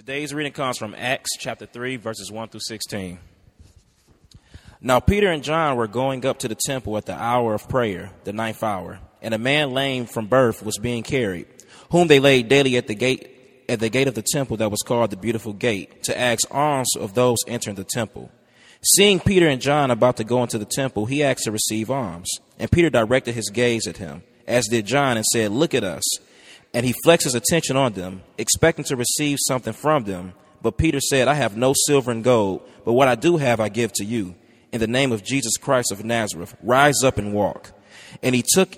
Today's 0.00 0.32
reading 0.32 0.54
comes 0.54 0.78
from 0.78 0.94
Acts 0.96 1.36
chapter 1.38 1.66
3, 1.66 1.96
verses 1.96 2.32
1 2.32 2.48
through 2.48 2.60
16. 2.60 3.18
Now, 4.80 4.98
Peter 4.98 5.30
and 5.30 5.44
John 5.44 5.76
were 5.76 5.86
going 5.88 6.24
up 6.24 6.38
to 6.38 6.48
the 6.48 6.54
temple 6.54 6.96
at 6.96 7.04
the 7.04 7.12
hour 7.12 7.52
of 7.52 7.68
prayer, 7.68 8.10
the 8.24 8.32
ninth 8.32 8.64
hour, 8.64 8.98
and 9.20 9.34
a 9.34 9.38
man 9.38 9.72
lame 9.72 10.06
from 10.06 10.26
birth 10.26 10.64
was 10.64 10.78
being 10.78 11.02
carried, 11.02 11.48
whom 11.90 12.08
they 12.08 12.18
laid 12.18 12.48
daily 12.48 12.78
at 12.78 12.86
the 12.86 12.94
gate 12.94 13.66
at 13.68 13.80
the 13.80 13.90
gate 13.90 14.08
of 14.08 14.14
the 14.14 14.24
temple 14.32 14.56
that 14.56 14.70
was 14.70 14.80
called 14.80 15.10
the 15.10 15.18
Beautiful 15.18 15.52
Gate, 15.52 16.02
to 16.04 16.18
ask 16.18 16.46
alms 16.50 16.96
of 16.98 17.12
those 17.12 17.36
entering 17.46 17.76
the 17.76 17.84
temple. 17.84 18.30
Seeing 18.82 19.20
Peter 19.20 19.48
and 19.48 19.60
John 19.60 19.90
about 19.90 20.16
to 20.16 20.24
go 20.24 20.42
into 20.42 20.56
the 20.56 20.64
temple, 20.64 21.04
he 21.04 21.22
asked 21.22 21.44
to 21.44 21.52
receive 21.52 21.90
alms. 21.90 22.30
And 22.58 22.72
Peter 22.72 22.88
directed 22.88 23.34
his 23.34 23.50
gaze 23.50 23.86
at 23.86 23.98
him, 23.98 24.22
as 24.46 24.66
did 24.66 24.86
John, 24.86 25.18
and 25.18 25.26
said, 25.26 25.52
Look 25.52 25.74
at 25.74 25.84
us. 25.84 26.04
And 26.72 26.86
he 26.86 26.94
flexed 27.04 27.24
his 27.24 27.34
attention 27.34 27.76
on 27.76 27.94
them, 27.94 28.22
expecting 28.38 28.84
to 28.86 28.96
receive 28.96 29.38
something 29.40 29.72
from 29.72 30.04
them. 30.04 30.34
But 30.62 30.76
Peter 30.76 31.00
said, 31.00 31.26
I 31.26 31.34
have 31.34 31.56
no 31.56 31.74
silver 31.86 32.10
and 32.10 32.22
gold, 32.22 32.62
but 32.84 32.92
what 32.92 33.08
I 33.08 33.14
do 33.14 33.38
have 33.38 33.60
I 33.60 33.68
give 33.68 33.92
to 33.94 34.04
you. 34.04 34.34
In 34.72 34.80
the 34.80 34.86
name 34.86 35.10
of 35.10 35.24
Jesus 35.24 35.56
Christ 35.56 35.90
of 35.90 36.04
Nazareth, 36.04 36.54
rise 36.62 37.02
up 37.02 37.18
and 37.18 37.32
walk. 37.32 37.72
And 38.22 38.34
he 38.34 38.44
took 38.46 38.76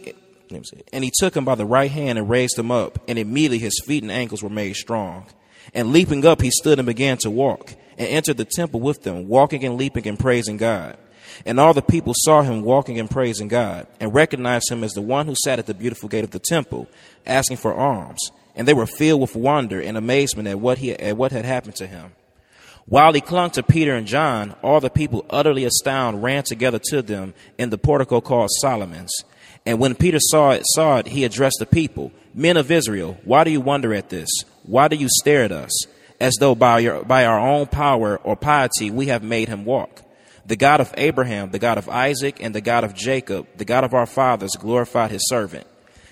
and 0.93 1.05
he 1.05 1.11
took 1.19 1.35
him 1.35 1.45
by 1.45 1.55
the 1.55 1.65
right 1.65 1.91
hand 1.91 2.19
and 2.19 2.29
raised 2.29 2.59
him 2.59 2.71
up, 2.71 2.99
and 3.09 3.19
immediately 3.19 3.59
his 3.59 3.81
feet 3.85 4.03
and 4.03 4.13
ankles 4.13 4.43
were 4.43 4.51
made 4.51 4.77
strong. 4.77 5.27
And 5.73 5.93
leaping 5.93 6.27
up, 6.27 6.43
he 6.43 6.51
stood 6.51 6.79
and 6.79 6.87
began 6.87 7.17
to 7.19 7.31
walk, 7.31 7.75
and 7.97 8.09
entered 8.09 8.37
the 8.37 8.45
temple 8.45 8.81
with 8.81 9.03
them, 9.03 9.29
walking 9.29 9.65
and 9.65 9.77
leaping 9.77 10.07
and 10.07 10.19
praising 10.19 10.59
God. 10.59 10.99
And 11.47 11.59
all 11.59 11.73
the 11.73 11.81
people 11.81 12.13
saw 12.15 12.43
him 12.43 12.63
walking 12.63 13.01
and 13.01 13.11
praising 13.11 13.49
God, 13.49 13.87
and 13.99 14.13
recognized 14.13 14.71
him 14.71 14.85
as 14.85 14.93
the 14.93 15.01
one 15.01 15.27
who 15.27 15.35
sat 15.43 15.59
at 15.59 15.67
the 15.67 15.75
beautiful 15.75 16.09
gate 16.09 16.25
of 16.25 16.31
the 16.31 16.39
temple, 16.39 16.89
asking 17.27 17.59
for 17.59 17.75
alms. 17.75 18.31
And 18.55 18.69
they 18.69 18.75
were 18.75 18.87
filled 18.87 19.21
with 19.21 19.35
wonder 19.35 19.81
and 19.81 19.97
amazement 19.97 20.49
at 20.49 20.61
what, 20.61 20.79
he, 20.79 20.93
at 20.93 21.17
what 21.17 21.33
had 21.33 21.45
happened 21.45 21.77
to 21.77 21.87
him. 21.87 22.13
While 22.87 23.13
he 23.13 23.21
clung 23.21 23.51
to 23.53 23.63
Peter 23.63 23.95
and 23.95 24.07
John, 24.07 24.55
all 24.63 24.81
the 24.81 24.91
people, 24.91 25.25
utterly 25.31 25.65
astounded, 25.65 26.23
ran 26.23 26.43
together 26.43 26.81
to 26.91 27.01
them 27.01 27.33
in 27.57 27.71
the 27.71 27.79
portico 27.79 28.21
called 28.21 28.51
Solomon's. 28.61 29.15
And 29.65 29.79
when 29.79 29.95
Peter 29.95 30.19
saw 30.21 30.51
it, 30.51 30.63
saw 30.75 30.99
it, 30.99 31.07
he 31.07 31.25
addressed 31.25 31.59
the 31.61 31.67
people, 31.67 32.13
Men 32.35 32.57
of 32.57 32.71
Israel, 32.71 33.19
why 33.25 33.45
do 33.45 33.51
you 33.51 33.61
wonder 33.61 33.95
at 33.95 34.09
this? 34.09 34.29
Why 34.65 34.89
do 34.89 34.97
you 34.97 35.09
stare 35.09 35.45
at 35.45 35.53
us, 35.53 35.87
as 36.19 36.35
though 36.41 36.55
by, 36.55 36.81
your, 36.81 37.05
by 37.05 37.25
our 37.25 37.39
own 37.39 37.67
power 37.67 38.19
or 38.19 38.37
piety 38.37 38.91
we 38.91 39.07
have 39.07 39.23
made 39.23 39.49
him 39.49 39.65
walk? 39.65 40.03
The 40.45 40.57
God 40.57 40.81
of 40.81 40.93
Abraham, 40.97 41.51
the 41.51 41.61
God 41.61 41.79
of 41.79 41.89
Isaac, 41.89 42.43
and 42.43 42.53
the 42.53 42.61
God 42.61 42.83
of 42.83 42.95
Jacob, 42.95 43.47
the 43.57 43.65
God 43.65 43.85
of 43.85 43.95
our 43.95 44.07
fathers, 44.07 44.57
glorified 44.59 45.13
his 45.13 45.29
servant. 45.29 45.67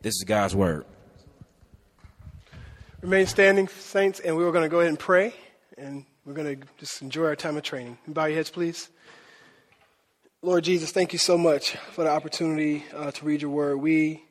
This 0.00 0.14
is 0.14 0.22
God's 0.22 0.54
word. 0.54 0.86
Remain 3.00 3.26
standing, 3.26 3.66
saints, 3.66 4.20
and 4.20 4.36
we 4.36 4.44
are 4.44 4.52
going 4.52 4.62
to 4.62 4.68
go 4.68 4.78
ahead 4.78 4.90
and 4.90 4.98
pray, 4.98 5.34
and 5.76 6.04
we're 6.24 6.34
going 6.34 6.60
to 6.60 6.66
just 6.78 7.02
enjoy 7.02 7.24
our 7.24 7.34
time 7.34 7.56
of 7.56 7.64
training. 7.64 7.98
Bow 8.06 8.26
your 8.26 8.36
heads, 8.36 8.48
please. 8.48 8.90
Lord 10.40 10.62
Jesus, 10.62 10.92
thank 10.92 11.12
you 11.12 11.18
so 11.18 11.36
much 11.36 11.72
for 11.90 12.04
the 12.04 12.10
opportunity 12.10 12.84
uh, 12.94 13.10
to 13.10 13.24
read 13.24 13.42
your 13.42 13.50
word. 13.50 13.78
We, 13.78 14.22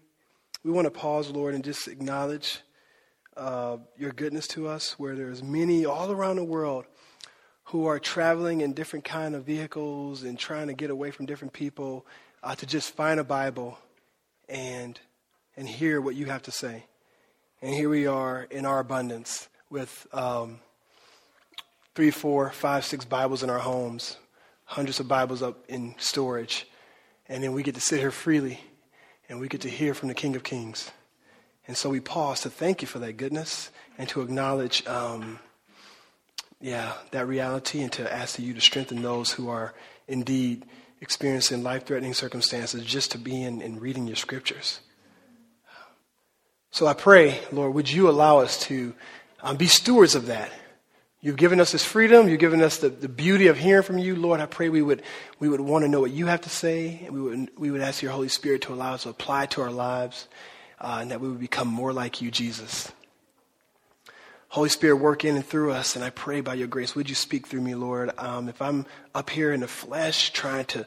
we 0.64 0.72
want 0.72 0.86
to 0.86 0.92
pause, 0.92 1.30
Lord, 1.32 1.54
and 1.54 1.66
just 1.66 1.90
acknowledge 1.90 2.62
uh, 3.36 3.76
your 3.98 4.14
goodness 4.14 4.48
to 4.50 4.70
us, 4.70 4.98
where 4.98 5.16
there's 5.16 5.44
many 5.44 5.86
all 5.86 6.14
around 6.14 6.38
the 6.38 6.46
world 6.46 6.86
who 7.66 7.88
are 7.88 8.00
traveling 8.00 8.62
in 8.62 8.72
different 8.72 9.04
kind 9.04 9.36
of 9.36 9.44
vehicles 9.44 10.24
and 10.24 10.40
trying 10.40 10.68
to 10.68 10.74
get 10.74 10.92
away 10.92 11.12
from 11.12 11.26
different 11.26 11.52
people 11.52 12.06
uh, 12.42 12.56
to 12.56 12.66
just 12.66 12.96
find 12.96 13.20
a 13.20 13.26
Bible 13.26 13.78
and, 14.48 14.98
and 15.58 15.68
hear 15.68 16.00
what 16.00 16.16
you 16.16 16.28
have 16.28 16.44
to 16.44 16.52
say. 16.52 16.86
And 17.62 17.74
here 17.74 17.90
we 17.90 18.08
are 18.08 18.44
in 18.52 18.66
our 18.66 18.80
abundance 18.80 19.50
with 19.70 20.08
um, 20.14 20.60
three, 21.96 22.12
four, 22.12 22.52
five, 22.52 22.86
six 22.86 23.04
Bibles 23.04 23.44
in 23.44 23.50
our 23.50 23.60
homes 23.60 24.18
hundreds 24.68 25.00
of 25.00 25.08
Bibles 25.08 25.42
up 25.42 25.64
in 25.70 25.96
storage. 25.98 26.68
And 27.30 27.44
then 27.44 27.54
we 27.54 27.64
get 27.64 27.76
to 27.76 27.82
sit 27.82 28.00
here 28.00 28.12
freely 28.12 28.60
and 29.30 29.40
we 29.40 29.48
get 29.48 29.62
to 29.62 29.70
hear 29.70 29.94
from 29.94 30.10
the 30.10 30.14
King 30.14 30.36
of 30.36 30.44
Kings. 30.44 30.92
And 31.68 31.76
so 31.76 31.90
we 31.90 32.00
pause 32.00 32.42
to 32.42 32.50
thank 32.50 32.82
you 32.82 32.88
for 32.88 33.00
that 33.00 33.14
goodness 33.14 33.72
and 33.98 34.08
to 34.10 34.22
acknowledge, 34.22 34.86
um, 34.86 35.40
yeah, 36.60 36.94
that 37.12 37.28
reality 37.28 37.82
and 37.82 37.92
to 37.94 38.14
ask 38.14 38.40
you 38.40 38.54
to 38.54 38.62
strengthen 38.62 39.02
those 39.02 39.32
who 39.32 39.50
are 39.50 39.74
indeed 40.08 40.66
experiencing 41.00 41.64
life 41.64 41.86
threatening 41.86 42.14
circumstances 42.14 42.84
just 42.84 43.12
to 43.12 43.18
be 43.18 43.42
in 43.44 43.62
and 43.62 43.82
reading 43.82 44.06
your 44.06 44.16
scriptures. 44.16 44.82
So 46.78 46.86
I 46.86 46.94
pray, 46.94 47.40
Lord, 47.52 47.74
would 47.74 47.90
you 47.90 48.08
allow 48.08 48.38
us 48.38 48.60
to 48.66 48.94
um, 49.42 49.58
be 49.58 49.66
stewards 49.66 50.14
of 50.14 50.28
that 50.28 50.52
You've 51.20 51.36
given 51.36 51.60
us 51.60 51.72
this 51.72 51.84
freedom. 51.84 52.30
You've 52.30 52.40
given 52.40 52.62
us 52.62 52.78
the, 52.78 52.90
the 52.90 53.10
beauty 53.10 53.48
of 53.48 53.58
hearing 53.58 53.82
from 53.82 53.98
you. 53.98 54.16
Lord, 54.16 54.40
I 54.40 54.46
pray 54.46 54.70
we 54.70 54.84
would, 54.84 55.02
we 55.40 55.50
would 55.50 55.60
want 55.60 55.84
to 55.84 55.90
know 55.90 56.00
what 56.00 56.12
you 56.12 56.28
have 56.28 56.42
to 56.42 56.50
say. 56.50 57.02
And 57.06 57.14
we 57.16 57.22
would, 57.22 57.50
we 57.58 57.72
would 57.72 57.82
ask 57.82 58.04
your 58.04 58.12
Holy 58.12 58.28
Spirit 58.28 58.62
to 58.62 58.74
allow 58.74 58.94
us 58.94 59.04
to 59.04 59.10
apply 59.10 59.48
to 59.48 59.62
our 59.62 59.72
lives 59.72 60.28
uh, 60.80 61.00
and 61.02 61.10
that 61.10 61.20
we 61.20 61.28
would 61.28 61.40
become 61.40 61.68
more 61.68 61.92
like 61.92 62.22
you, 62.22 62.30
Jesus. 62.30 62.92
Holy 64.50 64.70
Spirit, 64.70 64.98
work 64.98 65.26
in 65.26 65.36
and 65.36 65.46
through 65.46 65.72
us. 65.72 65.96
And 65.96 66.06
I 66.06 66.12
pray 66.12 66.42
by 66.42 66.54
your 66.54 66.68
grace, 66.68 66.96
would 66.96 67.10
you 67.10 67.16
speak 67.16 67.48
through 67.48 67.62
me, 67.62 67.74
Lord? 67.74 68.12
Um, 68.20 68.48
if 68.48 68.62
I'm 68.62 68.86
up 69.16 69.32
here 69.32 69.52
in 69.52 69.62
the 69.62 69.68
flesh 69.68 70.32
trying 70.32 70.66
to, 70.66 70.86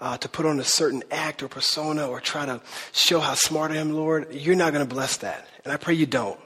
uh, 0.00 0.18
to 0.18 0.28
put 0.28 0.46
on 0.46 0.60
a 0.60 0.64
certain 0.64 1.02
act 1.10 1.42
or 1.42 1.48
persona 1.48 2.06
or 2.06 2.20
try 2.20 2.46
to 2.46 2.60
show 2.92 3.20
how 3.20 3.34
smart 3.34 3.70
I 3.70 3.76
am, 3.76 3.92
Lord, 3.92 4.32
you're 4.32 4.56
not 4.56 4.72
going 4.72 4.86
to 4.86 4.94
bless 4.94 5.18
that. 5.18 5.46
And 5.64 5.72
I 5.72 5.76
pray 5.76 5.94
you 5.94 6.06
don't. 6.06 6.38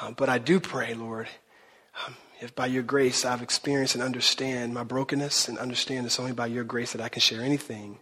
Uh, 0.00 0.12
but 0.12 0.28
I 0.28 0.38
do 0.38 0.60
pray, 0.60 0.94
Lord 0.94 1.28
um, 2.06 2.16
if 2.40 2.54
by 2.54 2.66
your 2.66 2.82
grace 2.82 3.24
I've 3.24 3.42
experienced 3.42 3.94
and 3.94 4.02
understand 4.02 4.74
my 4.74 4.84
brokenness 4.84 5.48
and 5.48 5.58
understand 5.58 6.06
it's 6.06 6.20
only 6.20 6.32
by 6.32 6.46
your 6.46 6.64
grace 6.64 6.92
that 6.92 7.00
I 7.00 7.08
can 7.08 7.20
share 7.20 7.42
anything, 7.42 7.98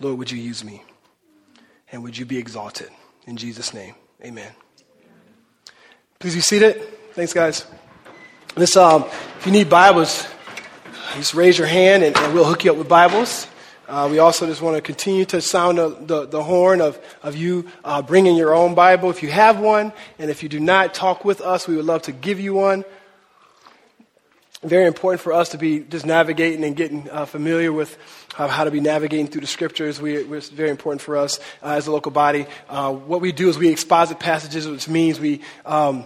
Lord, 0.00 0.18
would 0.18 0.30
you 0.30 0.38
use 0.38 0.64
me? 0.64 0.82
And 1.90 2.02
would 2.02 2.16
you 2.16 2.24
be 2.24 2.38
exalted? 2.38 2.90
In 3.26 3.36
Jesus' 3.36 3.72
name, 3.72 3.94
amen. 4.24 4.52
Please 6.18 6.34
be 6.34 6.40
seated. 6.40 6.82
Thanks, 7.12 7.32
guys. 7.32 7.66
This, 8.54 8.76
um, 8.76 9.04
if 9.38 9.46
you 9.46 9.52
need 9.52 9.70
Bibles, 9.70 10.26
just 11.14 11.34
raise 11.34 11.56
your 11.56 11.66
hand 11.66 12.02
and, 12.02 12.16
and 12.16 12.34
we'll 12.34 12.44
hook 12.44 12.64
you 12.64 12.72
up 12.72 12.76
with 12.76 12.88
Bibles. 12.88 13.46
Uh, 13.88 14.06
we 14.10 14.18
also 14.18 14.46
just 14.46 14.60
want 14.60 14.76
to 14.76 14.82
continue 14.82 15.24
to 15.24 15.40
sound 15.40 15.78
the, 15.78 15.88
the, 15.88 16.26
the 16.26 16.42
horn 16.42 16.80
of, 16.80 17.00
of 17.22 17.34
you 17.34 17.66
uh, 17.84 18.02
bringing 18.02 18.36
your 18.36 18.54
own 18.54 18.74
Bible 18.74 19.08
if 19.10 19.22
you 19.22 19.30
have 19.30 19.58
one. 19.58 19.92
And 20.18 20.30
if 20.30 20.42
you 20.42 20.48
do 20.48 20.60
not, 20.60 20.92
talk 20.92 21.24
with 21.24 21.40
us. 21.40 21.66
We 21.66 21.74
would 21.76 21.86
love 21.86 22.02
to 22.02 22.12
give 22.12 22.38
you 22.38 22.54
one 22.54 22.84
very 24.62 24.86
important 24.86 25.20
for 25.20 25.32
us 25.32 25.50
to 25.50 25.58
be 25.58 25.80
just 25.80 26.04
navigating 26.04 26.64
and 26.64 26.74
getting 26.74 27.08
uh, 27.10 27.24
familiar 27.26 27.72
with 27.72 27.96
uh, 28.36 28.48
how 28.48 28.64
to 28.64 28.70
be 28.70 28.80
navigating 28.80 29.28
through 29.28 29.42
the 29.42 29.46
scriptures. 29.46 30.00
We, 30.00 30.16
it's 30.16 30.48
very 30.48 30.70
important 30.70 31.00
for 31.00 31.16
us 31.16 31.38
uh, 31.62 31.74
as 31.74 31.86
a 31.86 31.92
local 31.92 32.10
body. 32.10 32.46
Uh, 32.68 32.92
what 32.92 33.20
we 33.20 33.30
do 33.30 33.48
is 33.48 33.56
we 33.56 33.68
exposit 33.68 34.18
passages, 34.18 34.66
which 34.66 34.88
means 34.88 35.20
we, 35.20 35.42
um, 35.64 36.04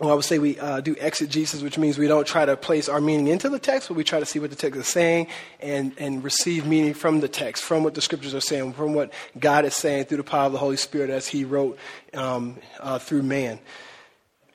well, 0.00 0.10
I 0.10 0.14
would 0.14 0.24
say 0.24 0.38
we 0.38 0.58
uh, 0.58 0.80
do 0.80 0.96
exegesis, 0.98 1.60
which 1.60 1.76
means 1.76 1.98
we 1.98 2.08
don't 2.08 2.26
try 2.26 2.46
to 2.46 2.56
place 2.56 2.88
our 2.88 3.02
meaning 3.02 3.26
into 3.26 3.50
the 3.50 3.58
text, 3.58 3.88
but 3.88 3.98
we 3.98 4.02
try 4.02 4.18
to 4.18 4.24
see 4.24 4.38
what 4.38 4.48
the 4.48 4.56
text 4.56 4.80
is 4.80 4.88
saying 4.88 5.26
and, 5.60 5.92
and 5.98 6.24
receive 6.24 6.66
meaning 6.66 6.94
from 6.94 7.20
the 7.20 7.28
text, 7.28 7.62
from 7.62 7.84
what 7.84 7.92
the 7.92 8.00
scriptures 8.00 8.34
are 8.34 8.40
saying, 8.40 8.72
from 8.72 8.94
what 8.94 9.12
God 9.38 9.66
is 9.66 9.74
saying 9.74 10.06
through 10.06 10.16
the 10.16 10.24
power 10.24 10.46
of 10.46 10.52
the 10.52 10.58
Holy 10.58 10.78
Spirit 10.78 11.10
as 11.10 11.28
He 11.28 11.44
wrote 11.44 11.78
um, 12.14 12.56
uh, 12.80 12.98
through 12.98 13.24
man. 13.24 13.60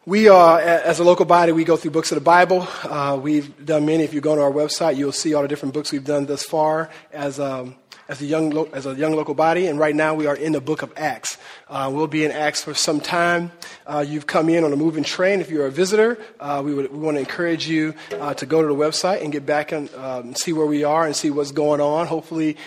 We, 0.07 0.29
are, 0.29 0.59
as 0.59 0.99
a 0.99 1.03
local 1.03 1.25
body, 1.25 1.51
we 1.51 1.63
go 1.63 1.77
through 1.77 1.91
books 1.91 2.11
of 2.11 2.15
the 2.15 2.21
Bible. 2.21 2.67
Uh, 2.83 3.19
we've 3.21 3.63
done 3.63 3.85
many. 3.85 4.03
If 4.03 4.15
you 4.15 4.21
go 4.21 4.31
on 4.31 4.39
our 4.39 4.51
website, 4.51 4.97
you'll 4.97 5.11
see 5.11 5.35
all 5.35 5.43
the 5.43 5.47
different 5.47 5.75
books 5.75 5.91
we've 5.91 6.03
done 6.03 6.25
thus 6.25 6.43
far 6.43 6.89
as, 7.11 7.39
um, 7.39 7.75
as, 8.07 8.21
a, 8.21 8.25
young 8.25 8.49
lo- 8.49 8.69
as 8.73 8.85
a 8.85 8.93
young 8.95 9.15
local 9.15 9.33
body. 9.33 9.67
And 9.67 9.79
right 9.79 9.95
now, 9.95 10.13
we 10.13 10.27
are 10.27 10.35
in 10.35 10.51
the 10.51 10.61
book 10.61 10.81
of 10.81 10.93
Acts. 10.97 11.37
Uh, 11.67 11.91
we'll 11.93 12.07
be 12.07 12.23
in 12.23 12.31
Acts 12.31 12.63
for 12.63 12.73
some 12.73 12.99
time. 12.99 13.51
Uh, 13.85 14.05
you've 14.07 14.27
come 14.27 14.49
in 14.49 14.63
on 14.63 14.73
a 14.73 14.75
moving 14.75 15.03
train. 15.03 15.41
If 15.41 15.49
you're 15.49 15.65
a 15.65 15.71
visitor, 15.71 16.17
uh, 16.39 16.61
we, 16.63 16.73
would, 16.73 16.91
we 16.91 16.99
want 16.99 17.15
to 17.15 17.19
encourage 17.19 17.67
you 17.67 17.93
uh, 18.13 18.33
to 18.35 18.45
go 18.45 18.61
to 18.61 18.67
the 18.67 18.75
website 18.75 19.23
and 19.23 19.31
get 19.31 19.45
back 19.45 19.71
and 19.71 19.93
um, 19.95 20.35
see 20.35 20.53
where 20.53 20.67
we 20.67 20.83
are 20.83 21.05
and 21.05 21.15
see 21.15 21.29
what's 21.29 21.51
going 21.51 21.81
on. 21.81 22.07
Hopefully, 22.07 22.57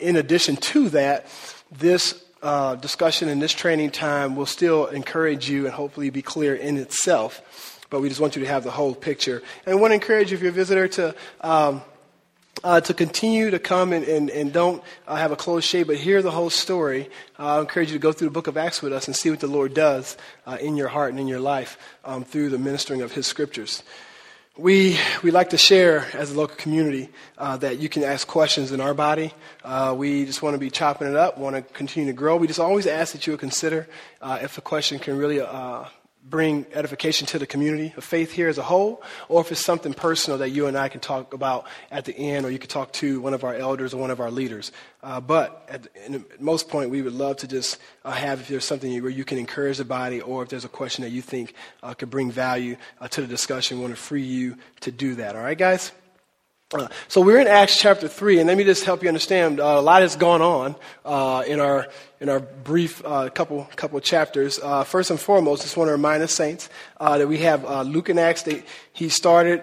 in 0.00 0.16
addition 0.16 0.56
to 0.56 0.88
that, 0.90 1.26
this 1.70 2.22
uh, 2.42 2.76
discussion 2.76 3.28
and 3.28 3.42
this 3.42 3.52
training 3.52 3.90
time 3.90 4.36
will 4.36 4.46
still 4.46 4.86
encourage 4.86 5.48
you 5.48 5.64
and 5.64 5.74
hopefully 5.74 6.10
be 6.10 6.22
clear 6.22 6.54
in 6.54 6.76
itself 6.76 7.42
but 7.90 8.00
we 8.00 8.08
just 8.08 8.20
want 8.20 8.36
you 8.36 8.42
to 8.42 8.48
have 8.48 8.64
the 8.64 8.70
whole 8.70 8.94
picture. 8.94 9.42
And 9.64 9.76
we 9.76 9.80
want 9.80 9.92
to 9.92 9.94
encourage 9.94 10.30
you, 10.30 10.36
if 10.36 10.42
you're 10.42 10.50
a 10.50 10.54
visitor, 10.54 10.88
to. 10.88 11.14
Um, 11.40 11.82
uh, 12.64 12.80
to 12.80 12.94
continue 12.94 13.50
to 13.50 13.58
come 13.58 13.92
and, 13.92 14.04
and, 14.04 14.30
and 14.30 14.52
don't 14.52 14.82
uh, 15.06 15.16
have 15.16 15.32
a 15.32 15.36
closed 15.36 15.66
shade, 15.66 15.86
but 15.86 15.96
hear 15.96 16.22
the 16.22 16.30
whole 16.30 16.50
story. 16.50 17.10
Uh, 17.38 17.58
I 17.58 17.60
encourage 17.60 17.88
you 17.90 17.94
to 17.94 18.02
go 18.02 18.12
through 18.12 18.28
the 18.28 18.32
book 18.32 18.46
of 18.46 18.56
Acts 18.56 18.82
with 18.82 18.92
us 18.92 19.06
and 19.06 19.16
see 19.16 19.30
what 19.30 19.40
the 19.40 19.46
Lord 19.46 19.74
does 19.74 20.16
uh, 20.46 20.58
in 20.60 20.76
your 20.76 20.88
heart 20.88 21.10
and 21.10 21.20
in 21.20 21.28
your 21.28 21.40
life 21.40 21.78
um, 22.04 22.24
through 22.24 22.50
the 22.50 22.58
ministering 22.58 23.02
of 23.02 23.12
His 23.12 23.26
scriptures. 23.26 23.82
We, 24.58 24.98
we 25.22 25.30
like 25.30 25.50
to 25.50 25.58
share 25.58 26.06
as 26.14 26.32
a 26.32 26.38
local 26.38 26.56
community 26.56 27.10
uh, 27.36 27.58
that 27.58 27.78
you 27.78 27.90
can 27.90 28.02
ask 28.02 28.26
questions 28.26 28.72
in 28.72 28.80
our 28.80 28.94
body. 28.94 29.34
Uh, 29.62 29.94
we 29.96 30.24
just 30.24 30.40
want 30.40 30.54
to 30.54 30.58
be 30.58 30.70
chopping 30.70 31.08
it 31.08 31.16
up, 31.16 31.36
want 31.36 31.56
to 31.56 31.62
continue 31.74 32.10
to 32.10 32.16
grow. 32.16 32.38
We 32.38 32.46
just 32.46 32.60
always 32.60 32.86
ask 32.86 33.12
that 33.12 33.26
you 33.26 33.34
would 33.34 33.40
consider 33.40 33.86
if 34.22 34.56
a 34.56 34.62
question 34.62 34.98
can 34.98 35.18
really 35.18 35.40
bring 36.28 36.66
edification 36.72 37.26
to 37.28 37.38
the 37.38 37.46
community 37.46 37.94
of 37.96 38.04
faith 38.04 38.32
here 38.32 38.48
as 38.48 38.58
a 38.58 38.62
whole, 38.62 39.02
or 39.28 39.40
if 39.40 39.52
it's 39.52 39.64
something 39.64 39.94
personal 39.94 40.38
that 40.38 40.50
you 40.50 40.66
and 40.66 40.76
I 40.76 40.88
can 40.88 41.00
talk 41.00 41.32
about 41.32 41.66
at 41.90 42.04
the 42.04 42.16
end, 42.16 42.44
or 42.44 42.50
you 42.50 42.58
could 42.58 42.70
talk 42.70 42.92
to 42.94 43.20
one 43.20 43.32
of 43.32 43.44
our 43.44 43.54
elders 43.54 43.94
or 43.94 43.98
one 43.98 44.10
of 44.10 44.20
our 44.20 44.30
leaders. 44.30 44.72
Uh, 45.02 45.20
but 45.20 45.64
at, 45.68 45.86
at, 46.12 46.40
most 46.40 46.68
point, 46.68 46.90
we 46.90 47.02
would 47.02 47.12
love 47.12 47.36
to 47.38 47.48
just 47.48 47.78
uh, 48.04 48.10
have 48.10 48.40
if 48.40 48.48
there's 48.48 48.64
something 48.64 49.00
where 49.02 49.10
you 49.10 49.24
can 49.24 49.38
encourage 49.38 49.78
the 49.78 49.84
body, 49.84 50.20
or 50.20 50.42
if 50.42 50.48
there's 50.48 50.64
a 50.64 50.68
question 50.68 51.02
that 51.02 51.10
you 51.10 51.22
think 51.22 51.54
uh, 51.82 51.94
could 51.94 52.10
bring 52.10 52.30
value 52.30 52.76
uh, 53.00 53.06
to 53.08 53.20
the 53.20 53.26
discussion, 53.28 53.78
we 53.78 53.82
want 53.82 53.94
to 53.94 54.00
free 54.00 54.24
you 54.24 54.56
to 54.80 54.90
do 54.90 55.14
that. 55.16 55.36
All 55.36 55.42
right, 55.42 55.58
guys? 55.58 55.92
Uh, 56.74 56.88
so 57.06 57.20
we're 57.20 57.38
in 57.38 57.46
Acts 57.46 57.78
chapter 57.78 58.08
3, 58.08 58.40
and 58.40 58.48
let 58.48 58.58
me 58.58 58.64
just 58.64 58.84
help 58.84 59.00
you 59.00 59.06
understand. 59.06 59.60
Uh, 59.60 59.78
a 59.78 59.80
lot 59.80 60.02
has 60.02 60.16
gone 60.16 60.42
on 60.42 60.74
uh, 61.04 61.44
in 61.46 61.60
our 61.60 61.86
in 62.20 62.28
our 62.28 62.40
brief 62.40 63.04
uh, 63.04 63.28
couple 63.30 63.64
couple 63.76 64.00
chapters. 64.00 64.58
Uh, 64.62 64.84
first 64.84 65.10
and 65.10 65.20
foremost, 65.20 65.62
just 65.62 65.76
want 65.76 65.88
to 65.88 65.92
remind 65.92 66.22
the 66.22 66.28
saints 66.28 66.68
uh, 66.98 67.18
that 67.18 67.26
we 67.26 67.38
have 67.38 67.64
Luke 67.86 68.08
and 68.08 68.18
Acts. 68.18 68.42
They, 68.42 68.62
he 68.92 69.08
started. 69.08 69.62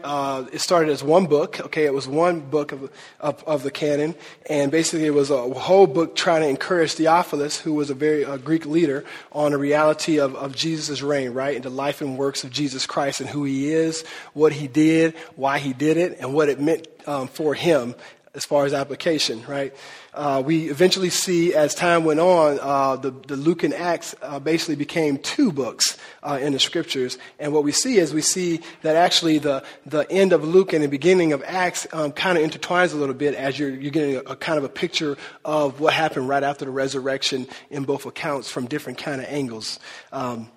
it 0.53 0.61
started 0.61 0.91
as 0.91 1.03
one 1.03 1.25
book. 1.25 1.59
Okay, 1.59 1.85
it 1.85 1.93
was 1.93 2.07
one 2.07 2.41
book 2.41 2.71
of, 2.71 2.91
of, 3.19 3.43
of 3.45 3.63
the 3.63 3.71
canon, 3.71 4.15
and 4.47 4.71
basically 4.71 5.05
it 5.05 5.13
was 5.13 5.31
a 5.31 5.49
whole 5.53 5.87
book 5.87 6.15
trying 6.15 6.41
to 6.41 6.47
encourage 6.47 6.93
Theophilus, 6.93 7.59
who 7.59 7.73
was 7.73 7.89
a 7.89 7.95
very 7.95 8.23
Greek 8.39 8.65
leader, 8.65 9.03
on 9.31 9.51
the 9.51 9.57
reality 9.57 10.19
of, 10.19 10.35
of 10.35 10.55
Jesus' 10.55 11.01
reign, 11.01 11.31
right, 11.31 11.55
and 11.55 11.65
the 11.65 11.71
life 11.71 12.01
and 12.01 12.17
works 12.17 12.43
of 12.43 12.51
Jesus 12.51 12.85
Christ, 12.85 13.21
and 13.21 13.29
who 13.29 13.43
he 13.43 13.71
is, 13.71 14.05
what 14.33 14.51
he 14.51 14.67
did, 14.67 15.15
why 15.35 15.57
he 15.57 15.73
did 15.73 15.97
it, 15.97 16.17
and 16.19 16.33
what 16.33 16.49
it 16.49 16.59
meant 16.59 16.87
um, 17.07 17.27
for 17.27 17.53
him 17.53 17.95
as 18.35 18.45
far 18.45 18.65
as 18.65 18.73
application, 18.73 19.43
right? 19.47 19.75
Uh, 20.11 20.41
we 20.43 20.69
eventually 20.69 21.11
see 21.11 21.53
as 21.53 21.75
time 21.75 22.03
went 22.03 22.19
on, 22.19 22.57
uh, 22.61 22.95
the, 22.95 23.11
the 23.11 23.35
Luke 23.35 23.61
and 23.61 23.73
Acts 23.75 24.15
uh, 24.23 24.39
basically 24.39 24.75
became 24.75 25.19
two 25.19 25.51
books 25.51 25.97
uh, 26.23 26.39
in 26.41 26.53
the 26.53 26.59
scriptures. 26.59 27.19
And 27.37 27.53
what 27.53 27.63
we 27.63 27.71
see 27.71 27.97
is 27.97 28.11
we 28.11 28.21
see 28.21 28.61
that 28.81 28.95
actually 28.95 29.37
the, 29.37 29.63
the 29.85 30.09
end 30.11 30.33
of 30.33 30.43
Luke 30.43 30.73
and 30.73 30.83
the 30.83 30.87
beginning 30.87 31.31
of 31.31 31.43
Acts 31.45 31.85
um, 31.93 32.11
kind 32.11 32.37
of 32.37 32.43
intertwines 32.43 32.93
a 32.93 32.97
little 32.97 33.13
bit 33.13 33.35
as 33.35 33.59
you're, 33.59 33.69
you're 33.69 33.91
getting 33.91 34.15
a, 34.15 34.21
a, 34.21 34.35
kind 34.35 34.57
of 34.57 34.63
a 34.63 34.69
picture 34.69 35.15
of 35.45 35.79
what 35.79 35.93
happened 35.93 36.27
right 36.27 36.43
after 36.43 36.65
the 36.65 36.71
resurrection 36.71 37.47
in 37.69 37.83
both 37.83 38.07
accounts 38.07 38.49
from 38.49 38.65
different 38.65 38.97
kind 38.97 39.21
of 39.21 39.27
angles. 39.27 39.79
Um, 40.11 40.49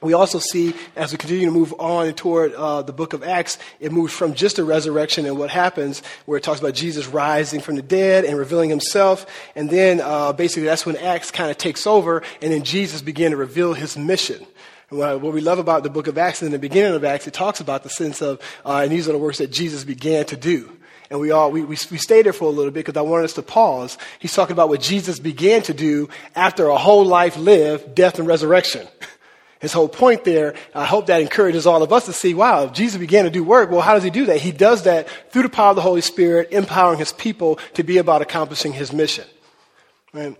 we 0.00 0.12
also 0.12 0.38
see 0.38 0.74
as 0.94 1.10
we 1.10 1.18
continue 1.18 1.46
to 1.46 1.52
move 1.52 1.74
on 1.78 2.12
toward 2.12 2.54
uh, 2.54 2.82
the 2.82 2.92
book 2.92 3.12
of 3.14 3.24
Acts, 3.24 3.58
it 3.80 3.90
moves 3.90 4.12
from 4.12 4.34
just 4.34 4.56
the 4.56 4.64
resurrection 4.64 5.26
and 5.26 5.36
what 5.36 5.50
happens, 5.50 6.02
where 6.26 6.38
it 6.38 6.44
talks 6.44 6.60
about 6.60 6.74
Jesus 6.74 7.06
rising 7.08 7.60
from 7.60 7.76
the 7.76 7.82
dead 7.82 8.24
and 8.24 8.38
revealing 8.38 8.70
himself. 8.70 9.26
And 9.56 9.68
then 9.68 10.00
uh, 10.00 10.32
basically 10.32 10.64
that's 10.64 10.86
when 10.86 10.96
Acts 10.96 11.30
kind 11.30 11.50
of 11.50 11.58
takes 11.58 11.86
over, 11.86 12.22
and 12.40 12.52
then 12.52 12.62
Jesus 12.62 13.02
began 13.02 13.32
to 13.32 13.36
reveal 13.36 13.74
his 13.74 13.96
mission. 13.96 14.46
What, 14.90 15.20
what 15.20 15.34
we 15.34 15.40
love 15.40 15.58
about 15.58 15.82
the 15.82 15.90
book 15.90 16.06
of 16.06 16.16
Acts, 16.16 16.42
in 16.42 16.52
the 16.52 16.58
beginning 16.58 16.94
of 16.94 17.04
Acts, 17.04 17.26
it 17.26 17.34
talks 17.34 17.60
about 17.60 17.82
the 17.82 17.90
sense 17.90 18.22
of, 18.22 18.40
uh, 18.64 18.80
and 18.84 18.92
these 18.92 19.08
are 19.08 19.12
the 19.12 19.18
works 19.18 19.38
that 19.38 19.50
Jesus 19.50 19.84
began 19.84 20.24
to 20.26 20.36
do. 20.36 20.72
And 21.10 21.18
we 21.20 21.30
all, 21.30 21.50
we, 21.50 21.62
we, 21.62 21.76
we 21.90 21.98
stayed 21.98 22.26
there 22.26 22.32
for 22.32 22.44
a 22.44 22.50
little 22.50 22.70
bit 22.70 22.86
because 22.86 22.98
I 22.98 23.02
wanted 23.02 23.24
us 23.24 23.32
to 23.34 23.42
pause. 23.42 23.98
He's 24.18 24.34
talking 24.34 24.52
about 24.52 24.68
what 24.68 24.80
Jesus 24.80 25.18
began 25.18 25.62
to 25.62 25.74
do 25.74 26.08
after 26.36 26.68
a 26.68 26.76
whole 26.76 27.04
life 27.04 27.36
lived, 27.36 27.94
death 27.94 28.18
and 28.18 28.28
resurrection. 28.28 28.86
His 29.60 29.72
whole 29.72 29.88
point 29.88 30.24
there, 30.24 30.54
I 30.74 30.84
hope 30.84 31.06
that 31.06 31.20
encourages 31.20 31.66
all 31.66 31.82
of 31.82 31.92
us 31.92 32.06
to 32.06 32.12
see, 32.12 32.32
wow, 32.32 32.64
if 32.64 32.72
Jesus 32.72 32.98
began 32.98 33.24
to 33.24 33.30
do 33.30 33.42
work, 33.42 33.70
well, 33.70 33.80
how 33.80 33.94
does 33.94 34.04
he 34.04 34.10
do 34.10 34.26
that? 34.26 34.36
He 34.36 34.52
does 34.52 34.84
that 34.84 35.08
through 35.30 35.42
the 35.42 35.48
power 35.48 35.70
of 35.70 35.76
the 35.76 35.82
Holy 35.82 36.00
Spirit, 36.00 36.52
empowering 36.52 36.98
his 36.98 37.12
people 37.12 37.58
to 37.74 37.82
be 37.82 37.98
about 37.98 38.22
accomplishing 38.22 38.72
his 38.72 38.92
mission. 38.92 39.26
Right? 40.12 40.36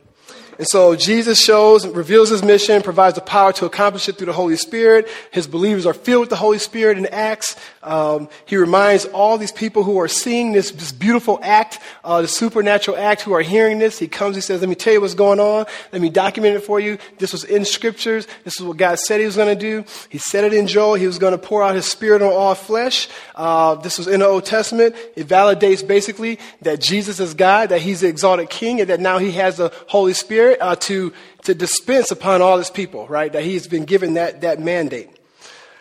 And 0.59 0.67
so 0.67 0.97
Jesus 0.97 1.41
shows, 1.41 1.87
reveals 1.87 2.31
his 2.31 2.43
mission, 2.43 2.83
provides 2.83 3.15
the 3.15 3.21
power 3.21 3.53
to 3.55 3.65
accomplish 3.65 4.09
it 4.09 4.17
through 4.17 4.27
the 4.27 4.33
Holy 4.33 4.57
Spirit. 4.57 5.09
His 5.31 5.47
believers 5.47 5.87
are 5.87 5.95
filled 5.95 6.23
with 6.23 6.31
the 6.31 6.37
Holy 6.37 6.59
Spirit 6.59 6.99
in 6.99 7.07
Acts. 7.07 7.55
Um, 7.85 8.29
he 8.45 8.57
reminds 8.57 9.05
all 9.07 9.39
these 9.39 9.53
people 9.53 9.85
who 9.85 10.01
are 10.01 10.09
seeing 10.09 10.51
this, 10.51 10.73
this 10.73 10.91
beautiful 10.91 11.39
act, 11.43 11.79
uh, 12.03 12.23
the 12.23 12.29
supernatural 12.29 12.97
act, 12.97 13.23
who 13.23 13.33
are 13.35 13.41
hearing 13.41 13.79
this. 13.79 14.01
He 14.01 14.09
comes, 14.09 14.35
he 14.35 14.43
says, 14.43 14.61
let 14.61 14.69
me 14.69 14.75
tell 14.75 14.93
you 14.93 15.01
what's 15.01 15.15
going 15.15 15.39
on. 15.39 15.65
Let 15.93 16.03
me 16.03 16.11
document 16.11 16.57
it 16.57 16.65
for 16.65 16.81
you. 16.81 16.99
This 17.19 17.31
was 17.31 17.45
in 17.45 17.65
scriptures. 17.65 18.27
This 18.43 18.59
is 18.59 18.67
what 18.67 18.77
God 18.77 18.99
said 18.99 19.21
he 19.21 19.27
was 19.27 19.37
going 19.37 19.57
to 19.57 19.61
do. 19.61 19.85
He 20.09 20.19
said 20.19 20.43
it 20.43 20.53
in 20.53 20.67
Joel. 20.67 20.95
He 20.95 21.07
was 21.07 21.21
going 21.21 21.33
to 21.33 21.39
pour 21.39 21.63
out 21.63 21.77
his 21.77 21.87
spirit 21.87 22.21
on 22.21 22.33
all 22.33 22.57
flesh. 22.57 23.09
Uh, 23.37 23.77
this 23.77 23.97
was 23.97 24.09
in 24.09 24.21
the 24.21 24.27
Old 24.27 24.45
Testament. 24.45 24.97
It 25.15 25.29
validates 25.29 25.87
basically 25.87 26.41
that 26.63 26.81
Jesus 26.81 27.21
is 27.21 27.35
God, 27.35 27.69
that 27.69 27.81
he's 27.81 28.01
the 28.01 28.09
exalted 28.09 28.51
king, 28.51 28.81
and 28.81 28.91
that 28.91 28.99
now 28.99 29.19
he 29.19 29.31
has 29.33 29.59
the 29.59 29.73
Holy 29.87 30.15
Spirit 30.15 30.48
Spirit 30.49 30.63
uh, 30.63 30.77
to, 30.77 31.13
to 31.43 31.55
dispense 31.55 32.11
upon 32.11 32.41
all 32.41 32.57
his 32.57 32.71
people, 32.71 33.07
right? 33.07 33.31
That 33.31 33.45
he's 33.45 33.67
been 33.67 33.85
given 33.85 34.15
that, 34.15 34.41
that 34.41 34.61
mandate. 34.61 35.11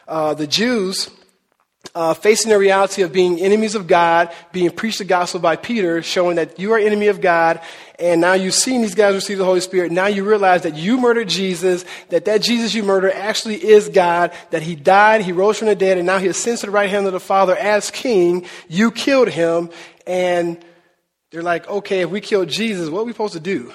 Uh, 0.07 0.33
the 0.33 0.45
Jews, 0.45 1.09
uh, 1.95 2.13
facing 2.13 2.51
the 2.51 2.57
reality 2.57 3.01
of 3.01 3.13
being 3.13 3.39
enemies 3.39 3.75
of 3.75 3.87
God, 3.87 4.33
being 4.51 4.69
preached 4.71 4.97
the 4.97 5.05
gospel 5.05 5.39
by 5.39 5.55
Peter, 5.55 6.03
showing 6.03 6.35
that 6.35 6.59
you 6.59 6.73
are 6.73 6.77
enemy 6.77 7.07
of 7.07 7.21
God, 7.21 7.61
and 7.97 8.19
now 8.19 8.33
you've 8.33 8.53
seen 8.53 8.81
these 8.81 8.95
guys 8.95 9.15
receive 9.15 9.37
the 9.37 9.45
Holy 9.45 9.61
Spirit. 9.61 9.93
Now 9.93 10.07
you 10.07 10.25
realize 10.27 10.63
that 10.63 10.75
you 10.75 10.97
murdered 10.97 11.29
Jesus, 11.29 11.85
that 12.09 12.25
that 12.25 12.41
Jesus 12.41 12.73
you 12.73 12.83
murdered 12.83 13.13
actually 13.13 13.63
is 13.63 13.87
God, 13.87 14.33
that 14.49 14.63
he 14.63 14.75
died, 14.75 15.21
he 15.21 15.31
rose 15.31 15.59
from 15.59 15.69
the 15.69 15.75
dead, 15.75 15.97
and 15.97 16.05
now 16.05 16.19
he 16.19 16.27
ascends 16.27 16.59
to 16.59 16.67
the 16.67 16.73
right 16.73 16.89
hand 16.89 17.07
of 17.07 17.13
the 17.13 17.21
Father 17.21 17.55
as 17.55 17.89
king. 17.89 18.45
You 18.67 18.91
killed 18.91 19.29
him, 19.29 19.69
and 20.05 20.63
they're 21.31 21.41
like, 21.41 21.69
okay, 21.69 22.01
if 22.01 22.09
we 22.09 22.19
killed 22.19 22.49
Jesus, 22.49 22.89
what 22.89 23.01
are 23.01 23.05
we 23.05 23.13
supposed 23.13 23.33
to 23.33 23.39
do? 23.39 23.71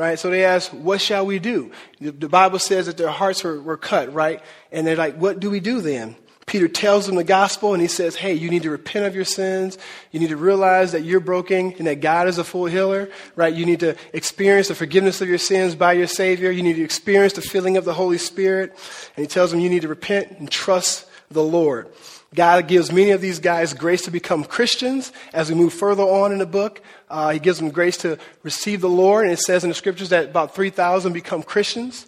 Right? 0.00 0.18
So 0.18 0.30
they 0.30 0.46
ask, 0.46 0.70
what 0.70 0.98
shall 0.98 1.26
we 1.26 1.38
do? 1.38 1.70
The, 2.00 2.10
the 2.10 2.28
Bible 2.28 2.58
says 2.58 2.86
that 2.86 2.96
their 2.96 3.10
hearts 3.10 3.44
were, 3.44 3.60
were 3.60 3.76
cut, 3.76 4.14
right? 4.14 4.42
And 4.72 4.86
they're 4.86 4.96
like, 4.96 5.16
what 5.16 5.40
do 5.40 5.50
we 5.50 5.60
do 5.60 5.82
then? 5.82 6.16
Peter 6.46 6.68
tells 6.68 7.06
them 7.06 7.16
the 7.16 7.22
gospel 7.22 7.74
and 7.74 7.82
he 7.82 7.86
says, 7.86 8.16
hey, 8.16 8.32
you 8.32 8.48
need 8.48 8.62
to 8.62 8.70
repent 8.70 9.04
of 9.04 9.14
your 9.14 9.26
sins. 9.26 9.76
You 10.10 10.18
need 10.18 10.30
to 10.30 10.38
realize 10.38 10.92
that 10.92 11.02
you're 11.02 11.20
broken 11.20 11.74
and 11.74 11.86
that 11.86 12.00
God 12.00 12.28
is 12.28 12.38
a 12.38 12.44
full 12.44 12.64
healer, 12.64 13.10
right? 13.36 13.54
You 13.54 13.66
need 13.66 13.80
to 13.80 13.94
experience 14.14 14.68
the 14.68 14.74
forgiveness 14.74 15.20
of 15.20 15.28
your 15.28 15.38
sins 15.38 15.74
by 15.74 15.92
your 15.92 16.06
Savior. 16.06 16.50
You 16.50 16.62
need 16.62 16.76
to 16.76 16.82
experience 16.82 17.34
the 17.34 17.42
filling 17.42 17.76
of 17.76 17.84
the 17.84 17.92
Holy 17.92 18.18
Spirit. 18.18 18.70
And 19.16 19.22
he 19.22 19.26
tells 19.28 19.50
them 19.50 19.60
you 19.60 19.68
need 19.68 19.82
to 19.82 19.88
repent 19.88 20.30
and 20.38 20.50
trust 20.50 21.06
the 21.30 21.44
Lord. 21.44 21.88
God 22.34 22.68
gives 22.68 22.90
many 22.90 23.10
of 23.10 23.20
these 23.20 23.38
guys 23.40 23.74
grace 23.74 24.02
to 24.02 24.10
become 24.10 24.44
Christians 24.44 25.12
as 25.32 25.50
we 25.50 25.56
move 25.56 25.74
further 25.74 26.04
on 26.04 26.32
in 26.32 26.38
the 26.38 26.46
book. 26.46 26.80
Uh, 27.10 27.30
he 27.30 27.38
gives 27.38 27.58
them 27.58 27.70
grace 27.70 27.96
to 27.98 28.18
receive 28.42 28.80
the 28.80 28.88
Lord, 28.88 29.24
and 29.24 29.32
it 29.32 29.40
says 29.40 29.64
in 29.64 29.70
the 29.70 29.74
scriptures 29.74 30.10
that 30.10 30.26
about 30.26 30.54
3,000 30.54 31.12
become 31.12 31.42
Christians. 31.42 32.06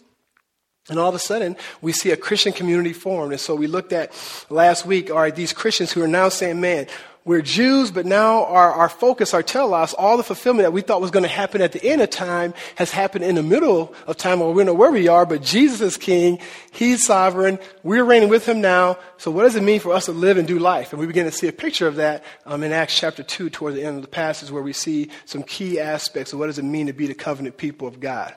And 0.88 0.98
all 0.98 1.08
of 1.08 1.14
a 1.14 1.18
sudden, 1.18 1.56
we 1.80 1.92
see 1.92 2.10
a 2.10 2.16
Christian 2.16 2.52
community 2.52 2.92
formed. 2.92 3.32
And 3.32 3.40
so 3.40 3.54
we 3.54 3.66
looked 3.66 3.92
at 3.92 4.12
last 4.50 4.84
week, 4.86 5.10
all 5.10 5.16
right, 5.16 5.34
these 5.34 5.52
Christians 5.52 5.92
who 5.92 6.02
are 6.02 6.08
now 6.08 6.28
saying, 6.28 6.60
man, 6.60 6.86
we're 7.24 7.40
Jews, 7.40 7.92
but 7.92 8.04
now 8.04 8.46
our, 8.46 8.72
our 8.72 8.88
focus, 8.88 9.32
our 9.32 9.44
telos, 9.44 9.94
all 9.94 10.16
the 10.16 10.24
fulfillment 10.24 10.64
that 10.64 10.72
we 10.72 10.80
thought 10.80 11.00
was 11.00 11.12
going 11.12 11.22
to 11.22 11.28
happen 11.28 11.62
at 11.62 11.70
the 11.70 11.84
end 11.84 12.02
of 12.02 12.10
time 12.10 12.52
has 12.74 12.90
happened 12.90 13.24
in 13.24 13.36
the 13.36 13.44
middle 13.44 13.94
of 14.08 14.16
time 14.16 14.40
where 14.40 14.48
we 14.48 14.56
don't 14.56 14.66
know 14.66 14.74
where 14.74 14.90
we 14.90 15.06
are, 15.06 15.24
but 15.24 15.40
Jesus 15.40 15.80
is 15.80 15.96
king. 15.96 16.40
He's 16.72 17.06
sovereign. 17.06 17.60
We're 17.84 18.02
reigning 18.02 18.28
with 18.28 18.48
him 18.48 18.60
now. 18.60 18.98
So 19.18 19.30
what 19.30 19.44
does 19.44 19.54
it 19.54 19.62
mean 19.62 19.78
for 19.78 19.92
us 19.92 20.06
to 20.06 20.12
live 20.12 20.36
and 20.36 20.48
do 20.48 20.58
life? 20.58 20.92
And 20.92 20.98
we 20.98 21.06
begin 21.06 21.26
to 21.26 21.32
see 21.32 21.46
a 21.46 21.52
picture 21.52 21.86
of 21.86 21.94
that 21.96 22.24
um, 22.44 22.64
in 22.64 22.72
Acts 22.72 22.98
chapter 22.98 23.22
2 23.22 23.50
toward 23.50 23.74
the 23.74 23.84
end 23.84 23.94
of 23.96 24.02
the 24.02 24.08
passage 24.08 24.50
where 24.50 24.62
we 24.62 24.72
see 24.72 25.08
some 25.24 25.44
key 25.44 25.78
aspects 25.78 26.32
of 26.32 26.40
what 26.40 26.46
does 26.46 26.58
it 26.58 26.64
mean 26.64 26.88
to 26.88 26.92
be 26.92 27.06
the 27.06 27.14
covenant 27.14 27.56
people 27.56 27.86
of 27.86 28.00
God. 28.00 28.34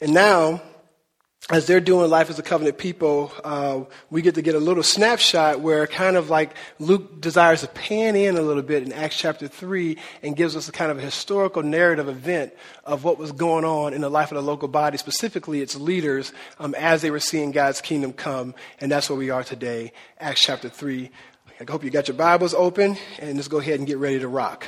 And 0.00 0.14
now, 0.14 0.62
as 1.50 1.66
they're 1.66 1.80
doing 1.80 2.08
life 2.08 2.30
as 2.30 2.38
a 2.38 2.42
covenant 2.42 2.78
people, 2.78 3.32
uh, 3.42 3.80
we 4.10 4.22
get 4.22 4.36
to 4.36 4.42
get 4.42 4.54
a 4.54 4.60
little 4.60 4.84
snapshot 4.84 5.60
where 5.60 5.88
kind 5.88 6.16
of 6.16 6.30
like 6.30 6.54
Luke 6.78 7.20
desires 7.20 7.62
to 7.62 7.68
pan 7.68 8.14
in 8.14 8.36
a 8.36 8.42
little 8.42 8.62
bit 8.62 8.84
in 8.84 8.92
Acts 8.92 9.16
chapter 9.16 9.48
3 9.48 9.98
and 10.22 10.36
gives 10.36 10.54
us 10.54 10.68
a 10.68 10.72
kind 10.72 10.92
of 10.92 10.98
a 10.98 11.00
historical 11.00 11.64
narrative 11.64 12.08
event 12.08 12.52
of 12.84 13.02
what 13.02 13.18
was 13.18 13.32
going 13.32 13.64
on 13.64 13.92
in 13.92 14.02
the 14.02 14.08
life 14.08 14.30
of 14.30 14.36
the 14.36 14.42
local 14.42 14.68
body, 14.68 14.96
specifically 14.98 15.60
its 15.60 15.74
leaders, 15.74 16.32
um, 16.60 16.76
as 16.76 17.02
they 17.02 17.10
were 17.10 17.20
seeing 17.20 17.50
God's 17.50 17.80
kingdom 17.80 18.12
come. 18.12 18.54
And 18.80 18.90
that's 18.90 19.10
where 19.10 19.18
we 19.18 19.30
are 19.30 19.42
today, 19.42 19.92
Acts 20.20 20.42
chapter 20.42 20.68
3. 20.68 21.10
I 21.60 21.70
hope 21.70 21.82
you 21.82 21.90
got 21.90 22.06
your 22.06 22.16
Bibles 22.16 22.54
open, 22.54 22.96
and 23.18 23.36
let's 23.36 23.48
go 23.48 23.58
ahead 23.58 23.78
and 23.80 23.86
get 23.86 23.98
ready 23.98 24.20
to 24.20 24.28
rock. 24.28 24.66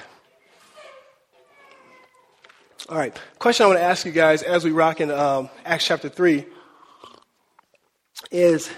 All 2.88 2.98
right, 2.98 3.16
question 3.38 3.64
I 3.64 3.66
want 3.68 3.78
to 3.78 3.84
ask 3.84 4.04
you 4.04 4.12
guys 4.12 4.42
as 4.42 4.64
we 4.64 4.72
rock 4.72 5.00
in 5.00 5.10
um, 5.10 5.48
Acts 5.64 5.86
chapter 5.86 6.08
3 6.08 6.46
is 8.30 8.70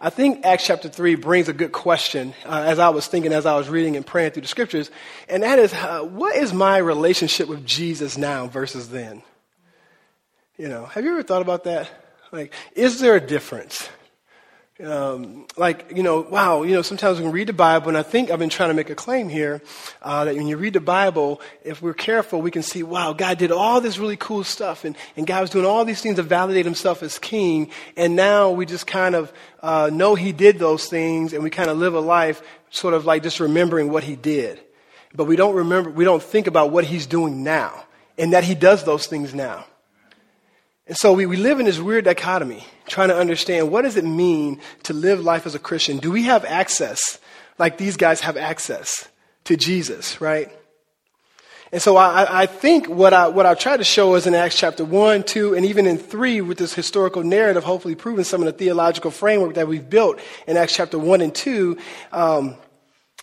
I 0.00 0.10
think 0.10 0.44
Acts 0.44 0.66
chapter 0.66 0.88
3 0.88 1.14
brings 1.16 1.48
a 1.48 1.52
good 1.52 1.72
question 1.72 2.34
uh, 2.44 2.64
as 2.66 2.78
I 2.78 2.90
was 2.90 3.06
thinking, 3.06 3.32
as 3.32 3.46
I 3.46 3.56
was 3.56 3.68
reading 3.68 3.96
and 3.96 4.06
praying 4.06 4.32
through 4.32 4.42
the 4.42 4.48
scriptures, 4.48 4.90
and 5.28 5.42
that 5.42 5.58
is 5.58 5.72
uh, 5.72 6.02
what 6.02 6.36
is 6.36 6.52
my 6.52 6.78
relationship 6.78 7.48
with 7.48 7.64
Jesus 7.64 8.18
now 8.18 8.46
versus 8.46 8.90
then? 8.90 9.22
You 10.58 10.68
know, 10.68 10.84
have 10.84 11.04
you 11.04 11.12
ever 11.12 11.22
thought 11.22 11.42
about 11.42 11.64
that? 11.64 11.90
Like, 12.32 12.52
is 12.74 13.00
there 13.00 13.16
a 13.16 13.20
difference? 13.20 13.88
Um, 14.82 15.46
like, 15.56 15.92
you 15.94 16.02
know, 16.02 16.20
wow, 16.20 16.62
you 16.62 16.72
know, 16.72 16.80
sometimes 16.80 17.18
when 17.18 17.30
we 17.30 17.40
read 17.40 17.48
the 17.48 17.52
Bible, 17.52 17.88
and 17.88 17.98
I 17.98 18.02
think 18.02 18.30
I've 18.30 18.38
been 18.38 18.48
trying 18.48 18.70
to 18.70 18.74
make 18.74 18.88
a 18.88 18.94
claim 18.94 19.28
here 19.28 19.60
uh, 20.00 20.24
that 20.24 20.34
when 20.34 20.46
you 20.46 20.56
read 20.56 20.72
the 20.72 20.80
Bible, 20.80 21.40
if 21.64 21.82
we're 21.82 21.92
careful, 21.92 22.40
we 22.40 22.50
can 22.50 22.62
see, 22.62 22.82
wow, 22.82 23.12
God 23.12 23.36
did 23.36 23.52
all 23.52 23.80
this 23.80 23.98
really 23.98 24.16
cool 24.16 24.42
stuff, 24.42 24.84
and, 24.84 24.96
and 25.16 25.26
God 25.26 25.42
was 25.42 25.50
doing 25.50 25.66
all 25.66 25.84
these 25.84 26.00
things 26.00 26.16
to 26.16 26.22
validate 26.22 26.64
himself 26.64 27.02
as 27.02 27.18
king, 27.18 27.70
and 27.96 28.16
now 28.16 28.50
we 28.50 28.64
just 28.64 28.86
kind 28.86 29.14
of 29.14 29.32
uh, 29.62 29.90
know 29.92 30.14
he 30.14 30.32
did 30.32 30.58
those 30.58 30.86
things, 30.86 31.34
and 31.34 31.42
we 31.42 31.50
kind 31.50 31.68
of 31.68 31.76
live 31.76 31.94
a 31.94 32.00
life 32.00 32.42
sort 32.70 32.94
of 32.94 33.04
like 33.04 33.22
just 33.22 33.40
remembering 33.40 33.90
what 33.90 34.04
he 34.04 34.16
did. 34.16 34.60
But 35.14 35.24
we 35.24 35.36
don't 35.36 35.56
remember, 35.56 35.90
we 35.90 36.04
don't 36.04 36.22
think 36.22 36.46
about 36.46 36.70
what 36.70 36.84
he's 36.84 37.06
doing 37.06 37.42
now, 37.42 37.84
and 38.16 38.32
that 38.32 38.44
he 38.44 38.54
does 38.54 38.84
those 38.84 39.06
things 39.06 39.34
now. 39.34 39.66
And 40.90 40.98
so 40.98 41.12
we, 41.12 41.24
we 41.24 41.36
live 41.36 41.60
in 41.60 41.66
this 41.66 41.78
weird 41.78 42.04
dichotomy, 42.04 42.64
trying 42.88 43.10
to 43.10 43.16
understand 43.16 43.70
what 43.70 43.82
does 43.82 43.96
it 43.96 44.04
mean 44.04 44.60
to 44.82 44.92
live 44.92 45.20
life 45.20 45.46
as 45.46 45.54
a 45.54 45.60
Christian? 45.60 45.98
Do 45.98 46.10
we 46.10 46.24
have 46.24 46.44
access, 46.44 47.20
like 47.60 47.78
these 47.78 47.96
guys 47.96 48.22
have 48.22 48.36
access 48.36 49.08
to 49.44 49.56
Jesus, 49.56 50.20
right? 50.20 50.50
And 51.70 51.80
so 51.80 51.96
I, 51.96 52.42
I 52.42 52.46
think 52.46 52.88
what 52.88 53.14
I, 53.14 53.28
what 53.28 53.46
I 53.46 53.54
tried 53.54 53.76
to 53.76 53.84
show 53.84 54.16
is 54.16 54.26
in 54.26 54.34
Acts 54.34 54.58
chapter 54.58 54.84
1, 54.84 55.22
2, 55.22 55.54
and 55.54 55.64
even 55.64 55.86
in 55.86 55.96
3 55.96 56.40
with 56.40 56.58
this 56.58 56.74
historical 56.74 57.22
narrative, 57.22 57.62
hopefully 57.62 57.94
proving 57.94 58.24
some 58.24 58.40
of 58.40 58.46
the 58.46 58.52
theological 58.52 59.12
framework 59.12 59.54
that 59.54 59.68
we've 59.68 59.88
built 59.88 60.18
in 60.48 60.56
Acts 60.56 60.74
chapter 60.74 60.98
1 60.98 61.20
and 61.20 61.32
2, 61.32 61.78
um, 62.10 62.56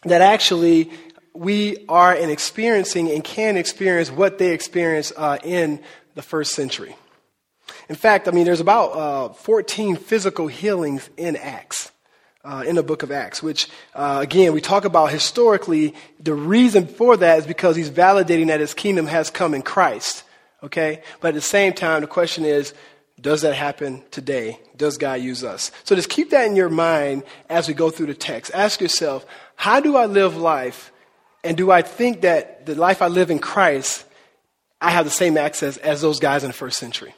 that 0.05 0.21
actually 0.21 0.89
we 1.33 1.83
are 1.89 2.15
in 2.15 2.29
experiencing 2.29 3.12
and 3.12 3.25
can 3.25 3.57
experience 3.57 4.09
what 4.09 4.38
they 4.38 4.53
experienced 4.53 5.12
uh, 5.17 5.38
in 5.43 5.81
the 6.15 6.21
first 6.21 6.53
century. 6.53 6.95
In 7.89 7.96
fact, 7.96 8.27
I 8.27 8.32
mean, 8.32 8.46
there's 8.46 8.60
about 8.60 8.89
uh, 8.89 9.34
14 9.34 9.96
physical 9.96 10.48
healings 10.48 11.10
in 11.17 11.36
Acts. 11.36 11.91
Uh, 12.44 12.63
in 12.65 12.75
the 12.75 12.84
book 12.84 13.03
of 13.03 13.12
Acts, 13.12 13.44
which, 13.44 13.67
uh, 13.94 14.20
again, 14.22 14.53
we 14.53 14.62
talk 14.62 14.86
about 14.86 15.12
historically, 15.12 15.94
the 16.17 16.34
reason 16.34 16.88
for 16.88 17.17
that 17.17 17.39
is 17.39 17.46
because 17.46 17.75
he's 17.75 17.89
validating 17.89 18.48
that 18.48 18.62
his 18.62 18.74
kingdom 18.74 19.06
has 19.06 19.29
come 19.29 19.53
in 19.53 19.62
Christ. 19.62 20.24
Okay? 20.63 21.01
But 21.20 21.29
at 21.29 21.34
the 21.34 21.41
same 21.41 21.74
time, 21.74 22.00
the 22.00 22.08
question 22.08 22.46
is, 22.46 22.74
does 23.20 23.41
that 23.41 23.56
happen 23.56 24.03
today? 24.12 24.60
Does 24.77 24.98
God 24.98 25.20
use 25.20 25.44
us? 25.44 25.72
So 25.84 25.94
just 25.94 26.10
keep 26.10 26.29
that 26.29 26.46
in 26.46 26.56
your 26.56 26.70
mind 26.70 27.24
as 27.50 27.67
we 27.67 27.74
go 27.74 27.89
through 27.89 28.08
the 28.08 28.13
text. 28.13 28.51
Ask 28.53 28.79
yourself, 28.79 29.25
how 29.58 29.82
do 29.82 29.98
I 29.98 30.06
live 30.06 30.38
life? 30.38 30.94
And 31.44 31.58
do 31.58 31.72
I 31.72 31.82
think 31.82 32.22
that 32.22 32.65
the 32.65 32.75
life 32.75 33.01
I 33.01 33.08
live 33.08 33.32
in 33.32 33.39
Christ, 33.39 34.06
I 34.79 34.91
have 34.91 35.03
the 35.03 35.12
same 35.12 35.36
access 35.36 35.77
as 35.77 36.01
those 36.01 36.20
guys 36.20 36.44
in 36.44 36.50
the 36.50 36.53
first 36.53 36.77
century? 36.77 37.13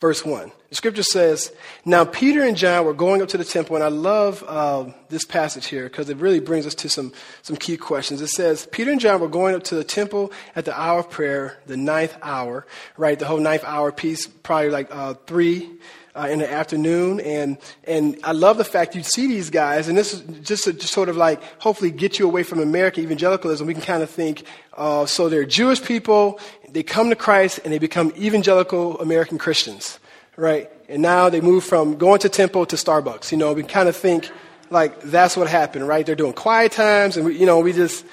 Verse 0.00 0.24
1. 0.24 0.52
The 0.68 0.74
scripture 0.74 1.02
says, 1.02 1.52
Now 1.84 2.04
Peter 2.04 2.42
and 2.42 2.56
John 2.56 2.84
were 2.84 2.94
going 2.94 3.22
up 3.22 3.28
to 3.28 3.38
the 3.38 3.44
temple, 3.44 3.76
and 3.76 3.84
I 3.84 3.88
love 3.88 4.44
uh, 4.46 4.92
this 5.08 5.24
passage 5.24 5.66
here 5.66 5.84
because 5.84 6.08
it 6.10 6.16
really 6.16 6.40
brings 6.40 6.66
us 6.66 6.74
to 6.76 6.88
some, 6.88 7.12
some 7.42 7.56
key 7.56 7.76
questions. 7.76 8.20
It 8.20 8.28
says, 8.28 8.66
Peter 8.72 8.90
and 8.90 9.00
John 9.00 9.20
were 9.20 9.28
going 9.28 9.54
up 9.54 9.62
to 9.64 9.74
the 9.74 9.84
temple 9.84 10.32
at 10.54 10.64
the 10.64 10.78
hour 10.78 11.00
of 11.00 11.10
prayer, 11.10 11.58
the 11.66 11.76
ninth 11.76 12.16
hour, 12.22 12.66
right? 12.96 13.18
The 13.18 13.26
whole 13.26 13.40
ninth 13.40 13.64
hour 13.64 13.92
piece, 13.92 14.26
probably 14.26 14.70
like 14.70 14.88
uh, 14.90 15.14
3 15.26 15.70
uh, 16.16 16.26
in 16.28 16.38
the 16.38 16.50
afternoon. 16.50 17.20
And, 17.20 17.58
and 17.84 18.18
I 18.24 18.32
love 18.32 18.56
the 18.56 18.64
fact 18.64 18.94
you 18.94 19.02
see 19.02 19.26
these 19.26 19.50
guys, 19.50 19.88
and 19.88 19.96
this 19.96 20.14
is 20.14 20.22
just 20.40 20.64
to 20.64 20.72
just 20.72 20.92
sort 20.92 21.08
of 21.08 21.16
like 21.16 21.42
hopefully 21.60 21.90
get 21.90 22.18
you 22.18 22.26
away 22.26 22.42
from 22.42 22.60
American 22.60 23.04
evangelicalism. 23.04 23.66
We 23.66 23.74
can 23.74 23.82
kind 23.82 24.02
of 24.02 24.10
think, 24.10 24.44
uh, 24.74 25.06
so 25.06 25.28
they're 25.28 25.44
Jewish 25.44 25.82
people, 25.82 26.40
they 26.68 26.82
come 26.82 27.10
to 27.10 27.16
Christ, 27.16 27.60
and 27.64 27.72
they 27.72 27.78
become 27.78 28.12
evangelical 28.16 28.98
American 29.00 29.38
Christians, 29.38 29.98
right? 30.36 30.70
And 30.88 31.02
now 31.02 31.28
they 31.28 31.40
move 31.40 31.64
from 31.64 31.96
going 31.96 32.20
to 32.20 32.28
temple 32.28 32.66
to 32.66 32.76
Starbucks. 32.76 33.32
You 33.32 33.38
know, 33.38 33.52
we 33.52 33.62
kind 33.62 33.88
of 33.88 33.96
think 33.96 34.30
like 34.70 35.00
that's 35.02 35.36
what 35.36 35.48
happened, 35.48 35.86
right? 35.86 36.04
They're 36.04 36.14
doing 36.14 36.32
quiet 36.32 36.72
times, 36.72 37.16
and 37.16 37.26
we, 37.26 37.38
you 37.38 37.46
know, 37.46 37.60
we 37.60 37.72
just 37.72 38.04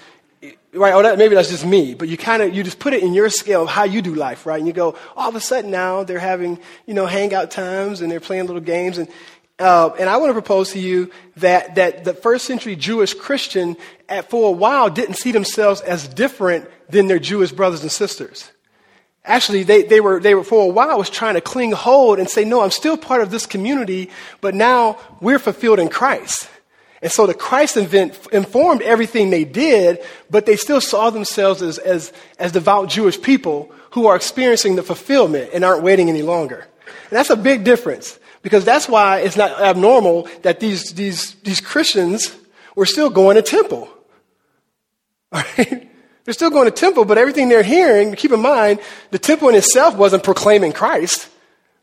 right? 0.74 0.94
Or 0.94 1.03
that, 1.03 1.18
maybe 1.18 1.36
that's 1.36 1.50
just 1.50 1.65
me, 1.65 1.94
but 1.94 2.08
you 2.08 2.18
kind 2.18 2.42
of 2.42 2.53
you 2.53 2.63
just 2.63 2.80
put 2.80 2.94
it 2.94 3.03
in 3.03 3.13
your 3.13 3.30
scale 3.30 3.63
of 3.63 3.70
how 3.70 3.84
you 3.84 4.01
do 4.01 4.15
life, 4.15 4.46
right? 4.46 4.58
And 4.58 4.68
you 4.68 4.74
go, 4.74 4.96
all 5.15 5.30
of 5.30 5.36
a 5.36 5.39
sudden 5.39 5.72
now 5.72 6.03
they're 6.03 6.20
having 6.20 6.60
you 6.86 6.94
know 6.94 7.06
hangout 7.06 7.51
times 7.51 8.01
and 8.01 8.12
they're 8.12 8.20
playing 8.20 8.48
little 8.48 8.62
games, 8.62 8.98
and 8.98 9.08
uh, 9.60 9.92
and 10.00 10.10
I 10.10 10.18
want 10.18 10.30
to 10.30 10.34
propose 10.34 10.72
to 10.72 10.80
you 10.80 11.12
that 11.38 11.75
that 11.75 12.03
the 12.03 12.13
first 12.13 12.46
century 12.46 12.75
Jewish 12.75 13.13
Christian, 13.13 13.77
at, 14.10 14.30
for 14.30 14.50
a 14.50 14.51
while, 14.51 14.89
didn't 14.89 15.15
see 15.15 15.32
themselves 15.32 15.82
as 15.82 16.08
different 16.08 16.70
than 16.89 17.08
their 17.08 17.20
Jewish 17.20 17.51
brothers 17.51 17.82
and 17.82 17.92
sisters. 17.92 18.51
Actually, 19.25 19.63
they, 19.63 19.84
they, 19.84 20.01
were, 20.01 20.20
they 20.20 20.36
were, 20.36 20.44
for 20.44 20.63
a 20.63 20.68
while, 20.68 20.98
was 20.98 21.10
trying 21.10 21.36
to 21.36 21.42
cling 21.42 21.72
hold 21.72 22.20
and 22.20 22.30
say, 22.30 22.44
no, 22.44 22.60
I'm 22.60 22.72
still 22.72 22.98
part 22.98 23.22
of 23.22 23.32
this 23.32 23.46
community, 23.46 24.10
but 24.42 24.53
now 24.53 24.98
we're 25.22 25.39
fulfilled 25.39 25.80
in 25.80 25.88
Christ. 25.88 26.50
And 27.03 27.12
so 27.12 27.27
the 27.27 27.33
Christ 27.33 27.75
event 27.75 28.17
informed 28.31 28.81
everything 28.81 29.29
they 29.29 29.43
did, 29.43 30.00
but 30.31 30.45
they 30.45 30.55
still 30.55 30.79
saw 30.79 31.10
themselves 31.10 31.62
as, 31.62 31.77
as, 31.77 32.13
as 32.39 32.53
devout 32.53 32.88
Jewish 32.88 33.22
people 33.22 33.69
who 33.91 34.07
are 34.07 34.15
experiencing 34.15 34.77
the 34.77 34.83
fulfillment 34.83 35.50
and 35.53 35.65
aren't 35.65 35.83
waiting 35.83 36.10
any 36.10 36.22
longer. 36.22 36.65
And 36.86 37.12
that's 37.12 37.29
a 37.29 37.36
big 37.36 37.65
difference 37.65 38.17
because 38.41 38.63
that's 38.63 38.88
why 38.88 39.19
it's 39.19 39.36
not 39.36 39.60
abnormal 39.60 40.29
that 40.43 40.62
these, 40.62 40.93
these, 40.93 41.36
these 41.43 41.60
Christians 41.60 42.33
were 42.74 42.86
still 42.86 43.10
going 43.10 43.36
to 43.36 43.43
temple. 43.43 43.89
Right? 45.33 45.89
They're 46.25 46.33
still 46.33 46.51
going 46.51 46.65
to 46.65 46.72
temple, 46.72 47.03
but 47.03 47.17
everything 47.17 47.50
they're 47.50 47.63
hearing, 47.63 48.15
keep 48.15 48.31
in 48.31 48.39
mind, 48.39 48.79
the 49.10 49.19
temple 49.19 49.50
in 49.50 49.55
itself 49.55 49.98
wasn't 49.98 50.24
proclaiming 50.24 50.72
Christ 50.72 51.27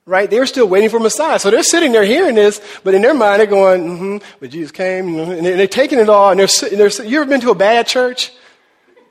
right? 0.06 0.28
They 0.28 0.38
were 0.38 0.46
still 0.46 0.66
waiting 0.66 0.90
for 0.90 0.98
Messiah. 0.98 1.38
So 1.38 1.50
they're 1.50 1.62
sitting 1.62 1.92
there 1.92 2.04
hearing 2.04 2.34
this, 2.34 2.60
but 2.84 2.94
in 2.94 3.02
their 3.02 3.14
mind 3.14 3.40
they're 3.40 3.46
going, 3.46 3.82
mm-hmm, 3.82 4.28
but 4.40 4.50
Jesus 4.50 4.70
came, 4.72 5.18
and 5.18 5.44
they're 5.44 5.66
taking 5.66 5.98
it 5.98 6.08
all, 6.08 6.30
and 6.30 6.40
they're, 6.40 6.48
sitting, 6.48 6.78
they're 6.78 6.90
you 7.04 7.20
ever 7.20 7.28
been 7.28 7.40
to 7.42 7.50
a 7.50 7.54
bad 7.54 7.86
church? 7.86 8.32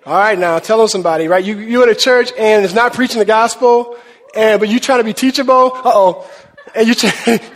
All 0.06 0.14
right, 0.14 0.38
now 0.38 0.60
tell 0.60 0.78
them 0.78 0.88
somebody, 0.88 1.28
right? 1.28 1.44
You, 1.44 1.58
you're 1.60 1.84
at 1.84 1.90
a 1.90 1.96
church 1.96 2.32
and 2.38 2.64
it's 2.64 2.74
not 2.74 2.94
preaching 2.94 3.20
the 3.20 3.26
gospel, 3.26 3.98
and, 4.36 4.60
but 4.60 4.70
you 4.70 4.80
trying 4.80 5.00
to 5.00 5.04
be 5.04 5.14
teachable. 5.14 5.72
Uh-oh. 5.74 6.30
And 6.76 6.88
you, 6.88 6.94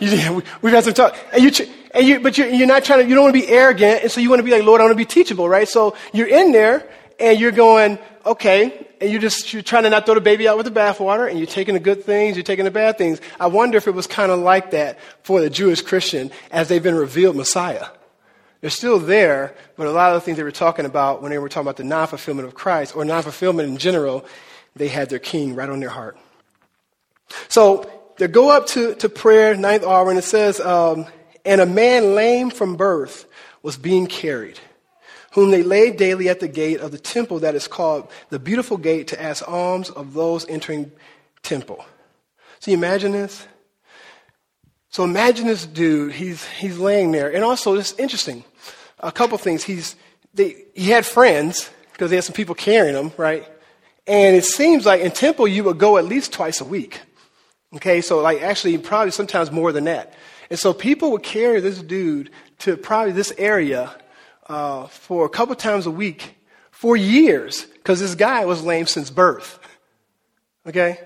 you 0.00 0.42
we've 0.60 0.72
had 0.72 0.84
some 0.84 0.94
talk, 0.94 1.16
and 1.32 1.42
you, 1.42 1.66
and 1.92 2.06
you, 2.06 2.20
but 2.20 2.36
you're, 2.36 2.48
you're 2.48 2.66
not 2.66 2.84
trying 2.84 3.00
to, 3.00 3.08
you 3.08 3.14
don't 3.14 3.24
want 3.24 3.34
to 3.34 3.40
be 3.40 3.48
arrogant, 3.48 4.02
and 4.02 4.10
so 4.10 4.20
you 4.20 4.28
want 4.28 4.40
to 4.40 4.44
be 4.44 4.50
like, 4.50 4.64
Lord, 4.64 4.80
I 4.80 4.84
want 4.84 4.92
to 4.92 4.96
be 4.96 5.04
teachable, 5.04 5.48
right? 5.48 5.68
So 5.68 5.96
you're 6.12 6.26
in 6.28 6.52
there, 6.52 6.88
and 7.20 7.38
you're 7.38 7.52
going, 7.52 7.98
okay, 8.26 8.86
and 9.00 9.10
you're 9.10 9.20
just 9.20 9.52
you're 9.52 9.62
trying 9.62 9.84
to 9.84 9.90
not 9.90 10.06
throw 10.06 10.14
the 10.14 10.20
baby 10.20 10.48
out 10.48 10.56
with 10.56 10.66
the 10.66 10.72
bathwater, 10.72 11.28
and 11.28 11.38
you're 11.38 11.46
taking 11.46 11.74
the 11.74 11.80
good 11.80 12.04
things, 12.04 12.36
you're 12.36 12.44
taking 12.44 12.64
the 12.64 12.70
bad 12.70 12.98
things. 12.98 13.20
I 13.38 13.46
wonder 13.46 13.78
if 13.78 13.86
it 13.86 13.92
was 13.92 14.06
kind 14.06 14.32
of 14.32 14.40
like 14.40 14.70
that 14.72 14.98
for 15.22 15.40
the 15.40 15.50
Jewish 15.50 15.82
Christian 15.82 16.30
as 16.50 16.68
they've 16.68 16.82
been 16.82 16.94
revealed 16.94 17.36
Messiah. 17.36 17.86
They're 18.60 18.70
still 18.70 18.98
there, 18.98 19.54
but 19.76 19.86
a 19.86 19.90
lot 19.90 20.14
of 20.14 20.14
the 20.14 20.20
things 20.24 20.38
they 20.38 20.42
were 20.42 20.50
talking 20.50 20.86
about 20.86 21.20
when 21.20 21.30
they 21.30 21.38
were 21.38 21.50
talking 21.50 21.66
about 21.66 21.76
the 21.76 21.84
non-fulfillment 21.84 22.48
of 22.48 22.54
Christ 22.54 22.96
or 22.96 23.04
non-fulfillment 23.04 23.68
in 23.68 23.76
general, 23.76 24.24
they 24.74 24.88
had 24.88 25.10
their 25.10 25.18
King 25.18 25.54
right 25.54 25.68
on 25.68 25.80
their 25.80 25.90
heart. 25.90 26.16
So 27.48 27.90
they 28.16 28.26
go 28.26 28.50
up 28.50 28.66
to, 28.68 28.94
to 28.94 29.08
prayer, 29.10 29.54
ninth 29.54 29.84
hour, 29.84 30.08
and 30.08 30.18
it 30.18 30.22
says, 30.22 30.60
um, 30.60 31.06
and 31.44 31.60
a 31.60 31.66
man 31.66 32.14
lame 32.14 32.48
from 32.48 32.76
birth 32.76 33.26
was 33.62 33.76
being 33.76 34.06
carried 34.06 34.58
whom 35.34 35.50
they 35.50 35.64
laid 35.64 35.96
daily 35.96 36.28
at 36.28 36.38
the 36.38 36.46
gate 36.46 36.80
of 36.80 36.92
the 36.92 36.98
temple 36.98 37.40
that 37.40 37.56
is 37.56 37.66
called 37.66 38.08
the 38.30 38.38
beautiful 38.38 38.76
gate 38.76 39.08
to 39.08 39.20
ask 39.20 39.46
alms 39.48 39.90
of 39.90 40.14
those 40.14 40.48
entering 40.48 40.92
temple. 41.42 41.84
So 42.60 42.70
you 42.70 42.76
imagine 42.76 43.10
this? 43.10 43.46
So 44.90 45.02
imagine 45.02 45.48
this 45.48 45.66
dude, 45.66 46.12
he's, 46.12 46.46
he's 46.46 46.78
laying 46.78 47.10
there. 47.10 47.34
And 47.34 47.42
also, 47.42 47.74
it's 47.74 47.98
interesting. 47.98 48.44
A 49.00 49.10
couple 49.10 49.36
things. 49.36 49.64
He's, 49.64 49.96
they, 50.32 50.66
he 50.72 50.90
had 50.90 51.04
friends, 51.04 51.68
because 51.92 52.12
he 52.12 52.14
had 52.14 52.22
some 52.22 52.34
people 52.34 52.54
carrying 52.54 52.94
him, 52.94 53.10
right? 53.16 53.44
And 54.06 54.36
it 54.36 54.44
seems 54.44 54.86
like 54.86 55.00
in 55.00 55.10
temple, 55.10 55.48
you 55.48 55.64
would 55.64 55.78
go 55.78 55.98
at 55.98 56.04
least 56.04 56.32
twice 56.32 56.60
a 56.60 56.64
week. 56.64 57.00
Okay, 57.74 58.02
so 58.02 58.20
like 58.20 58.40
actually, 58.40 58.78
probably 58.78 59.10
sometimes 59.10 59.50
more 59.50 59.72
than 59.72 59.84
that. 59.84 60.14
And 60.48 60.60
so 60.60 60.72
people 60.72 61.10
would 61.10 61.24
carry 61.24 61.58
this 61.58 61.82
dude 61.82 62.30
to 62.60 62.76
probably 62.76 63.10
this 63.10 63.32
area 63.36 63.96
uh, 64.46 64.86
for 64.86 65.24
a 65.24 65.28
couple 65.28 65.54
times 65.54 65.86
a 65.86 65.90
week 65.90 66.36
for 66.70 66.96
years 66.96 67.64
because 67.64 68.00
this 68.00 68.14
guy 68.14 68.44
was 68.44 68.62
lame 68.62 68.86
since 68.86 69.10
birth. 69.10 69.58
Okay? 70.66 70.98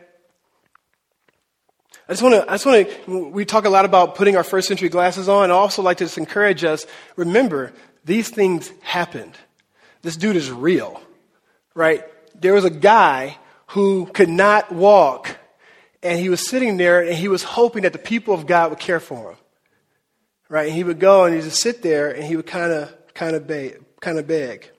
I 2.08 2.12
just 2.12 2.22
want 2.22 2.34
to, 2.36 2.50
I 2.50 2.54
just 2.54 2.66
want 2.66 2.88
to, 3.06 3.28
we 3.28 3.44
talk 3.44 3.66
a 3.66 3.70
lot 3.70 3.84
about 3.84 4.14
putting 4.14 4.36
our 4.36 4.44
first 4.44 4.66
century 4.66 4.88
glasses 4.88 5.28
on. 5.28 5.50
I 5.50 5.54
also 5.54 5.82
like 5.82 5.98
to 5.98 6.04
just 6.04 6.16
encourage 6.16 6.64
us, 6.64 6.86
remember, 7.16 7.72
these 8.04 8.30
things 8.30 8.72
happened. 8.80 9.34
This 10.00 10.16
dude 10.16 10.36
is 10.36 10.50
real, 10.50 11.02
right? 11.74 12.04
There 12.40 12.54
was 12.54 12.64
a 12.64 12.70
guy 12.70 13.36
who 13.68 14.06
could 14.06 14.30
not 14.30 14.72
walk, 14.72 15.36
and 16.02 16.18
he 16.18 16.30
was 16.30 16.48
sitting 16.48 16.78
there 16.78 17.00
and 17.00 17.14
he 17.14 17.28
was 17.28 17.42
hoping 17.42 17.82
that 17.82 17.92
the 17.92 17.98
people 17.98 18.32
of 18.32 18.46
God 18.46 18.70
would 18.70 18.78
care 18.78 19.00
for 19.00 19.32
him. 19.32 19.36
right? 20.48 20.68
And 20.68 20.74
he 20.76 20.84
would 20.84 21.00
go 21.00 21.24
and 21.24 21.34
he'd 21.34 21.42
just 21.42 21.60
sit 21.60 21.82
there 21.82 22.10
and 22.10 22.24
he 22.24 22.36
would 22.36 22.46
kind 22.46 22.72
of, 22.72 22.94
kind 23.18 23.34
of 23.34 23.48
big. 23.48 23.82
kind 24.00 24.18
of 24.18 24.28
beg. 24.28 24.70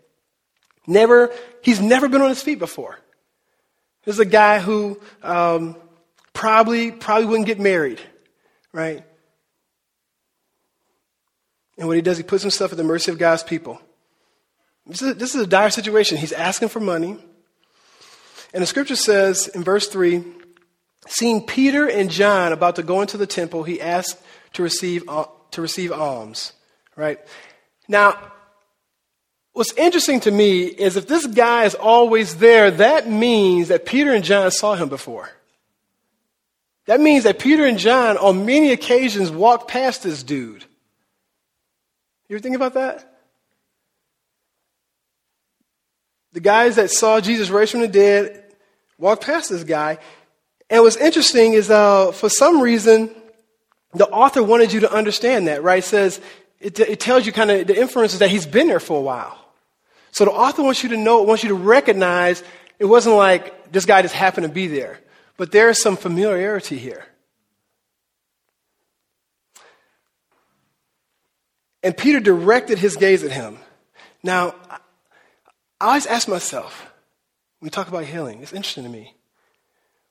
Never, 0.88 1.30
he's 1.62 1.82
never 1.82 2.08
been 2.08 2.22
on 2.22 2.30
his 2.30 2.42
feet 2.42 2.58
before. 2.58 2.98
This 4.06 4.16
is 4.16 4.20
a 4.20 4.26
guy 4.26 4.60
who 4.60 5.00
um, 5.22 5.76
probably, 6.32 6.92
probably 6.92 7.26
wouldn't 7.26 7.48
get 7.48 7.60
married, 7.60 8.00
right? 8.72 9.04
And 11.78 11.88
what 11.88 11.98
he 11.98 12.02
does, 12.02 12.16
he 12.16 12.24
puts 12.24 12.42
himself 12.42 12.72
at 12.72 12.78
the 12.78 12.84
mercy 12.84 13.12
of 13.12 13.18
God's 13.18 13.44
people. 13.44 13.80
This 14.88 15.02
is, 15.02 15.16
this 15.16 15.36
is 15.36 15.42
a 15.42 15.48
dire 15.48 15.70
situation. 15.70 16.18
He's 16.18 16.32
asking 16.32 16.70
for 16.70 16.80
money. 16.80 17.18
And 18.54 18.64
the 18.64 18.68
scripture 18.68 18.96
says 18.96 19.50
in 19.50 19.64
verse 19.64 19.90
3 19.90 20.24
Seeing 21.08 21.46
Peter 21.46 21.90
and 21.90 22.10
John 22.10 22.54
about 22.54 22.78
to 22.78 22.84
go 22.84 23.02
into 23.02 23.18
the 23.18 23.28
temple, 23.28 23.64
he 23.64 23.82
asked 23.82 24.18
to 24.54 24.64
receive, 24.64 25.08
uh, 25.10 25.26
to 25.52 25.62
receive 25.62 25.92
alms. 25.92 26.54
Right? 26.96 27.20
Now, 27.90 28.18
what's 29.54 29.74
interesting 29.74 30.22
to 30.22 30.32
me 30.32 30.64
is 30.64 30.96
if 30.96 31.08
this 31.08 31.26
guy 31.26 31.66
is 31.66 31.76
always 31.76 32.36
there, 32.38 32.72
that 32.72 33.10
means 33.10 33.68
that 33.68 33.86
Peter 33.86 34.14
and 34.14 34.24
John 34.24 34.52
saw 34.52 34.76
him 34.76 34.88
before. 34.88 35.30
That 36.86 37.02
means 37.02 37.26
that 37.26 37.40
Peter 37.40 37.66
and 37.66 37.78
John, 37.78 38.18
on 38.18 38.46
many 38.46 38.72
occasions, 38.72 39.32
walked 39.32 39.68
past 39.68 40.04
this 40.04 40.24
dude. 40.24 40.64
You 42.30 42.36
ever 42.36 42.42
think 42.42 42.56
about 42.56 42.76
that? 42.76 43.06
The 46.34 46.40
guys 46.40 46.76
that 46.76 46.92
saw 46.92 47.20
Jesus 47.20 47.50
raised 47.50 47.72
from 47.72 47.82
the 47.82 47.88
dead 47.88 48.44
walked 49.00 49.26
past 49.26 49.50
this 49.50 49.64
guy. 49.64 49.98
And 50.70 50.84
what's 50.84 50.96
interesting 50.96 51.54
is, 51.54 51.72
uh, 51.72 52.12
for 52.12 52.30
some 52.30 52.62
reason, 52.62 53.10
the 53.94 54.08
author 54.08 54.44
wanted 54.44 54.72
you 54.72 54.82
to 54.82 54.94
understand 54.94 55.48
that, 55.48 55.64
right? 55.64 55.80
It 55.80 55.88
says, 55.88 56.22
it, 56.60 56.80
it 56.80 57.00
tells 57.00 57.26
you 57.26 57.32
kind 57.32 57.52
of 57.52 57.68
the 57.68 57.80
inference 57.80 58.14
is 58.14 58.20
that 58.20 58.30
he's 58.30 58.46
been 58.46 58.68
there 58.68 58.80
for 58.80 58.98
a 58.98 59.02
while. 59.02 59.38
So 60.12 60.26
the 60.26 60.32
author 60.32 60.64
wants 60.64 60.84
you 60.84 60.90
to 60.90 60.98
know, 60.98 61.22
wants 61.22 61.44
you 61.44 61.50
to 61.50 61.56
recognize 61.56 62.44
it 62.80 62.86
wasn't 62.86 63.16
like 63.16 63.72
this 63.72 63.86
guy 63.86 64.02
just 64.02 64.16
happened 64.16 64.48
to 64.48 64.52
be 64.52 64.68
there, 64.68 65.00
but 65.38 65.52
there 65.52 65.70
is 65.70 65.82
some 65.82 65.96
familiarity 65.96 66.78
here. 66.78 67.06
And 71.82 71.96
Peter 71.96 72.20
directed 72.20 72.78
his 72.78 72.98
gaze 72.98 73.24
at 73.24 73.32
him. 73.32 73.58
Now, 74.22 74.56
I 75.80 75.88
always 75.88 76.06
ask 76.06 76.28
myself, 76.28 76.82
when 77.60 77.68
we 77.68 77.70
talk 77.70 77.88
about 77.88 78.04
healing, 78.04 78.42
it's 78.42 78.52
interesting 78.52 78.84
to 78.84 78.90
me. 78.90 79.16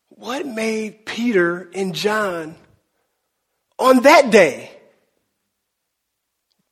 What 0.09 0.47
made 0.47 1.05
Peter 1.05 1.69
and 1.75 1.95
John 1.95 2.57
on 3.79 4.03
that 4.03 4.31
day? 4.31 4.78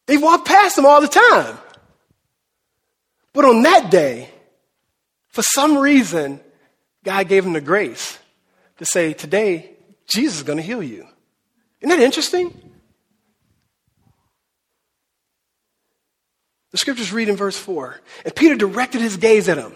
They 0.06 0.16
walked 0.16 0.46
past 0.46 0.78
him 0.78 0.86
all 0.86 1.00
the 1.00 1.08
time. 1.08 1.58
But 3.32 3.44
on 3.44 3.62
that 3.62 3.90
day, 3.90 4.30
for 5.28 5.42
some 5.42 5.76
reason, 5.76 6.40
God 7.04 7.28
gave 7.28 7.44
them 7.44 7.52
the 7.52 7.60
grace 7.60 8.18
to 8.78 8.86
say, 8.86 9.12
Today, 9.12 9.72
Jesus 10.06 10.38
is 10.38 10.42
going 10.42 10.56
to 10.58 10.62
heal 10.62 10.82
you. 10.82 11.06
Isn't 11.80 11.90
that 11.90 12.00
interesting? 12.00 12.58
The 16.70 16.78
scriptures 16.78 17.12
read 17.12 17.28
in 17.28 17.36
verse 17.36 17.58
4. 17.58 18.00
And 18.24 18.34
Peter 18.34 18.54
directed 18.54 19.00
his 19.00 19.16
gaze 19.16 19.48
at 19.48 19.58
him, 19.58 19.74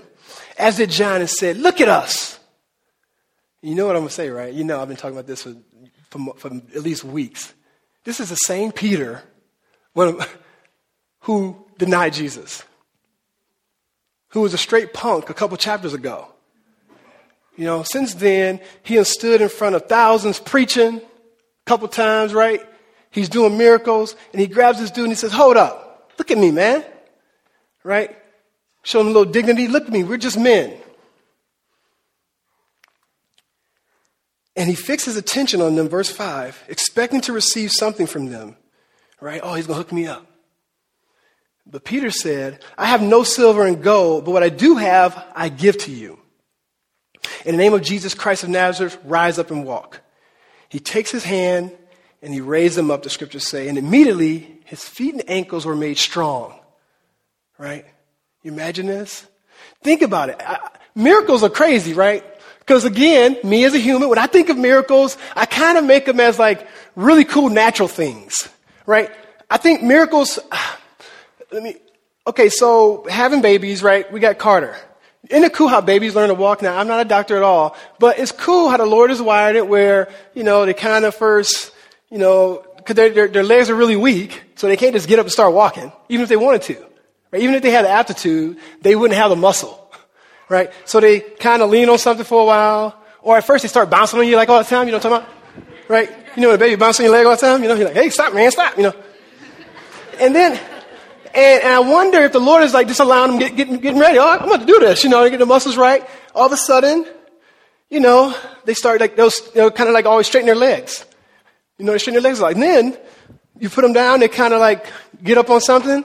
as 0.58 0.76
did 0.76 0.90
John, 0.90 1.20
and 1.20 1.30
said, 1.30 1.56
Look 1.56 1.80
at 1.80 1.88
us. 1.88 2.38
You 3.62 3.74
know 3.74 3.86
what 3.86 3.96
I'm 3.96 4.02
going 4.02 4.08
to 4.08 4.14
say, 4.14 4.30
right? 4.30 4.52
You 4.52 4.64
know, 4.64 4.80
I've 4.80 4.88
been 4.88 4.96
talking 4.96 5.16
about 5.16 5.26
this 5.26 5.42
for, 5.42 5.54
for, 6.08 6.34
for 6.36 6.48
at 6.48 6.82
least 6.82 7.04
weeks. 7.04 7.52
This 8.04 8.20
is 8.20 8.30
the 8.30 8.36
same 8.36 8.72
Peter 8.72 9.22
who 11.20 11.66
denied 11.78 12.12
Jesus, 12.12 12.64
who 14.28 14.40
was 14.40 14.54
a 14.54 14.58
straight 14.58 14.92
punk 14.92 15.30
a 15.30 15.34
couple 15.34 15.56
chapters 15.56 15.94
ago. 15.94 16.28
You 17.56 17.64
know, 17.66 17.82
since 17.82 18.14
then, 18.14 18.60
he 18.82 18.94
has 18.94 19.08
stood 19.08 19.40
in 19.40 19.48
front 19.48 19.74
of 19.74 19.86
thousands 19.86 20.40
preaching 20.40 20.96
a 20.96 21.02
couple 21.66 21.88
times, 21.88 22.32
right? 22.32 22.62
He's 23.10 23.28
doing 23.28 23.58
miracles, 23.58 24.14
and 24.32 24.40
he 24.40 24.46
grabs 24.46 24.78
this 24.78 24.90
dude 24.90 25.04
and 25.04 25.12
he 25.12 25.16
says, 25.16 25.32
Hold 25.32 25.56
up. 25.56 26.12
Look 26.18 26.30
at 26.30 26.38
me, 26.38 26.50
man. 26.50 26.84
Right? 27.82 28.16
Show 28.82 29.00
him 29.00 29.08
a 29.08 29.10
little 29.10 29.30
dignity. 29.30 29.68
Look 29.68 29.86
at 29.86 29.92
me. 29.92 30.04
We're 30.04 30.16
just 30.16 30.38
men. 30.38 30.76
And 34.56 34.68
he 34.68 34.74
fixes 34.74 35.16
attention 35.16 35.60
on 35.60 35.74
them, 35.74 35.88
verse 35.88 36.10
5, 36.10 36.64
expecting 36.68 37.20
to 37.22 37.32
receive 37.32 37.72
something 37.72 38.06
from 38.06 38.26
them. 38.26 38.56
Right? 39.20 39.40
Oh, 39.42 39.54
he's 39.54 39.66
going 39.66 39.78
to 39.78 39.82
hook 39.82 39.92
me 39.92 40.06
up. 40.06 40.26
But 41.66 41.84
Peter 41.84 42.10
said, 42.10 42.64
I 42.76 42.86
have 42.86 43.02
no 43.02 43.22
silver 43.22 43.66
and 43.66 43.82
gold, 43.82 44.24
but 44.24 44.32
what 44.32 44.42
I 44.42 44.48
do 44.48 44.76
have, 44.76 45.24
I 45.34 45.48
give 45.48 45.78
to 45.78 45.92
you. 45.92 46.18
In 47.44 47.52
the 47.52 47.62
name 47.62 47.74
of 47.74 47.82
Jesus 47.82 48.14
Christ 48.14 48.44
of 48.44 48.50
Nazareth, 48.50 48.98
rise 49.04 49.38
up 49.38 49.50
and 49.50 49.64
walk. 49.64 50.00
He 50.68 50.80
takes 50.80 51.10
his 51.10 51.24
hand 51.24 51.76
and 52.22 52.34
he 52.34 52.40
raised 52.40 52.76
him 52.76 52.90
up, 52.90 53.02
the 53.02 53.10
scriptures 53.10 53.46
say, 53.46 53.68
and 53.68 53.78
immediately 53.78 54.60
his 54.64 54.86
feet 54.86 55.14
and 55.14 55.28
ankles 55.28 55.64
were 55.64 55.76
made 55.76 55.98
strong. 55.98 56.58
Right? 57.58 57.84
You 58.42 58.52
imagine 58.52 58.86
this? 58.86 59.26
Think 59.82 60.02
about 60.02 60.30
it. 60.30 60.36
I, 60.40 60.70
miracles 60.94 61.42
are 61.42 61.50
crazy, 61.50 61.92
right? 61.92 62.24
Because 62.60 62.84
again, 62.84 63.36
me 63.44 63.64
as 63.64 63.74
a 63.74 63.78
human, 63.78 64.08
when 64.08 64.18
I 64.18 64.26
think 64.26 64.48
of 64.48 64.56
miracles, 64.56 65.16
I 65.34 65.46
kind 65.46 65.76
of 65.78 65.84
make 65.84 66.06
them 66.06 66.20
as 66.20 66.38
like 66.38 66.66
really 66.94 67.24
cool 67.24 67.48
natural 67.48 67.88
things, 67.88 68.48
right? 68.86 69.10
I 69.50 69.56
think 69.56 69.82
miracles, 69.82 70.38
let 71.52 71.62
me, 71.62 71.76
okay, 72.26 72.48
so 72.48 73.06
having 73.08 73.42
babies, 73.42 73.82
right? 73.82 74.10
We 74.12 74.20
got 74.20 74.38
Carter. 74.38 74.76
Isn't 75.28 75.44
it 75.44 75.52
cool 75.52 75.68
how 75.68 75.80
babies 75.80 76.14
learn 76.14 76.28
to 76.28 76.34
walk 76.34 76.62
now? 76.62 76.78
I'm 76.78 76.88
not 76.88 77.00
a 77.00 77.04
doctor 77.04 77.36
at 77.36 77.42
all, 77.42 77.76
but 77.98 78.18
it's 78.18 78.32
cool 78.32 78.70
how 78.70 78.78
the 78.78 78.86
Lord 78.86 79.10
has 79.10 79.20
wired 79.20 79.56
it 79.56 79.66
where, 79.66 80.08
you 80.34 80.42
know, 80.42 80.64
they 80.64 80.74
kind 80.74 81.04
of 81.04 81.14
first, 81.14 81.72
you 82.10 82.18
know, 82.18 82.64
because 82.76 82.96
their, 82.96 83.28
their, 83.28 83.42
legs 83.42 83.68
are 83.68 83.74
really 83.74 83.96
weak, 83.96 84.42
so 84.56 84.66
they 84.66 84.76
can't 84.76 84.94
just 84.94 85.06
get 85.06 85.18
up 85.18 85.26
and 85.26 85.32
start 85.32 85.52
walking, 85.52 85.92
even 86.08 86.22
if 86.22 86.28
they 86.28 86.36
wanted 86.36 86.62
to. 86.62 86.86
Right? 87.30 87.42
Even 87.42 87.54
if 87.54 87.62
they 87.62 87.70
had 87.70 87.84
the 87.84 87.90
aptitude, 87.90 88.56
they 88.80 88.96
wouldn't 88.96 89.18
have 89.18 89.30
the 89.30 89.36
muscle. 89.36 89.92
Right? 90.48 90.72
So 90.84 90.98
they 90.98 91.20
kind 91.20 91.62
of 91.62 91.70
lean 91.70 91.88
on 91.88 91.98
something 91.98 92.24
for 92.24 92.42
a 92.42 92.44
while, 92.44 92.96
or 93.22 93.36
at 93.36 93.44
first 93.44 93.62
they 93.62 93.68
start 93.68 93.90
bouncing 93.90 94.18
on 94.18 94.26
you 94.26 94.36
like 94.36 94.48
all 94.48 94.58
the 94.58 94.68
time, 94.68 94.88
you 94.88 94.92
know 94.92 94.98
what 94.98 95.06
I'm 95.06 95.12
talking 95.20 95.26
about? 95.28 95.88
Right? 95.88 96.19
You 96.36 96.42
know 96.42 96.48
when 96.48 96.56
a 96.56 96.58
baby 96.58 96.76
bouncing 96.76 97.04
your 97.04 97.12
leg 97.12 97.26
all 97.26 97.34
the 97.34 97.40
time? 97.40 97.62
You 97.62 97.68
know, 97.68 97.74
you're 97.74 97.86
like, 97.86 97.96
hey, 97.96 98.08
stop, 98.10 98.32
man, 98.34 98.50
stop, 98.50 98.76
you 98.76 98.84
know. 98.84 98.94
And 100.20 100.34
then, 100.34 100.52
and, 101.34 101.62
and 101.62 101.72
I 101.72 101.80
wonder 101.80 102.18
if 102.20 102.32
the 102.32 102.40
Lord 102.40 102.62
is 102.62 102.72
like 102.72 102.86
just 102.86 103.00
allowing 103.00 103.30
them 103.32 103.40
get, 103.40 103.56
getting, 103.56 103.78
getting 103.78 104.00
ready. 104.00 104.18
Oh, 104.18 104.28
I'm 104.28 104.44
about 104.44 104.60
to 104.60 104.66
do 104.66 104.78
this, 104.78 105.02
you 105.02 105.10
know, 105.10 105.28
get 105.28 105.38
the 105.38 105.46
muscles 105.46 105.76
right. 105.76 106.08
All 106.34 106.46
of 106.46 106.52
a 106.52 106.56
sudden, 106.56 107.06
you 107.88 108.00
know, 108.00 108.36
they 108.64 108.74
start 108.74 109.00
like 109.00 109.16
those, 109.16 109.40
you 109.54 109.62
know, 109.62 109.70
kind 109.70 109.88
of 109.88 109.94
like 109.94 110.06
always 110.06 110.26
straighten 110.26 110.46
their 110.46 110.54
legs. 110.54 111.04
You 111.78 111.84
know, 111.84 111.92
they 111.92 111.98
straighten 111.98 112.22
their 112.22 112.30
legs 112.30 112.40
like. 112.40 112.54
And 112.54 112.62
then 112.62 112.98
you 113.58 113.68
put 113.68 113.82
them 113.82 113.92
down, 113.92 114.20
they 114.20 114.28
kind 114.28 114.54
of 114.54 114.60
like 114.60 114.86
get 115.22 115.36
up 115.38 115.50
on 115.50 115.60
something, 115.60 116.04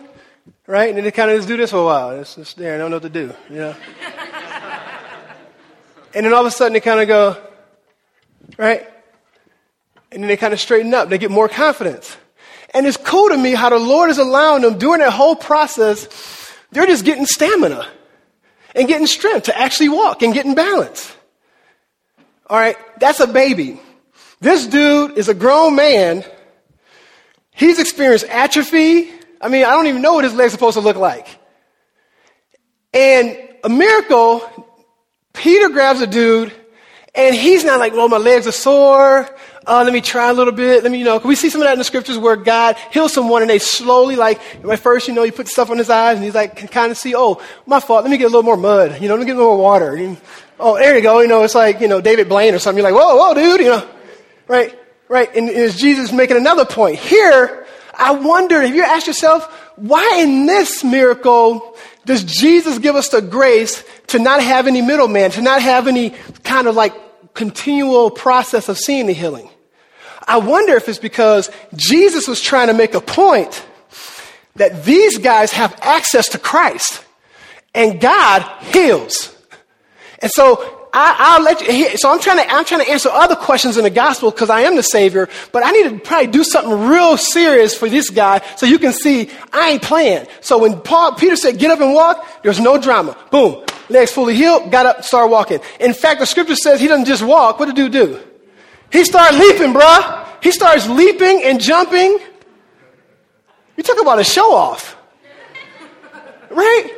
right? 0.66 0.90
And 0.90 0.98
then 0.98 1.04
they 1.04 1.12
kind 1.12 1.30
of 1.30 1.38
just 1.38 1.48
do 1.48 1.58
this 1.58 1.72
for 1.72 1.78
a 1.78 1.86
while. 1.86 2.12
It's 2.20 2.36
just 2.36 2.58
there, 2.58 2.76
I 2.76 2.78
don't 2.78 2.90
know 2.90 2.98
what 2.98 3.04
to 3.04 3.10
do, 3.10 3.34
you 3.50 3.58
know. 3.58 3.76
and 6.16 6.26
then 6.26 6.34
all 6.34 6.42
of 6.42 6.48
a 6.48 6.52
sudden 6.52 6.74
they 6.74 6.80
kind 6.80 7.00
of 7.00 7.08
go, 7.08 7.38
right? 8.58 8.88
And 10.15 10.23
then 10.23 10.30
they 10.30 10.38
kind 10.38 10.54
of 10.54 10.60
straighten 10.60 10.93
up. 10.93 11.10
They 11.10 11.19
get 11.19 11.30
more 11.30 11.47
confidence. 11.47 12.17
And 12.73 12.88
it's 12.88 12.97
cool 12.97 13.30
to 13.30 13.38
me 13.38 13.51
how 13.51 13.69
the 13.69 13.78
Lord 13.78 14.10
is 14.10 14.17
allowing 14.17 14.63
them 14.63 14.78
during 14.78 15.01
that 15.01 15.12
whole 15.12 15.36
process, 15.36 16.08
they're 16.71 16.88
just 16.88 17.06
getting 17.06 17.25
stamina 17.25 17.88
and 18.73 18.88
getting 18.88 19.08
strength 19.08 19.43
to 19.43 19.58
actually 19.58 19.89
walk 19.89 20.23
and 20.23 20.34
getting 20.34 20.56
balance. 20.56 21.13
All 22.47 22.58
right, 22.58 22.78
that's 22.99 23.19
a 23.19 23.28
baby. 23.28 23.80
This 24.39 24.67
dude 24.67 25.17
is 25.17 25.30
a 25.30 25.34
grown 25.34 25.75
man. 25.75 26.23
He's 27.51 27.80
experienced 27.80 28.25
atrophy. 28.25 29.12
I 29.41 29.49
mean, 29.49 29.65
I 29.65 29.71
don't 29.71 29.88
even 29.88 30.01
know 30.01 30.13
what 30.13 30.23
his 30.23 30.34
leg's 30.34 30.54
supposed 30.54 30.75
to 30.75 30.82
look 30.82 30.97
like. 30.97 31.28
And 32.93 33.38
a 33.63 33.69
miracle, 33.69 34.41
Peter 35.34 35.69
grabs 35.69 36.01
a 36.01 36.08
dude, 36.08 36.54
and 37.13 37.36
he's 37.36 37.63
not 37.63 37.80
like, 37.80 37.93
well, 37.93 38.10
my 38.10 38.17
legs 38.17 38.47
are 38.47 38.51
sore. 38.51 39.30
Uh, 39.67 39.84
let 39.84 39.93
me 39.93 40.01
try 40.01 40.30
a 40.30 40.34
little 40.34 40.54
bit. 40.54 40.84
Let 40.84 40.91
me, 40.91 40.99
you 40.99 41.06
know, 41.06 41.19
can 41.19 41.28
we 41.28 41.36
see 41.36 41.49
some 41.49 41.60
of 41.62 41.65
that 41.65 41.73
in 41.73 41.80
the 41.80 41.86
scriptures 41.86 42.19
where 42.19 42.36
God 42.36 42.78
heals 42.91 43.13
someone 43.13 43.41
and 43.41 43.49
they 43.49 43.58
slowly, 43.58 44.15
like, 44.15 44.39
at 44.63 44.80
first, 44.80 45.08
you 45.08 45.13
know, 45.13 45.23
you 45.23 45.32
put 45.32 45.47
stuff 45.47 45.71
on 45.71 45.80
his 45.80 45.89
eyes 45.89 46.17
and 46.17 46.23
he's 46.23 46.36
like, 46.36 46.56
can 46.56 46.67
kind 46.67 46.91
of 46.91 46.97
see, 46.97 47.15
oh, 47.15 47.41
my 47.65 47.80
fault. 47.80 48.04
Let 48.04 48.12
me 48.12 48.17
get 48.17 48.25
a 48.25 48.28
little 48.28 48.43
more 48.43 48.58
mud. 48.58 49.01
You 49.01 49.08
know, 49.08 49.15
let 49.15 49.21
me 49.21 49.25
get 49.25 49.36
a 49.36 49.39
little 49.39 49.56
more 49.56 49.63
water. 49.63 49.95
And, 49.95 50.17
oh, 50.60 50.78
there 50.78 50.95
you 50.95 51.01
go. 51.01 51.19
You 51.21 51.28
know, 51.28 51.43
it's 51.43 51.56
like, 51.56 51.82
you 51.82 51.88
know, 51.88 51.99
David 51.99 52.30
Blaine 52.30 52.54
or 52.54 52.60
something. 52.60 52.84
You're 52.84 52.91
like, 52.91 53.01
whoa, 53.01 53.15
whoa, 53.15 53.34
dude, 53.34 53.62
you 53.62 53.69
know. 53.69 53.89
Right? 54.47 54.78
Right? 55.08 55.36
And 55.36 55.49
is 55.49 55.75
Jesus 55.75 56.12
making 56.12 56.38
another 56.38 56.65
point? 56.65 56.99
Here, 56.99 57.65
I 57.91 58.12
wonder 58.12 58.62
if 58.62 58.75
you 58.75 58.84
ask 58.84 59.08
yourself, 59.08 59.51
why 59.78 60.19
in 60.19 60.45
this 60.45 60.84
miracle 60.84 61.75
does 62.06 62.23
Jesus 62.23 62.78
give 62.78 62.95
us 62.95 63.10
the 63.10 63.21
grace 63.21 63.84
to 64.08 64.19
not 64.19 64.43
have 64.43 64.67
any 64.67 64.84
middleman, 64.84 65.32
to 65.32 65.41
not 65.41 65.62
have 65.63 65.88
any 65.88 66.12
kind 66.43 66.67
of 66.67 66.75
like 66.75 66.93
continual 67.34 68.12
process 68.12 68.69
of 68.69 68.78
seeing 68.78 69.08
the 69.08 69.13
healing? 69.13 69.49
I 70.28 70.38
wonder 70.38 70.76
if 70.76 70.90
it's 70.90 71.00
because 71.00 71.52
Jesus 71.76 72.28
was 72.28 72.42
trying 72.42 72.68
to 72.68 72.74
make 72.74 72.94
a 72.94 73.02
point 73.02 73.66
that 74.56 74.86
these 74.86 75.18
guys 75.18 75.52
have 75.52 75.78
access 75.82 76.30
to 76.30 76.40
Christ 76.40 77.04
and 77.74 78.00
God 78.00 78.42
heals. 78.64 79.36
And 80.20 80.32
so 80.32 80.86
I, 80.98 81.38
will 81.38 81.46
let 81.46 81.62
you. 81.68 81.98
So 81.98 82.10
I'm 82.10 82.22
trying 82.22 82.38
to 82.38 82.50
I'm 82.50 82.64
trying 82.64 82.86
to 82.86 82.90
answer 82.90 83.10
other 83.10 83.36
questions 83.36 83.78
in 83.78 83.84
the 83.84 83.90
gospel 83.90 84.32
because 84.32 84.50
I 84.50 84.62
am 84.62 84.78
the 84.78 84.84
Savior. 84.84 85.28
But 85.52 85.66
I 85.66 85.72
need 85.72 85.90
to 85.90 86.00
probably 86.00 86.28
do 86.28 86.44
something 86.44 86.88
real 86.88 87.18
serious 87.18 87.76
for 87.76 87.90
this 87.90 88.10
guy 88.10 88.42
so 88.56 88.66
you 88.66 88.80
can 88.80 88.94
see 88.94 89.30
I 89.52 89.72
ain't 89.72 89.82
playing. 89.82 90.26
So 90.40 90.58
when 90.58 90.80
Paul 90.82 91.14
Peter 91.16 91.36
said, 91.36 91.60
"Get 91.60 91.70
up 91.70 91.82
and 91.82 91.94
walk," 91.94 92.26
there's 92.44 92.62
no 92.62 92.78
drama. 92.78 93.18
Boom, 93.30 93.66
legs 93.90 94.12
fully 94.12 94.36
healed. 94.36 94.72
Got 94.72 94.86
up, 94.86 95.04
started 95.04 95.32
walking. 95.32 95.60
In 95.82 95.94
fact, 95.94 96.22
the 96.22 96.26
scripture 96.26 96.56
says 96.56 96.80
he 96.80 96.88
doesn't 96.88 97.06
just 97.06 97.24
walk. 97.24 97.60
What 97.60 97.66
did 97.66 97.76
dude 97.76 97.92
do? 97.92 98.20
He 98.96 99.04
started 99.04 99.38
leaping, 99.38 99.74
bruh. 99.74 100.26
He 100.42 100.52
starts 100.54 100.88
leaping 100.88 101.44
and 101.44 101.60
jumping. 101.60 102.18
You 103.76 103.84
talk 103.84 104.00
about 104.00 104.20
a 104.20 104.24
show 104.24 104.56
off, 104.56 104.96
right? 106.50 106.92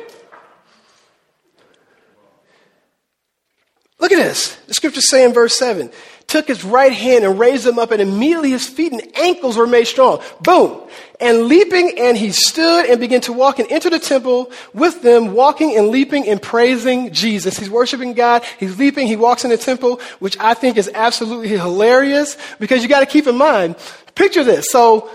Look 3.98 4.12
at 4.12 4.18
this. 4.18 4.54
The 4.68 4.74
scriptures 4.74 5.10
say 5.10 5.24
in 5.24 5.32
verse 5.32 5.58
7 5.58 5.90
took 6.28 6.46
his 6.46 6.62
right 6.62 6.92
hand 6.92 7.24
and 7.24 7.38
raised 7.38 7.66
him 7.66 7.78
up, 7.78 7.90
and 7.90 8.00
immediately 8.00 8.50
his 8.50 8.66
feet 8.66 8.92
and 8.92 9.02
ankles 9.16 9.56
were 9.56 9.66
made 9.66 9.86
strong. 9.86 10.22
Boom. 10.42 10.80
And 11.20 11.46
leaping, 11.46 11.98
and 11.98 12.16
he 12.16 12.32
stood 12.32 12.84
and 12.84 13.00
began 13.00 13.22
to 13.22 13.32
walk 13.32 13.58
and 13.58 13.72
enter 13.72 13.88
the 13.90 13.98
temple 13.98 14.52
with 14.74 15.02
them, 15.02 15.32
walking 15.32 15.76
and 15.76 15.88
leaping 15.88 16.28
and 16.28 16.40
praising 16.40 17.12
Jesus. 17.12 17.58
He's 17.58 17.70
worshiping 17.70 18.12
God. 18.12 18.44
He's 18.60 18.78
leaping. 18.78 19.06
He 19.06 19.16
walks 19.16 19.44
in 19.44 19.50
the 19.50 19.56
temple, 19.56 20.00
which 20.18 20.38
I 20.38 20.52
think 20.52 20.76
is 20.76 20.90
absolutely 20.94 21.48
hilarious 21.48 22.36
because 22.60 22.82
you 22.82 22.88
got 22.88 23.00
to 23.00 23.06
keep 23.06 23.26
in 23.26 23.36
mind, 23.36 23.76
picture 24.14 24.44
this. 24.44 24.70
So 24.70 25.10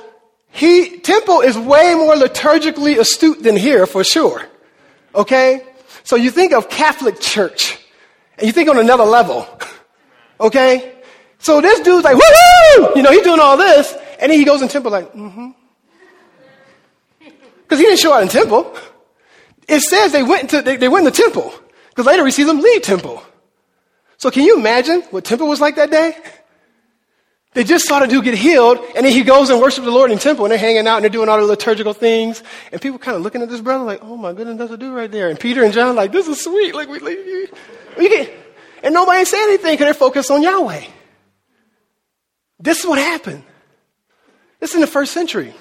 he, 0.49 0.97
temple 0.97 1.41
is 1.41 1.55
way 1.55 1.93
more 1.95 2.15
liturgically 2.15 2.99
astute 2.99 3.43
than 3.43 3.55
here 3.55 3.85
for 3.85 4.03
sure. 4.03 4.43
Okay? 5.13 5.61
So 6.03 6.15
you 6.15 6.31
think 6.31 6.53
of 6.53 6.69
Catholic 6.69 7.19
Church. 7.19 7.79
And 8.39 8.47
you 8.47 8.51
think 8.51 8.67
on 8.67 8.79
another 8.79 9.05
level. 9.05 9.47
Okay? 10.39 10.92
So 11.43 11.59
this 11.59 11.81
dude's 11.81 12.05
like, 12.05 12.15
woo! 12.15 12.95
You 12.95 13.03
know, 13.03 13.11
he's 13.11 13.21
doing 13.21 13.41
all 13.41 13.57
this. 13.57 13.93
And 14.19 14.31
then 14.31 14.39
he 14.39 14.45
goes 14.45 14.61
in 14.61 14.69
temple 14.69 14.91
like, 14.91 15.11
mm-hmm. 15.11 15.49
Because 17.19 17.79
he 17.79 17.83
didn't 17.83 17.99
show 17.99 18.13
out 18.13 18.21
in 18.21 18.29
temple. 18.29 18.73
It 19.67 19.81
says 19.81 20.13
they 20.13 20.23
went 20.23 20.43
into, 20.43 20.61
they, 20.61 20.77
they 20.77 20.87
went 20.87 21.05
in 21.05 21.11
the 21.11 21.17
temple. 21.17 21.53
Because 21.89 22.05
later 22.05 22.23
we 22.23 22.31
see 22.31 22.45
them 22.45 22.61
leave 22.61 22.81
temple. 22.81 23.21
So 24.17 24.31
can 24.31 24.43
you 24.43 24.57
imagine 24.57 25.01
what 25.11 25.25
temple 25.25 25.49
was 25.49 25.59
like 25.59 25.75
that 25.75 25.91
day? 25.91 26.15
They 27.55 27.65
just 27.65 27.89
saw 27.89 27.99
the 27.99 28.07
dude 28.07 28.23
get 28.23 28.35
healed, 28.35 28.79
and 28.95 29.05
then 29.05 29.11
he 29.11 29.21
goes 29.21 29.49
and 29.49 29.59
worships 29.61 29.85
the 29.85 29.91
Lord 29.91 30.11
in 30.11 30.19
temple, 30.19 30.45
and 30.45 30.51
they're 30.53 30.57
hanging 30.57 30.87
out 30.87 30.95
and 30.95 31.03
they're 31.03 31.09
doing 31.09 31.27
all 31.27 31.37
the 31.37 31.45
liturgical 31.45 31.93
things, 31.93 32.41
and 32.71 32.81
people 32.81 32.97
kind 32.97 33.15
of 33.15 33.21
looking 33.21 33.41
at 33.41 33.49
this 33.49 33.61
brother 33.61 33.83
like, 33.83 33.99
"Oh 34.01 34.17
my 34.17 34.33
goodness, 34.33 34.57
that's 34.57 34.71
a 34.71 34.77
dude 34.77 34.95
right 34.95 35.11
there." 35.11 35.29
And 35.29 35.39
Peter 35.39 35.63
and 35.63 35.71
John 35.71 35.95
like, 35.95 36.11
"This 36.11 36.27
is 36.27 36.43
sweet." 36.43 36.73
Like 36.73 36.89
we, 36.89 36.97
we 37.97 38.29
and 38.81 38.93
nobody 38.93 39.23
said 39.25 39.43
anything 39.43 39.73
because 39.73 39.85
they're 39.85 39.93
focused 39.93 40.31
on 40.31 40.41
Yahweh. 40.41 40.83
This 42.63 42.79
is 42.79 42.85
what 42.85 42.97
happened. 42.97 43.43
This 44.61 44.69
is 44.69 44.75
in 44.75 44.81
the 44.81 44.87
first 44.87 45.11
century. 45.11 45.53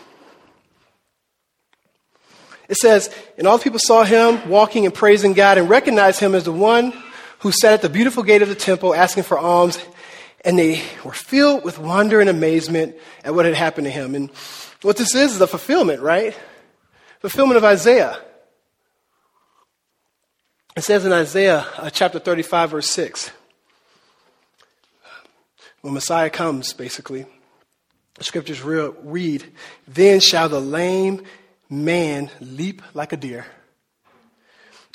It 2.69 2.77
says, 2.77 3.13
and 3.37 3.47
all 3.47 3.59
the 3.59 3.65
people 3.65 3.81
saw 3.81 4.05
him 4.05 4.49
walking 4.49 4.87
and 4.87 4.95
praising 4.95 5.33
God 5.33 5.59
and 5.59 5.69
recognized 5.69 6.21
him 6.21 6.37
as 6.37 6.45
the 6.45 6.53
one 6.53 6.95
who 7.41 7.51
sat 7.51 7.73
at 7.73 7.83
the 7.83 7.89
beautiful 7.89 8.23
gate 8.23 8.41
of 8.41 8.49
the 8.49 8.55
temple 8.55 8.95
asking 8.95 9.25
for 9.25 9.37
alms 9.37 9.85
and 10.45 10.57
they 10.57 10.81
were 11.05 11.13
filled 11.13 11.65
with 11.65 11.77
wonder 11.77 12.21
and 12.21 12.31
amazement 12.31 12.95
at 13.25 13.35
what 13.35 13.47
had 13.47 13.55
happened 13.55 13.87
to 13.87 13.91
him. 13.91 14.15
And 14.15 14.31
what 14.83 14.97
this 14.97 15.13
is 15.17 15.35
is 15.35 15.41
a 15.41 15.49
fulfillment, 15.49 16.03
right? 16.03 16.37
Fulfillment 17.19 17.57
of 17.57 17.65
Isaiah. 17.65 18.21
It 20.77 20.83
says 20.83 21.05
in 21.05 21.13
Isaiah 21.13 21.67
uh, 21.79 21.91
chapter 21.91 22.21
35, 22.21 22.71
verse 22.71 22.91
6, 22.91 23.33
when 25.83 25.95
Messiah 25.95 26.31
comes, 26.31 26.73
basically, 26.73 27.27
the 28.15 28.25
scriptures 28.25 28.63
read, 28.63 29.45
Then 29.87 30.21
shall 30.21 30.49
the 30.49 30.61
lame 30.61 31.23
man 31.69 32.31
leap 32.41 32.83
like 32.95 33.13
a 33.13 33.17
deer, 33.17 33.47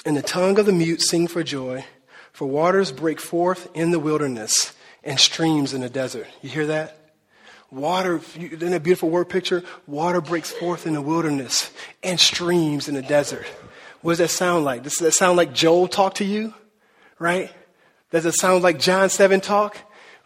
and 0.05 0.17
the 0.17 0.21
tongue 0.21 0.57
of 0.57 0.65
the 0.65 0.71
mute 0.71 1.01
sing 1.01 1.27
for 1.27 1.43
joy, 1.43 1.85
for 2.31 2.47
waters 2.47 2.91
break 2.91 3.19
forth 3.19 3.69
in 3.73 3.91
the 3.91 3.99
wilderness 3.99 4.73
and 5.03 5.19
streams 5.19 5.73
in 5.73 5.81
the 5.81 5.89
desert. 5.89 6.27
You 6.41 6.49
hear 6.49 6.67
that? 6.67 6.97
Water, 7.69 8.19
that 8.19 8.73
a 8.73 8.79
beautiful 8.79 9.09
word 9.09 9.27
picture? 9.27 9.63
Water 9.87 10.21
breaks 10.21 10.51
forth 10.51 10.87
in 10.87 10.93
the 10.93 11.01
wilderness 11.01 11.71
and 12.01 12.17
streams 12.17 12.87
in 12.87 12.95
the 12.95 13.01
desert. 13.01 13.45
What 14.01 14.13
does 14.13 14.19
that 14.19 14.29
sound 14.29 14.63
like? 14.63 14.83
Does 14.83 14.95
that 14.95 15.11
sound 15.11 15.35
like 15.35 15.53
Joel 15.53 15.89
talk 15.89 16.15
to 16.15 16.23
you? 16.23 16.53
Right? 17.19 17.51
Does 18.11 18.25
it 18.25 18.35
sound 18.35 18.63
like 18.63 18.79
John 18.79 19.09
7 19.09 19.41
talk? 19.41 19.77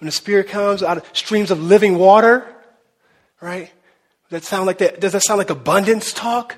When 0.01 0.07
the 0.07 0.11
Spirit 0.11 0.47
comes 0.47 0.81
out 0.81 0.97
of 0.97 1.05
streams 1.13 1.51
of 1.51 1.61
living 1.61 1.95
water? 1.95 2.43
Right? 3.39 3.71
Does 4.31 4.41
that 4.41 4.43
sound 4.43 4.65
like 4.65 4.79
that? 4.79 4.99
Does 4.99 5.11
that 5.11 5.21
sound 5.21 5.37
like 5.37 5.51
abundance 5.51 6.11
talk? 6.11 6.55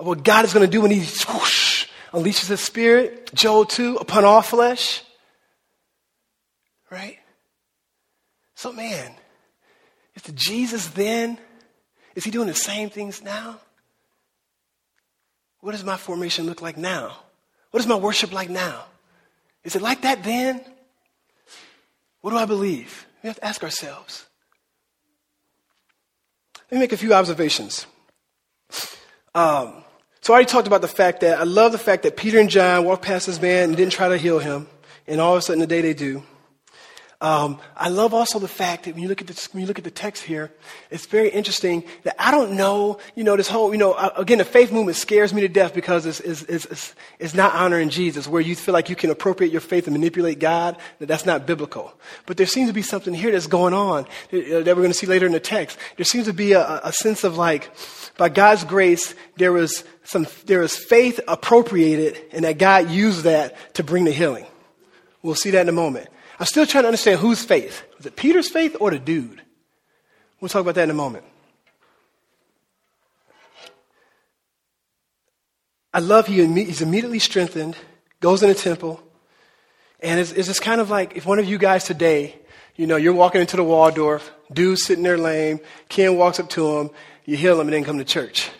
Of 0.00 0.06
what 0.06 0.24
God 0.24 0.46
is 0.46 0.54
going 0.54 0.64
to 0.64 0.70
do 0.70 0.80
when 0.80 0.90
He 0.90 1.00
whoosh, 1.00 1.88
unleashes 2.12 2.48
His 2.48 2.60
Spirit? 2.60 3.30
Joel 3.34 3.66
2, 3.66 3.96
upon 3.96 4.24
all 4.24 4.40
flesh? 4.40 5.02
Right? 6.90 7.18
So, 8.54 8.72
man, 8.72 9.12
is 10.14 10.22
the 10.22 10.32
Jesus 10.32 10.88
then, 10.88 11.36
is 12.14 12.24
he 12.24 12.30
doing 12.30 12.46
the 12.46 12.54
same 12.54 12.88
things 12.88 13.22
now? 13.22 13.60
What 15.60 15.72
does 15.72 15.84
my 15.84 15.98
formation 15.98 16.46
look 16.46 16.62
like 16.62 16.78
now? 16.78 17.18
What 17.72 17.80
is 17.80 17.86
my 17.86 17.96
worship 17.96 18.32
like 18.32 18.48
now? 18.48 18.84
Is 19.64 19.76
it 19.76 19.82
like 19.82 20.00
that 20.00 20.24
then? 20.24 20.64
What 22.26 22.32
do 22.32 22.38
I 22.38 22.44
believe? 22.44 23.06
We 23.22 23.28
have 23.28 23.36
to 23.36 23.44
ask 23.44 23.62
ourselves. 23.62 24.26
Let 26.68 26.72
me 26.72 26.78
make 26.80 26.92
a 26.92 26.96
few 26.96 27.14
observations. 27.14 27.86
Um, 29.32 29.84
so 30.22 30.32
I 30.32 30.34
already 30.34 30.46
talked 30.46 30.66
about 30.66 30.80
the 30.80 30.88
fact 30.88 31.20
that 31.20 31.38
I 31.38 31.44
love 31.44 31.70
the 31.70 31.78
fact 31.78 32.02
that 32.02 32.16
Peter 32.16 32.40
and 32.40 32.50
John 32.50 32.84
walked 32.84 33.04
past 33.04 33.28
this 33.28 33.40
man 33.40 33.68
and 33.68 33.76
didn't 33.76 33.92
try 33.92 34.08
to 34.08 34.16
heal 34.16 34.40
him, 34.40 34.66
and 35.06 35.20
all 35.20 35.34
of 35.34 35.38
a 35.38 35.42
sudden 35.42 35.60
the 35.60 35.68
day 35.68 35.82
they 35.82 35.94
do. 35.94 36.24
Um, 37.20 37.60
I 37.74 37.88
love 37.88 38.12
also 38.12 38.38
the 38.38 38.48
fact 38.48 38.84
that 38.84 38.94
when 38.94 39.02
you 39.02 39.08
look 39.08 39.22
at 39.22 39.26
the 39.26 39.48
when 39.52 39.62
you 39.62 39.66
look 39.66 39.78
at 39.78 39.84
the 39.84 39.90
text 39.90 40.22
here, 40.22 40.52
it's 40.90 41.06
very 41.06 41.30
interesting 41.30 41.84
that 42.02 42.14
I 42.18 42.30
don't 42.30 42.56
know. 42.56 42.98
You 43.14 43.24
know, 43.24 43.36
this 43.36 43.48
whole 43.48 43.72
you 43.72 43.78
know 43.78 43.92
uh, 43.92 44.10
again 44.16 44.36
the 44.36 44.44
faith 44.44 44.70
movement 44.70 44.98
scares 44.98 45.32
me 45.32 45.40
to 45.40 45.48
death 45.48 45.72
because 45.72 46.04
it's, 46.04 46.20
it's, 46.20 46.42
it's, 46.42 46.94
it's 47.18 47.34
not 47.34 47.54
honoring 47.54 47.88
Jesus, 47.88 48.28
where 48.28 48.42
you 48.42 48.54
feel 48.54 48.74
like 48.74 48.90
you 48.90 48.96
can 48.96 49.10
appropriate 49.10 49.50
your 49.50 49.62
faith 49.62 49.86
and 49.86 49.94
manipulate 49.94 50.40
God. 50.40 50.76
That 50.98 51.06
that's 51.06 51.24
not 51.24 51.46
biblical. 51.46 51.94
But 52.26 52.36
there 52.36 52.46
seems 52.46 52.68
to 52.68 52.74
be 52.74 52.82
something 52.82 53.14
here 53.14 53.32
that's 53.32 53.46
going 53.46 53.72
on 53.72 54.04
uh, 54.04 54.06
that 54.30 54.66
we're 54.66 54.74
going 54.74 54.88
to 54.88 54.94
see 54.94 55.06
later 55.06 55.24
in 55.24 55.32
the 55.32 55.40
text. 55.40 55.78
There 55.96 56.04
seems 56.04 56.26
to 56.26 56.34
be 56.34 56.52
a, 56.52 56.80
a 56.84 56.92
sense 56.92 57.24
of 57.24 57.38
like, 57.38 57.70
by 58.18 58.28
God's 58.28 58.64
grace, 58.64 59.14
there 59.36 59.52
was 59.52 59.84
some 60.04 60.26
there 60.44 60.60
was 60.60 60.76
faith 60.76 61.18
appropriated, 61.26 62.22
and 62.32 62.44
that 62.44 62.58
God 62.58 62.90
used 62.90 63.22
that 63.22 63.74
to 63.74 63.82
bring 63.82 64.04
the 64.04 64.12
healing. 64.12 64.44
We'll 65.22 65.34
see 65.34 65.50
that 65.52 65.62
in 65.62 65.68
a 65.70 65.72
moment. 65.72 66.08
I'm 66.38 66.46
still 66.46 66.66
trying 66.66 66.84
to 66.84 66.88
understand 66.88 67.20
whose 67.20 67.42
faith. 67.42 67.82
Was 67.96 68.06
it 68.06 68.16
Peter's 68.16 68.50
faith 68.50 68.76
or 68.78 68.90
the 68.90 68.98
dude? 68.98 69.42
We'll 70.40 70.48
talk 70.48 70.60
about 70.60 70.74
that 70.74 70.84
in 70.84 70.90
a 70.90 70.94
moment. 70.94 71.24
I 75.94 76.00
love 76.00 76.26
he 76.26 76.44
he's 76.44 76.82
immediately 76.82 77.18
strengthened, 77.18 77.74
goes 78.20 78.42
in 78.42 78.50
the 78.50 78.54
temple, 78.54 79.02
and 80.00 80.20
it's, 80.20 80.30
it's 80.32 80.46
just 80.46 80.60
kind 80.60 80.80
of 80.80 80.90
like 80.90 81.16
if 81.16 81.24
one 81.24 81.38
of 81.38 81.46
you 81.46 81.56
guys 81.56 81.84
today, 81.84 82.38
you 82.74 82.86
know, 82.86 82.96
you're 82.96 83.14
walking 83.14 83.40
into 83.40 83.56
the 83.56 83.64
Waldorf, 83.64 84.30
dude's 84.52 84.84
sitting 84.84 85.04
there 85.04 85.16
lame, 85.16 85.58
Ken 85.88 86.16
walks 86.16 86.38
up 86.38 86.50
to 86.50 86.78
him, 86.78 86.90
you 87.24 87.38
heal 87.38 87.58
him, 87.58 87.66
and 87.68 87.72
then 87.72 87.84
come 87.84 87.96
to 87.96 88.04
church. 88.04 88.50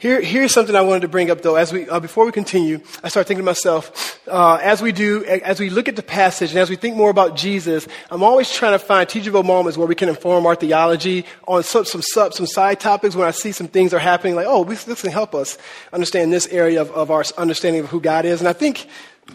Here, 0.00 0.22
here's 0.22 0.50
something 0.50 0.74
I 0.74 0.80
wanted 0.80 1.00
to 1.00 1.08
bring 1.08 1.30
up, 1.30 1.42
though. 1.42 1.56
As 1.56 1.74
we, 1.74 1.86
uh, 1.86 2.00
before 2.00 2.24
we 2.24 2.32
continue, 2.32 2.80
I 3.04 3.10
start 3.10 3.26
thinking 3.26 3.42
to 3.42 3.44
myself, 3.44 4.18
uh, 4.26 4.58
as 4.62 4.80
we 4.80 4.92
do, 4.92 5.22
as 5.26 5.60
we 5.60 5.68
look 5.68 5.88
at 5.88 5.96
the 5.96 6.02
passage 6.02 6.52
and 6.52 6.58
as 6.58 6.70
we 6.70 6.76
think 6.76 6.96
more 6.96 7.10
about 7.10 7.36
Jesus, 7.36 7.86
I'm 8.10 8.22
always 8.22 8.50
trying 8.50 8.72
to 8.72 8.78
find 8.78 9.06
teachable 9.06 9.42
moments 9.42 9.76
where 9.76 9.86
we 9.86 9.94
can 9.94 10.08
inform 10.08 10.46
our 10.46 10.54
theology 10.54 11.26
on 11.46 11.64
some, 11.64 11.84
some, 11.84 12.00
some, 12.00 12.32
some 12.32 12.46
side 12.46 12.80
topics 12.80 13.14
when 13.14 13.28
I 13.28 13.30
see 13.30 13.52
some 13.52 13.68
things 13.68 13.92
are 13.92 13.98
happening, 13.98 14.36
like, 14.36 14.46
oh, 14.48 14.64
this, 14.64 14.84
this 14.84 15.02
can 15.02 15.10
help 15.10 15.34
us 15.34 15.58
understand 15.92 16.32
this 16.32 16.46
area 16.46 16.80
of, 16.80 16.90
of 16.92 17.10
our 17.10 17.22
understanding 17.36 17.84
of 17.84 17.90
who 17.90 18.00
God 18.00 18.24
is. 18.24 18.40
And 18.40 18.48
I 18.48 18.54
think 18.54 18.88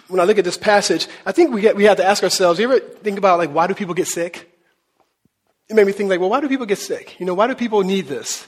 when 0.07 0.19
I 0.19 0.23
look 0.23 0.39
at 0.39 0.45
this 0.45 0.57
passage, 0.57 1.07
I 1.27 1.31
think 1.31 1.53
we, 1.53 1.61
get, 1.61 1.75
we 1.75 1.83
have 1.83 1.97
to 1.97 2.05
ask 2.05 2.23
ourselves, 2.23 2.59
you 2.59 2.65
ever 2.65 2.79
think 2.79 3.19
about, 3.19 3.37
like, 3.37 3.51
why 3.51 3.67
do 3.67 3.75
people 3.75 3.93
get 3.93 4.07
sick? 4.07 4.51
It 5.69 5.75
made 5.75 5.85
me 5.85 5.93
think, 5.93 6.09
like, 6.09 6.19
well, 6.19 6.31
why 6.31 6.41
do 6.41 6.49
people 6.49 6.65
get 6.65 6.79
sick? 6.79 7.19
You 7.19 7.27
know, 7.27 7.35
why 7.35 7.45
do 7.45 7.53
people 7.53 7.83
need 7.83 8.07
this? 8.07 8.47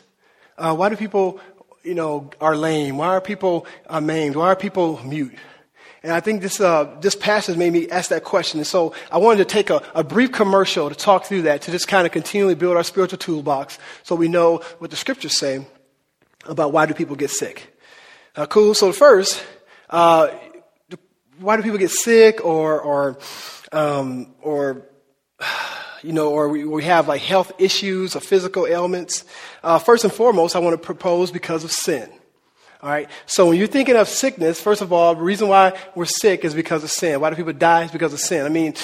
Uh, 0.57 0.75
why 0.75 0.89
do 0.89 0.95
people 0.95 1.39
you 1.87 1.95
know, 1.95 2.29
are 2.41 2.55
lame? 2.57 2.97
Why 2.97 3.07
are 3.07 3.21
people 3.21 3.65
uh, 3.87 4.01
maimed? 4.01 4.35
Why 4.35 4.47
are 4.47 4.55
people 4.57 4.99
mute? 5.05 5.33
And 6.03 6.11
I 6.11 6.19
think 6.19 6.41
this, 6.41 6.59
uh, 6.59 6.95
this 6.99 7.15
passage 7.15 7.57
made 7.57 7.71
me 7.71 7.89
ask 7.89 8.09
that 8.09 8.25
question. 8.25 8.59
And 8.59 8.67
so 8.67 8.93
I 9.09 9.17
wanted 9.17 9.37
to 9.39 9.45
take 9.45 9.69
a, 9.69 9.81
a 9.95 10.03
brief 10.03 10.33
commercial 10.33 10.89
to 10.89 10.95
talk 10.95 11.25
through 11.25 11.43
that, 11.43 11.61
to 11.63 11.71
just 11.71 11.87
kind 11.87 12.05
of 12.05 12.11
continually 12.11 12.55
build 12.55 12.75
our 12.75 12.83
spiritual 12.83 13.17
toolbox 13.17 13.79
so 14.03 14.15
we 14.15 14.27
know 14.27 14.57
what 14.79 14.91
the 14.91 14.97
scriptures 14.97 15.37
say 15.37 15.65
about 16.45 16.73
why 16.73 16.85
do 16.85 16.93
people 16.93 17.15
get 17.15 17.31
sick. 17.31 17.79
Uh, 18.35 18.45
cool. 18.45 18.73
So 18.73 18.91
first, 18.91 19.43
uh, 19.89 20.27
why 21.39 21.55
do 21.55 21.63
people 21.63 21.79
get 21.79 21.91
sick 21.91 22.45
or, 22.45 22.81
or, 22.81 23.19
um, 23.71 24.35
or, 24.41 24.87
you 26.07 26.13
know, 26.13 26.31
or 26.31 26.47
we, 26.49 26.63
we 26.63 26.83
have 26.85 27.07
like 27.07 27.21
health 27.21 27.51
issues 27.59 28.15
or 28.15 28.21
physical 28.21 28.65
ailments? 28.65 29.25
Uh, 29.61 29.77
first 29.77 30.05
and 30.05 30.13
foremost, 30.13 30.55
I 30.55 30.59
want 30.59 30.73
to 30.73 30.83
propose 30.83 31.31
because 31.31 31.63
of 31.63 31.71
sin. 31.71 32.09
All 32.81 32.89
right. 32.89 33.09
So 33.25 33.47
when 33.47 33.57
you're 33.57 33.67
thinking 33.67 33.95
of 33.95 34.07
sickness, 34.07 34.61
first 34.61 34.81
of 34.81 34.93
all, 34.93 35.15
the 35.15 35.21
reason 35.21 35.47
why 35.47 35.77
we're 35.95 36.05
sick 36.05 36.45
is 36.45 36.53
because 36.53 36.83
of 36.83 36.91
sin. 36.91 37.19
Why 37.19 37.29
do 37.29 37.35
people 37.35 37.53
die? 37.53 37.83
It's 37.83 37.91
because 37.91 38.13
of 38.13 38.19
sin. 38.19 38.45
I 38.45 38.49
mean, 38.49 38.75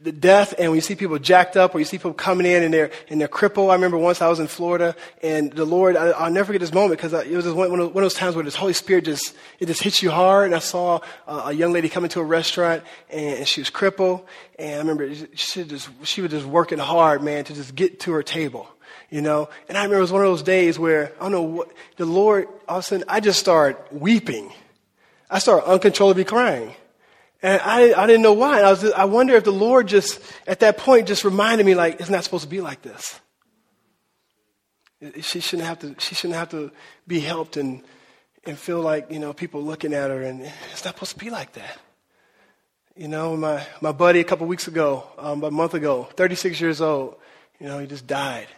the 0.00 0.12
death, 0.12 0.54
and 0.58 0.70
when 0.70 0.76
you 0.76 0.80
see 0.80 0.94
people 0.94 1.18
jacked 1.18 1.56
up, 1.56 1.74
or 1.74 1.80
you 1.80 1.84
see 1.84 1.98
people 1.98 2.14
coming 2.14 2.46
in 2.46 2.62
and 2.62 2.72
they're 2.72 2.90
and 3.08 3.20
they're 3.20 3.26
crippled. 3.26 3.70
I 3.70 3.74
remember 3.74 3.98
once 3.98 4.22
I 4.22 4.28
was 4.28 4.38
in 4.38 4.46
Florida, 4.46 4.94
and 5.22 5.52
the 5.52 5.64
Lord, 5.64 5.96
I, 5.96 6.24
will 6.24 6.32
never 6.32 6.46
forget 6.46 6.60
this 6.60 6.72
moment 6.72 6.98
because 6.98 7.12
it 7.12 7.34
was 7.34 7.44
just 7.44 7.56
one, 7.56 7.70
one, 7.70 7.80
of, 7.80 7.94
those 7.94 8.14
times 8.14 8.36
where 8.36 8.44
this 8.44 8.54
Holy 8.54 8.72
Spirit 8.72 9.06
just 9.06 9.34
it 9.58 9.66
just 9.66 9.82
hits 9.82 10.02
you 10.02 10.10
hard. 10.10 10.46
And 10.46 10.54
I 10.54 10.60
saw 10.60 11.00
uh, 11.26 11.42
a 11.46 11.52
young 11.52 11.72
lady 11.72 11.88
come 11.88 12.04
into 12.04 12.20
a 12.20 12.24
restaurant, 12.24 12.84
and, 13.10 13.38
and 13.38 13.48
she 13.48 13.60
was 13.60 13.70
crippled, 13.70 14.24
and 14.58 14.74
I 14.74 14.78
remember 14.78 15.12
she 15.34 15.64
just 15.64 15.88
she 16.04 16.20
was 16.20 16.30
just 16.30 16.46
working 16.46 16.78
hard, 16.78 17.22
man, 17.22 17.44
to 17.44 17.54
just 17.54 17.74
get 17.74 18.00
to 18.00 18.12
her 18.12 18.22
table 18.22 18.68
you 19.10 19.22
know. 19.22 19.48
And 19.68 19.78
I 19.78 19.82
remember 19.82 19.98
it 19.98 20.02
was 20.02 20.12
one 20.12 20.20
of 20.20 20.28
those 20.28 20.42
days 20.42 20.78
where 20.78 21.12
I 21.18 21.22
don't 21.22 21.32
know 21.32 21.42
what 21.42 21.72
the 21.96 22.04
Lord 22.04 22.46
all 22.68 22.78
of 22.78 22.84
a 22.84 22.86
sudden 22.86 23.04
I 23.08 23.20
just 23.20 23.40
started 23.40 23.82
weeping. 23.90 24.52
I 25.30 25.38
started 25.40 25.66
uncontrollably 25.66 26.24
crying. 26.24 26.74
And 27.42 27.60
I, 27.62 28.02
I 28.02 28.06
didn't 28.06 28.22
know 28.22 28.32
why. 28.32 28.62
I, 28.62 28.70
was, 28.70 28.84
I 28.92 29.04
wonder 29.04 29.34
if 29.34 29.44
the 29.44 29.52
Lord 29.52 29.86
just, 29.86 30.20
at 30.46 30.60
that 30.60 30.76
point, 30.76 31.06
just 31.06 31.24
reminded 31.24 31.64
me, 31.66 31.74
like, 31.74 32.00
it's 32.00 32.10
not 32.10 32.24
supposed 32.24 32.44
to 32.44 32.50
be 32.50 32.60
like 32.60 32.82
this. 32.82 33.20
She 35.20 35.38
shouldn't 35.38 35.68
have 35.68 35.78
to, 35.80 35.94
she 35.98 36.16
shouldn't 36.16 36.38
have 36.38 36.48
to 36.50 36.72
be 37.06 37.20
helped 37.20 37.56
and, 37.56 37.82
and 38.44 38.58
feel 38.58 38.80
like, 38.80 39.12
you 39.12 39.20
know, 39.20 39.32
people 39.32 39.62
looking 39.62 39.94
at 39.94 40.10
her, 40.10 40.22
and 40.22 40.40
it's 40.72 40.84
not 40.84 40.94
supposed 40.94 41.12
to 41.12 41.18
be 41.18 41.30
like 41.30 41.52
that. 41.52 41.78
You 42.96 43.06
know, 43.06 43.36
my, 43.36 43.64
my 43.80 43.92
buddy 43.92 44.18
a 44.18 44.24
couple 44.24 44.48
weeks 44.48 44.66
ago, 44.66 45.04
um, 45.18 45.44
a 45.44 45.52
month 45.52 45.74
ago, 45.74 46.08
36 46.16 46.60
years 46.60 46.80
old, 46.80 47.14
you 47.60 47.66
know, 47.66 47.78
he 47.78 47.86
just 47.86 48.08
died. 48.08 48.48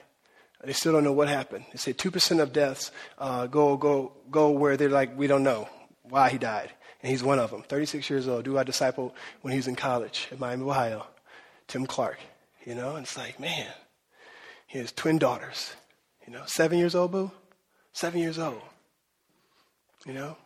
They 0.64 0.72
still 0.72 0.92
don't 0.92 1.04
know 1.04 1.12
what 1.12 1.28
happened. 1.28 1.66
They 1.72 1.78
say 1.78 1.92
2% 1.92 2.40
of 2.40 2.52
deaths 2.52 2.90
uh, 3.18 3.46
go, 3.46 3.76
go, 3.76 4.12
go 4.30 4.50
where 4.50 4.78
they're 4.78 4.88
like, 4.88 5.16
we 5.18 5.26
don't 5.26 5.42
know 5.42 5.68
why 6.04 6.30
he 6.30 6.38
died. 6.38 6.70
And 7.02 7.10
he's 7.10 7.22
one 7.22 7.38
of 7.38 7.50
them. 7.50 7.62
36 7.62 8.10
years 8.10 8.28
old. 8.28 8.44
Do 8.44 8.58
I 8.58 8.62
disciple 8.62 9.14
when 9.40 9.52
he 9.52 9.58
was 9.58 9.66
in 9.66 9.76
college 9.76 10.28
at 10.30 10.38
Miami, 10.38 10.64
Ohio? 10.64 11.06
Tim 11.66 11.86
Clark. 11.86 12.18
You 12.64 12.74
know, 12.74 12.96
and 12.96 13.06
it's 13.06 13.16
like, 13.16 13.40
man, 13.40 13.68
he 14.66 14.78
has 14.78 14.92
twin 14.92 15.18
daughters. 15.18 15.72
You 16.26 16.32
know, 16.32 16.42
seven 16.46 16.78
years 16.78 16.94
old, 16.94 17.12
boo? 17.12 17.30
Seven 17.92 18.20
years 18.20 18.38
old. 18.38 18.60
You 20.06 20.12
know? 20.12 20.36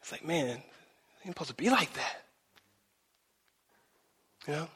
It's 0.00 0.12
like, 0.12 0.24
man, 0.24 0.62
ain't 1.24 1.34
supposed 1.34 1.50
to 1.50 1.56
be 1.56 1.70
like 1.70 1.92
that. 1.94 2.22
You 4.46 4.52
know? 4.54 4.68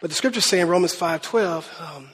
But 0.00 0.10
the 0.10 0.16
scriptures 0.16 0.44
say 0.44 0.60
in 0.60 0.68
Romans 0.68 0.94
5.12, 0.94 1.96
um, 1.96 2.08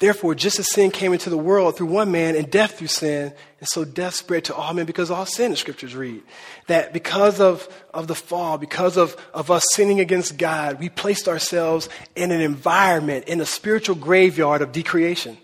Therefore, 0.00 0.34
just 0.34 0.58
as 0.58 0.68
sin 0.68 0.90
came 0.90 1.12
into 1.12 1.28
the 1.28 1.36
world 1.36 1.76
through 1.76 1.88
one 1.88 2.10
man 2.10 2.34
and 2.34 2.50
death 2.50 2.78
through 2.78 2.88
sin, 2.88 3.34
and 3.60 3.68
so 3.68 3.84
death 3.84 4.14
spread 4.14 4.44
to 4.46 4.54
all 4.54 4.72
men 4.72 4.86
because 4.86 5.10
all 5.10 5.26
sin, 5.26 5.50
the 5.50 5.58
scriptures 5.58 5.94
read. 5.94 6.22
That 6.68 6.94
because 6.94 7.38
of, 7.38 7.68
of 7.92 8.06
the 8.06 8.14
fall, 8.14 8.56
because 8.56 8.96
of, 8.96 9.14
of 9.34 9.50
us 9.50 9.64
sinning 9.74 10.00
against 10.00 10.38
God, 10.38 10.80
we 10.80 10.88
placed 10.88 11.28
ourselves 11.28 11.90
in 12.16 12.32
an 12.32 12.40
environment, 12.40 13.26
in 13.26 13.42
a 13.42 13.46
spiritual 13.46 13.94
graveyard 13.94 14.62
of 14.62 14.72
decreation 14.72 15.36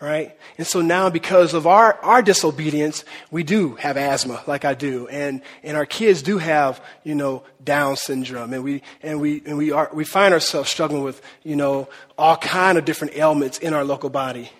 right? 0.00 0.36
And 0.56 0.66
so 0.66 0.80
now 0.80 1.10
because 1.10 1.52
of 1.52 1.66
our, 1.66 1.94
our 2.02 2.22
disobedience, 2.22 3.04
we 3.30 3.42
do 3.42 3.74
have 3.76 3.96
asthma 3.96 4.42
like 4.46 4.64
I 4.64 4.74
do. 4.74 5.06
And, 5.08 5.42
and 5.62 5.76
our 5.76 5.84
kids 5.84 6.22
do 6.22 6.38
have, 6.38 6.82
you 7.04 7.14
know, 7.14 7.44
Down 7.62 7.96
syndrome. 7.96 8.54
And 8.54 8.64
we, 8.64 8.82
and 9.02 9.20
we, 9.20 9.42
and 9.44 9.58
we 9.58 9.70
are, 9.72 9.90
we 9.92 10.04
find 10.04 10.32
ourselves 10.32 10.70
struggling 10.70 11.02
with, 11.02 11.20
you 11.42 11.56
know, 11.56 11.88
all 12.16 12.36
kind 12.36 12.78
of 12.78 12.86
different 12.86 13.14
ailments 13.16 13.58
in 13.58 13.74
our 13.74 13.84
local 13.84 14.08
body, 14.08 14.50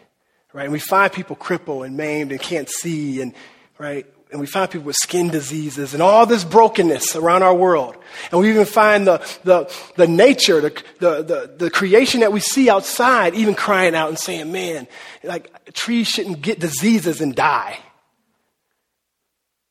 right? 0.53 0.65
And 0.65 0.73
we 0.73 0.79
find 0.79 1.11
people 1.11 1.37
crippled 1.37 1.87
and 1.87 1.97
maimed 1.97 2.33
and 2.33 2.41
can't 2.41 2.69
see 2.69 3.23
and, 3.23 3.33
right? 3.79 4.07
And 4.31 4.41
we 4.41 4.47
find 4.47 4.71
people 4.71 4.87
with 4.87 4.97
skin 4.97 5.29
diseases 5.29 5.93
and 5.93 6.03
all 6.03 6.27
this 6.27 6.45
brokenness 6.45 7.17
around 7.17 7.43
our 7.43 7.55
world. 7.55 7.97
And 8.31 8.41
we 8.41 8.51
even 8.51 8.65
find 8.65 9.07
the, 9.07 9.19
the, 9.45 9.73
the 9.97 10.07
nature, 10.07 10.61
the, 10.61 10.83
the, 10.99 11.23
the, 11.23 11.55
the, 11.59 11.71
creation 11.71 12.21
that 12.21 12.33
we 12.33 12.41
see 12.41 12.71
outside, 12.71 13.35
even 13.35 13.55
crying 13.55 13.95
out 13.95 14.09
and 14.09 14.19
saying, 14.19 14.53
man, 14.53 14.87
like 15.25 15.73
trees 15.73 16.07
shouldn't 16.09 16.43
get 16.43 16.61
diseases 16.61 17.21
and 17.21 17.35
die. 17.35 17.79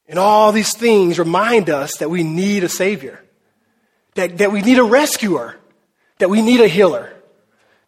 And 0.07 0.19
all 0.19 0.51
these 0.51 0.75
things 0.75 1.19
remind 1.19 1.69
us 1.69 1.97
that 1.97 2.09
we 2.09 2.23
need 2.23 2.63
a 2.63 2.69
Savior, 2.69 3.23
that, 4.15 4.39
that 4.39 4.51
we 4.51 4.61
need 4.61 4.79
a 4.79 4.83
rescuer, 4.83 5.55
that 6.17 6.29
we 6.29 6.41
need 6.41 6.59
a 6.61 6.67
healer. 6.67 7.13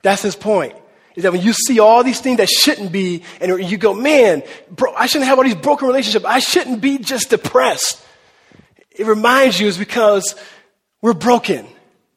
That's 0.04 0.22
his 0.22 0.36
point 0.36 0.76
is 1.16 1.24
that 1.24 1.32
when 1.32 1.42
you 1.42 1.54
see 1.54 1.80
all 1.80 2.04
these 2.04 2.22
things 2.22 2.38
that 2.38 2.50
shouldn't 2.50 2.92
be, 2.92 3.24
and 3.40 3.64
you 3.70 3.78
go, 3.78 3.94
man, 3.94 4.44
bro, 4.70 4.94
I 4.94 5.08
shouldn't 5.08 5.28
have 5.28 5.38
all 5.38 5.44
these 5.44 5.56
broken 5.56 5.88
relationships. 5.88 6.26
I 6.26 6.40
shouldn't 6.40 6.82
be 6.82 6.98
just 6.98 7.30
depressed. 7.30 8.04
It 8.92 9.06
reminds 9.06 9.60
you 9.60 9.68
is 9.68 9.78
because 9.78 10.36
we're 11.02 11.14
broken 11.14 11.66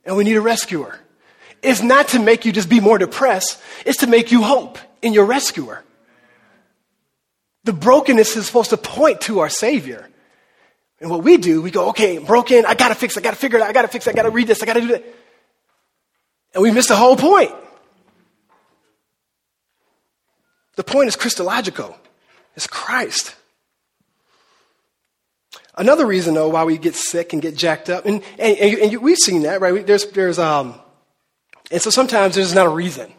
and 0.04 0.16
we 0.16 0.24
need 0.24 0.37
a 0.37 0.40
rescuer. 0.40 0.98
It's 1.62 1.83
not 1.83 2.09
to 2.09 2.18
make 2.18 2.44
you 2.44 2.52
just 2.52 2.68
be 2.68 2.80
more 2.80 2.98
depressed. 2.98 3.61
It's 3.87 3.98
to 3.98 4.07
make 4.07 4.30
you 4.30 4.42
hope 4.42 4.78
in 5.02 5.12
your 5.12 5.24
rescuer. 5.24 5.83
The 7.64 7.72
brokenness 7.72 8.37
is 8.37 8.46
supposed 8.46 8.70
to 8.70 8.76
point 8.76 9.22
to 9.22 9.38
our 9.38 9.48
Savior. 9.48 10.09
And 11.00 11.11
what 11.11 11.22
we 11.22 11.38
do, 11.38 11.62
we 11.62 11.70
go, 11.70 11.88
okay, 11.88 12.16
I'm 12.16 12.24
broken. 12.24 12.66
I 12.66 12.74
gotta 12.74 12.94
fix. 12.94 13.16
I 13.16 13.20
gotta 13.20 13.37
figure 13.37 13.59
it 13.59 13.62
out. 13.62 13.68
I 13.68 13.72
gotta 13.72 13.88
fix. 13.88 14.07
I 14.07 14.12
gotta 14.12 14.30
read 14.30 14.46
this. 14.46 14.62
I 14.62 14.66
gotta 14.66 14.80
do 14.83 14.88
that. 14.88 15.04
And 16.52 16.62
we 16.62 16.70
miss 16.70 16.88
the 16.88 16.96
whole 16.96 17.16
point. 17.16 17.50
The 20.76 20.84
point 20.84 21.08
is 21.08 21.16
Christological. 21.16 21.96
It's 22.56 22.66
Christ. 22.66 23.34
Another 25.76 26.06
reason, 26.06 26.34
though, 26.34 26.48
why 26.48 26.64
we 26.64 26.78
get 26.78 26.94
sick 26.94 27.32
and 27.32 27.42
get 27.42 27.56
jacked 27.56 27.90
up, 27.90 28.06
and, 28.06 28.22
and, 28.38 28.56
and 28.56 28.92
you, 28.92 29.00
we've 29.00 29.18
seen 29.18 29.42
that, 29.42 29.60
right? 29.60 29.84
There's, 29.84 30.06
there's, 30.06 30.38
um, 30.38 30.80
and 31.70 31.82
so 31.82 31.90
sometimes 31.90 32.37
there's 32.37 32.54
not 32.54 32.66
a 32.66 32.70
reason. 32.70 33.12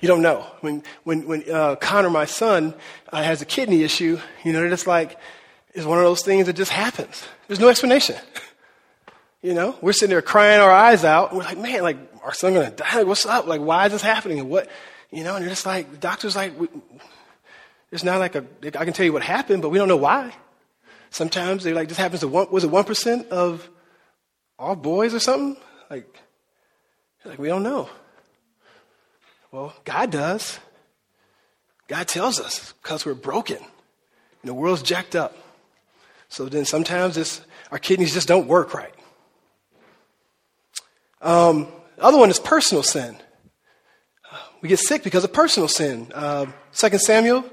You 0.00 0.08
don't 0.08 0.22
know. 0.22 0.46
When, 0.62 0.82
when, 1.04 1.26
when 1.26 1.50
uh, 1.50 1.76
Connor, 1.76 2.08
my 2.08 2.24
son, 2.24 2.74
uh, 3.12 3.22
has 3.22 3.42
a 3.42 3.44
kidney 3.44 3.82
issue, 3.82 4.18
you 4.44 4.52
know, 4.54 4.64
it's 4.64 4.86
like, 4.86 5.18
it's 5.74 5.84
one 5.84 5.98
of 5.98 6.04
those 6.04 6.22
things 6.22 6.46
that 6.46 6.54
just 6.54 6.70
happens. 6.70 7.22
There's 7.48 7.60
no 7.60 7.68
explanation. 7.68 8.16
you 9.42 9.52
know, 9.52 9.76
we're 9.82 9.92
sitting 9.92 10.10
there 10.10 10.22
crying 10.22 10.60
our 10.60 10.70
eyes 10.70 11.04
out. 11.04 11.34
we're 11.34 11.42
like, 11.42 11.58
man, 11.58 11.82
like, 11.82 11.98
our 12.24 12.32
son 12.32 12.54
gonna 12.54 12.70
die? 12.70 12.96
Like, 12.96 13.06
what's 13.06 13.26
up? 13.26 13.46
Like, 13.46 13.60
why 13.60 13.86
is 13.86 13.92
this 13.92 14.02
happening? 14.02 14.40
And 14.40 14.48
what, 14.48 14.68
you 15.10 15.24
know, 15.24 15.34
and 15.34 15.44
you're 15.44 15.50
just 15.50 15.66
like, 15.66 15.90
the 15.90 15.96
doctor's 15.96 16.36
like, 16.36 16.52
it's 17.90 18.04
not 18.04 18.18
like 18.18 18.34
a, 18.34 18.44
I 18.62 18.84
can 18.84 18.92
tell 18.92 19.04
you 19.04 19.12
what 19.12 19.22
happened, 19.22 19.62
but 19.62 19.70
we 19.70 19.78
don't 19.78 19.88
know 19.88 19.96
why. 19.96 20.32
Sometimes 21.10 21.64
they're 21.64 21.74
like, 21.74 21.88
this 21.88 21.98
happens 21.98 22.20
to 22.20 22.28
one, 22.28 22.50
was 22.50 22.62
it 22.64 22.70
1% 22.70 23.28
of 23.28 23.68
all 24.58 24.76
boys 24.76 25.12
or 25.12 25.18
something? 25.18 25.60
Like, 25.90 26.20
like, 27.24 27.38
we 27.38 27.48
don't 27.48 27.64
know. 27.64 27.88
Well, 29.52 29.74
God 29.84 30.10
does. 30.10 30.58
God 31.88 32.06
tells 32.06 32.38
us 32.38 32.72
because 32.80 33.04
we're 33.04 33.14
broken. 33.14 33.56
And 33.56 34.48
the 34.48 34.54
world's 34.54 34.82
jacked 34.82 35.16
up. 35.16 35.36
So 36.28 36.48
then 36.48 36.64
sometimes 36.64 37.16
this, 37.16 37.40
our 37.72 37.78
kidneys 37.78 38.14
just 38.14 38.28
don't 38.28 38.46
work 38.46 38.72
right. 38.72 38.94
Um, 41.20 41.66
the 41.96 42.04
other 42.04 42.16
one 42.16 42.30
is 42.30 42.38
personal 42.38 42.84
sin. 42.84 43.16
We 44.60 44.68
get 44.68 44.78
sick 44.78 45.02
because 45.02 45.24
of 45.24 45.32
personal 45.32 45.68
sin. 45.68 46.10
Uh, 46.14 46.46
2 46.74 46.98
Samuel 46.98 47.44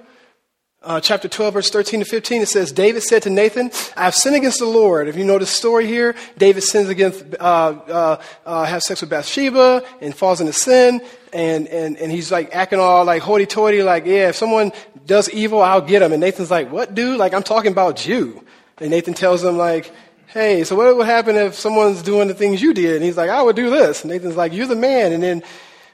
uh, 0.83 1.01
chapter 1.01 1.27
12, 1.27 1.53
verse 1.53 1.69
13 1.69 2.01
to 2.01 2.05
15, 2.05 2.43
it 2.43 2.47
says, 2.47 2.71
David 2.71 3.03
said 3.03 3.23
to 3.23 3.29
Nathan, 3.29 3.71
I 3.97 4.05
have 4.05 4.15
sinned 4.15 4.35
against 4.35 4.59
the 4.59 4.65
Lord. 4.65 5.07
If 5.07 5.17
you 5.17 5.25
know 5.25 5.37
the 5.37 5.45
story 5.45 5.85
here, 5.85 6.15
David 6.37 6.61
sins 6.61 6.87
against, 6.87 7.25
uh, 7.39 7.43
uh, 7.43 8.21
uh, 8.45 8.65
has 8.65 8.85
sex 8.85 9.01
with 9.01 9.09
Bathsheba 9.09 9.83
and 10.01 10.15
falls 10.15 10.39
into 10.39 10.53
sin. 10.53 11.01
And, 11.33 11.67
and, 11.67 11.97
and 11.97 12.11
he's 12.11 12.31
like 12.31 12.55
acting 12.55 12.79
all 12.79 13.03
like 13.03 13.21
hoity 13.21 13.45
toity, 13.45 13.83
like, 13.83 14.05
yeah, 14.05 14.29
if 14.29 14.35
someone 14.35 14.71
does 15.05 15.29
evil, 15.29 15.61
I'll 15.61 15.81
get 15.81 16.01
him. 16.01 16.13
And 16.13 16.21
Nathan's 16.21 16.51
like, 16.51 16.71
what, 16.71 16.95
dude? 16.95 17.17
Like, 17.17 17.33
I'm 17.33 17.43
talking 17.43 17.71
about 17.71 18.07
you. 18.07 18.45
And 18.77 18.91
Nathan 18.91 19.13
tells 19.13 19.43
him, 19.43 19.57
like, 19.57 19.91
hey, 20.27 20.63
so 20.63 20.75
what 20.75 20.95
would 20.95 21.05
happen 21.05 21.35
if 21.35 21.55
someone's 21.55 22.01
doing 22.01 22.27
the 22.27 22.33
things 22.33 22.61
you 22.61 22.73
did? 22.73 22.95
And 22.95 23.03
he's 23.03 23.17
like, 23.17 23.29
I 23.29 23.41
would 23.41 23.55
do 23.55 23.69
this. 23.69 24.03
And 24.03 24.11
Nathan's 24.13 24.37
like, 24.37 24.53
you're 24.53 24.67
the 24.67 24.75
man. 24.75 25.11
And 25.11 25.23
then 25.23 25.43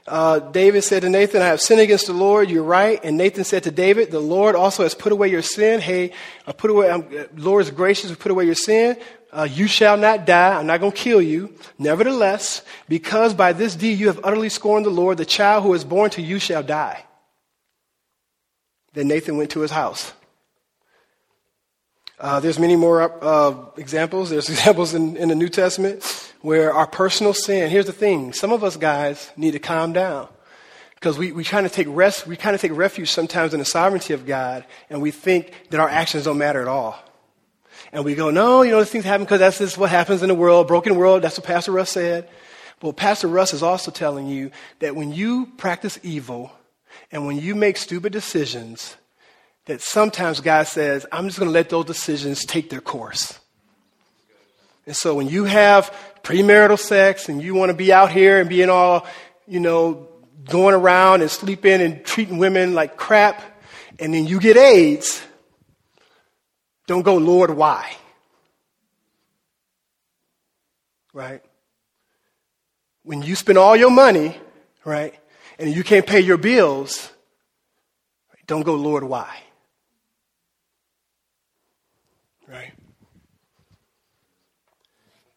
Uh, 0.06 0.38
David 0.38 0.82
said 0.82 1.02
to 1.02 1.08
Nathan, 1.08 1.40
I 1.40 1.46
have 1.46 1.62
sinned 1.62 1.80
against 1.80 2.06
the 2.06 2.12
Lord. 2.12 2.50
You're 2.50 2.62
right. 2.62 3.00
And 3.02 3.16
Nathan 3.16 3.44
said 3.44 3.62
to 3.62 3.70
David, 3.70 4.10
The 4.10 4.20
Lord 4.20 4.54
also 4.54 4.82
has 4.82 4.94
put 4.94 5.12
away 5.12 5.28
your 5.28 5.42
sin. 5.42 5.80
Hey, 5.80 6.12
I 6.46 6.52
put 6.52 6.70
away, 6.70 6.90
um, 6.90 7.06
Lord 7.36 7.62
is 7.62 7.70
gracious 7.70 8.10
to 8.10 8.16
put 8.16 8.30
away 8.30 8.44
your 8.44 8.54
sin. 8.54 8.98
Uh, 9.32 9.48
you 9.50 9.66
shall 9.66 9.96
not 9.96 10.26
die. 10.26 10.58
I'm 10.58 10.66
not 10.66 10.80
going 10.80 10.92
to 10.92 10.98
kill 10.98 11.22
you. 11.22 11.54
Nevertheless, 11.78 12.62
because 12.88 13.32
by 13.34 13.52
this 13.52 13.74
deed 13.74 13.98
you 13.98 14.08
have 14.08 14.20
utterly 14.22 14.50
scorned 14.50 14.84
the 14.84 14.90
Lord, 14.90 15.16
the 15.16 15.24
child 15.24 15.64
who 15.64 15.72
is 15.74 15.84
born 15.84 16.10
to 16.10 16.22
you 16.22 16.38
shall 16.38 16.62
die. 16.62 17.02
Then 18.92 19.08
Nathan 19.08 19.38
went 19.38 19.50
to 19.50 19.60
his 19.60 19.70
house. 19.70 20.12
Uh, 22.20 22.38
there's 22.40 22.60
many 22.60 22.76
more 22.76 23.24
uh, 23.24 23.54
examples. 23.76 24.30
There's 24.30 24.48
examples 24.50 24.92
in, 24.94 25.16
in 25.16 25.30
the 25.30 25.34
New 25.34 25.48
Testament 25.48 26.04
where 26.44 26.74
our 26.74 26.86
personal 26.86 27.32
sin. 27.32 27.70
Here's 27.70 27.86
the 27.86 27.92
thing: 27.92 28.34
some 28.34 28.52
of 28.52 28.62
us 28.62 28.76
guys 28.76 29.32
need 29.34 29.52
to 29.52 29.58
calm 29.58 29.94
down 29.94 30.28
because 30.96 31.16
we, 31.16 31.32
we 31.32 31.42
kind 31.42 31.64
of 31.64 31.72
take 31.72 31.86
rest. 31.88 32.26
We 32.26 32.36
kind 32.36 32.54
of 32.54 32.60
take 32.60 32.76
refuge 32.76 33.10
sometimes 33.10 33.54
in 33.54 33.60
the 33.60 33.64
sovereignty 33.64 34.12
of 34.12 34.26
God, 34.26 34.66
and 34.90 35.00
we 35.00 35.10
think 35.10 35.54
that 35.70 35.80
our 35.80 35.88
actions 35.88 36.24
don't 36.24 36.36
matter 36.36 36.60
at 36.60 36.68
all. 36.68 36.98
And 37.92 38.04
we 38.04 38.14
go, 38.14 38.30
no, 38.30 38.60
you 38.60 38.72
know, 38.72 38.78
these 38.80 38.90
things 38.90 39.06
happen 39.06 39.24
because 39.24 39.38
that's 39.40 39.56
just 39.56 39.78
what 39.78 39.88
happens 39.88 40.22
in 40.22 40.28
the 40.28 40.34
world, 40.34 40.68
broken 40.68 40.96
world. 40.96 41.22
That's 41.22 41.38
what 41.38 41.46
Pastor 41.46 41.72
Russ 41.72 41.88
said. 41.88 42.28
Well, 42.82 42.92
Pastor 42.92 43.28
Russ 43.28 43.54
is 43.54 43.62
also 43.62 43.90
telling 43.90 44.26
you 44.26 44.50
that 44.80 44.94
when 44.94 45.12
you 45.12 45.46
practice 45.56 45.98
evil 46.02 46.52
and 47.10 47.26
when 47.26 47.38
you 47.38 47.54
make 47.54 47.78
stupid 47.78 48.12
decisions, 48.12 48.96
that 49.64 49.80
sometimes 49.80 50.40
God 50.40 50.66
says, 50.66 51.06
I'm 51.10 51.26
just 51.26 51.38
going 51.38 51.48
to 51.48 51.54
let 51.54 51.70
those 51.70 51.86
decisions 51.86 52.44
take 52.44 52.68
their 52.68 52.82
course. 52.82 53.38
And 54.86 54.96
so 54.96 55.14
when 55.14 55.28
you 55.28 55.44
have 55.44 55.94
premarital 56.22 56.78
sex 56.78 57.28
and 57.28 57.42
you 57.42 57.54
want 57.54 57.70
to 57.70 57.76
be 57.76 57.92
out 57.92 58.10
here 58.12 58.40
and 58.40 58.48
being 58.48 58.68
all, 58.68 59.06
you 59.46 59.60
know, 59.60 60.08
going 60.48 60.74
around 60.74 61.22
and 61.22 61.30
sleeping 61.30 61.80
and 61.80 62.04
treating 62.04 62.38
women 62.38 62.74
like 62.74 62.96
crap, 62.96 63.42
and 63.98 64.12
then 64.12 64.26
you 64.26 64.40
get 64.40 64.56
AIDS, 64.56 65.22
don't 66.86 67.02
go, 67.02 67.16
Lord, 67.16 67.50
why? 67.50 67.96
Right? 71.12 71.42
When 73.04 73.22
you 73.22 73.36
spend 73.36 73.56
all 73.56 73.76
your 73.76 73.90
money, 73.90 74.36
right, 74.84 75.14
and 75.58 75.74
you 75.74 75.84
can't 75.84 76.06
pay 76.06 76.20
your 76.20 76.36
bills, 76.36 77.10
don't 78.46 78.62
go, 78.62 78.74
Lord, 78.74 79.04
why? 79.04 79.38
Right? 82.46 82.72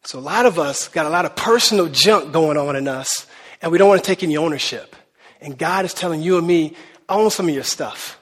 So 0.08 0.18
a 0.18 0.20
lot 0.20 0.46
of 0.46 0.58
us 0.58 0.88
got 0.88 1.04
a 1.04 1.10
lot 1.10 1.26
of 1.26 1.36
personal 1.36 1.86
junk 1.86 2.32
going 2.32 2.56
on 2.56 2.76
in 2.76 2.88
us, 2.88 3.26
and 3.60 3.70
we 3.70 3.76
don't 3.76 3.90
want 3.90 4.02
to 4.02 4.06
take 4.06 4.22
any 4.22 4.38
ownership. 4.38 4.96
And 5.42 5.58
God 5.58 5.84
is 5.84 5.92
telling 5.92 6.22
you 6.22 6.38
and 6.38 6.46
me, 6.46 6.76
own 7.10 7.28
some 7.28 7.46
of 7.46 7.54
your 7.54 7.62
stuff. 7.62 8.18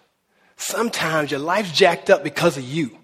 Sometimes 0.57 1.31
your 1.31 1.39
life's 1.39 1.71
jacked 1.71 2.11
up 2.11 2.25
because 2.25 2.57
of 2.57 2.65
you. 2.65 2.99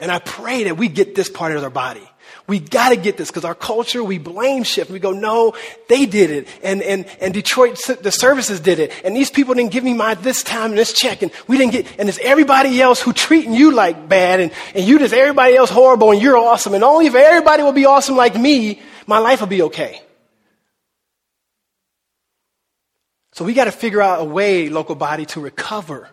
And 0.00 0.10
I 0.10 0.18
pray 0.18 0.64
that 0.64 0.78
we 0.78 0.88
get 0.88 1.14
this 1.14 1.28
part 1.28 1.54
of 1.54 1.62
our 1.62 1.70
body. 1.70 2.10
We 2.50 2.58
got 2.58 2.88
to 2.88 2.96
get 2.96 3.16
this 3.16 3.30
because 3.30 3.44
our 3.44 3.54
culture, 3.54 4.02
we 4.02 4.18
blame 4.18 4.64
shift. 4.64 4.90
We 4.90 4.98
go, 4.98 5.12
no, 5.12 5.54
they 5.88 6.04
did 6.04 6.32
it. 6.32 6.48
And, 6.64 6.82
and, 6.82 7.06
and 7.20 7.32
Detroit, 7.32 7.80
the 8.02 8.10
services 8.10 8.58
did 8.58 8.80
it. 8.80 8.92
And 9.04 9.14
these 9.14 9.30
people 9.30 9.54
didn't 9.54 9.70
give 9.70 9.84
me 9.84 9.94
my 9.94 10.14
this 10.14 10.42
time 10.42 10.70
and 10.70 10.78
this 10.78 10.92
check. 10.92 11.22
And 11.22 11.30
we 11.46 11.58
didn't 11.58 11.70
get, 11.70 11.86
and 11.96 12.08
it's 12.08 12.18
everybody 12.20 12.82
else 12.82 13.00
who 13.00 13.12
treating 13.12 13.54
you 13.54 13.70
like 13.70 14.08
bad. 14.08 14.40
And, 14.40 14.50
and 14.74 14.84
you 14.84 14.98
just 14.98 15.14
everybody 15.14 15.54
else 15.54 15.70
horrible 15.70 16.10
and 16.10 16.20
you're 16.20 16.36
awesome. 16.36 16.74
And 16.74 16.82
only 16.82 17.06
if 17.06 17.14
everybody 17.14 17.62
will 17.62 17.70
be 17.70 17.86
awesome 17.86 18.16
like 18.16 18.34
me, 18.34 18.82
my 19.06 19.20
life 19.20 19.38
will 19.38 19.46
be 19.46 19.62
okay. 19.62 20.02
So 23.30 23.44
we 23.44 23.54
got 23.54 23.66
to 23.66 23.72
figure 23.72 24.02
out 24.02 24.22
a 24.22 24.24
way, 24.24 24.68
local 24.70 24.96
body, 24.96 25.24
to 25.26 25.40
recover 25.40 26.08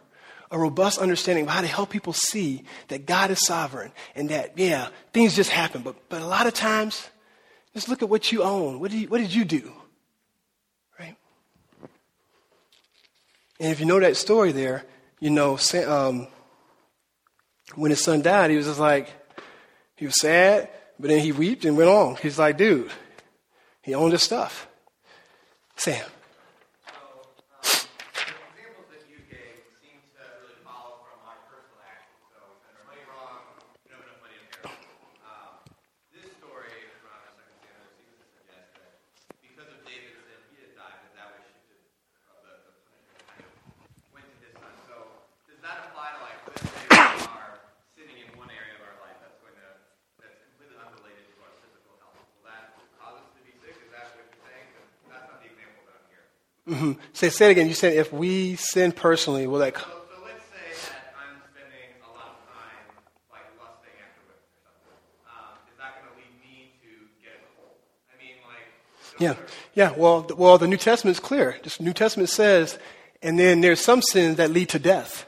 a 0.52 0.58
robust 0.58 1.00
understanding 1.00 1.46
of 1.46 1.52
how 1.52 1.62
to 1.62 1.68
help 1.68 1.90
people 1.90 2.14
see 2.14 2.64
that 2.88 3.06
God 3.06 3.32
is 3.32 3.46
sovereign 3.46 3.92
and 4.16 4.30
that, 4.30 4.58
yeah, 4.58 4.90
things 5.14 5.36
just 5.36 5.50
happen. 5.50 5.82
But, 5.82 5.96
but 6.10 6.22
a 6.22 6.26
lot 6.26 6.48
of 6.48 6.54
times, 6.54 7.10
just 7.74 7.90
look 7.90 8.02
at 8.02 8.10
what 8.10 8.32
you 8.32 8.44
own. 8.44 8.80
What 8.80 8.92
did 8.92 9.02
you, 9.02 9.08
what 9.08 9.20
did 9.20 9.34
you 9.34 9.46
do? 9.46 9.72
Right? 11.00 11.16
And 13.60 13.72
if 13.72 13.80
you 13.80 13.86
know 13.86 14.00
that 14.00 14.16
story 14.18 14.52
there, 14.52 14.86
you 15.20 15.30
know, 15.30 15.60
um, 15.88 16.28
when 17.76 17.92
his 17.92 18.02
son 18.02 18.22
died, 18.22 18.50
he 18.50 18.58
was 18.58 18.68
just 18.68 18.80
like, 18.80 19.10
he 19.96 20.06
was 20.06 20.20
sad, 20.20 20.70
but 21.00 21.10
then 21.10 21.20
he 21.20 21.32
wept 21.32 21.66
and 21.66 21.76
went 21.78 21.90
on. 21.90 22.16
He's 22.16 22.40
like, 22.40 22.58
dude, 22.58 22.92
he 23.82 23.94
owned 23.94 24.14
his 24.14 24.24
stuff. 24.24 24.68
Sam. 25.76 26.06
Mm-hmm. 56.68 57.00
Say, 57.18 57.32
say 57.32 57.48
it 57.48 57.52
again. 57.54 57.68
You 57.68 57.74
said 57.74 57.94
if 57.94 58.14
we 58.14 58.58
sin 58.58 58.92
personally, 58.92 59.48
will 59.48 59.58
that? 59.58 59.76
So, 59.76 59.82
so 59.82 59.90
let's 60.24 60.44
say 60.52 60.92
that 60.92 61.16
I'm 61.18 61.42
spending 61.50 61.98
a 62.06 62.14
lot 62.14 62.38
of 62.38 62.46
time 62.46 62.94
like 63.32 63.42
lusting 63.58 63.98
after 64.06 64.22
women 64.22 64.46
or 64.46 64.62
something. 64.62 65.02
Um, 65.26 65.58
is 65.66 65.78
that 65.80 65.98
going 65.98 66.14
to 66.14 66.22
lead 66.22 66.38
me 66.46 66.78
to 66.84 67.10
get 67.20 67.42
a 67.42 67.50
hole? 67.58 67.74
I 68.14 68.22
mean, 68.22 68.36
like. 68.46 68.70
Yeah, 69.18 69.34
yeah. 69.74 69.98
Well, 69.98 70.30
well, 70.38 70.60
the 70.60 70.68
New 70.68 70.78
Testament 70.78 71.18
is 71.18 71.20
clear. 71.20 71.58
The 71.64 71.76
New 71.84 71.94
Testament 71.94 72.30
says, 72.30 72.78
and 73.24 73.40
then 73.40 73.62
there's 73.62 73.82
some 73.82 74.04
sins 74.04 74.38
that 74.38 74.52
lead 74.52 74.70
to 74.70 74.78
death. 74.78 75.26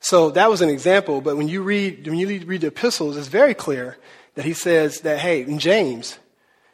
So 0.00 0.28
that 0.32 0.50
was 0.50 0.60
an 0.60 0.68
example. 0.68 1.22
But 1.22 1.38
when 1.38 1.48
you 1.48 1.62
read 1.62 2.06
when 2.06 2.18
you 2.18 2.26
read 2.44 2.60
the 2.60 2.66
epistles, 2.66 3.16
it's 3.16 3.28
very 3.28 3.54
clear 3.54 3.96
that 4.34 4.44
he 4.44 4.52
says 4.52 5.00
that 5.00 5.20
hey, 5.20 5.40
in 5.40 5.58
James, 5.58 6.18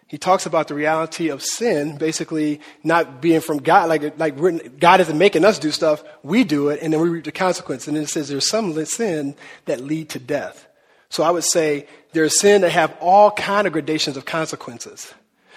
he 0.08 0.16
talks 0.16 0.46
about 0.46 0.68
the 0.68 0.74
reality 0.74 1.28
of 1.28 1.42
sin, 1.42 1.98
basically 1.98 2.62
not 2.82 3.20
being 3.20 3.42
from 3.42 3.58
God, 3.58 3.90
like, 3.90 4.18
like 4.18 4.80
God 4.80 5.00
isn't 5.02 5.18
making 5.18 5.44
us 5.44 5.58
do 5.58 5.70
stuff, 5.70 6.02
we 6.22 6.44
do 6.44 6.70
it, 6.70 6.80
and 6.82 6.92
then 6.92 7.00
we 7.00 7.10
reap 7.10 7.24
the 7.24 7.32
consequence. 7.32 7.86
And 7.86 7.94
then 7.94 8.04
it 8.04 8.08
says 8.08 8.28
there's 8.28 8.48
some 8.48 8.84
sin 8.86 9.36
that 9.66 9.80
lead 9.80 10.08
to 10.10 10.18
death. 10.18 10.66
So 11.10 11.22
I 11.22 11.30
would 11.30 11.44
say 11.44 11.86
there's 12.12 12.40
sin 12.40 12.62
that 12.62 12.70
have 12.70 12.96
all 13.00 13.30
kind 13.30 13.66
of 13.66 13.74
gradations 13.74 14.16
of 14.16 14.24
consequences. 14.24 15.12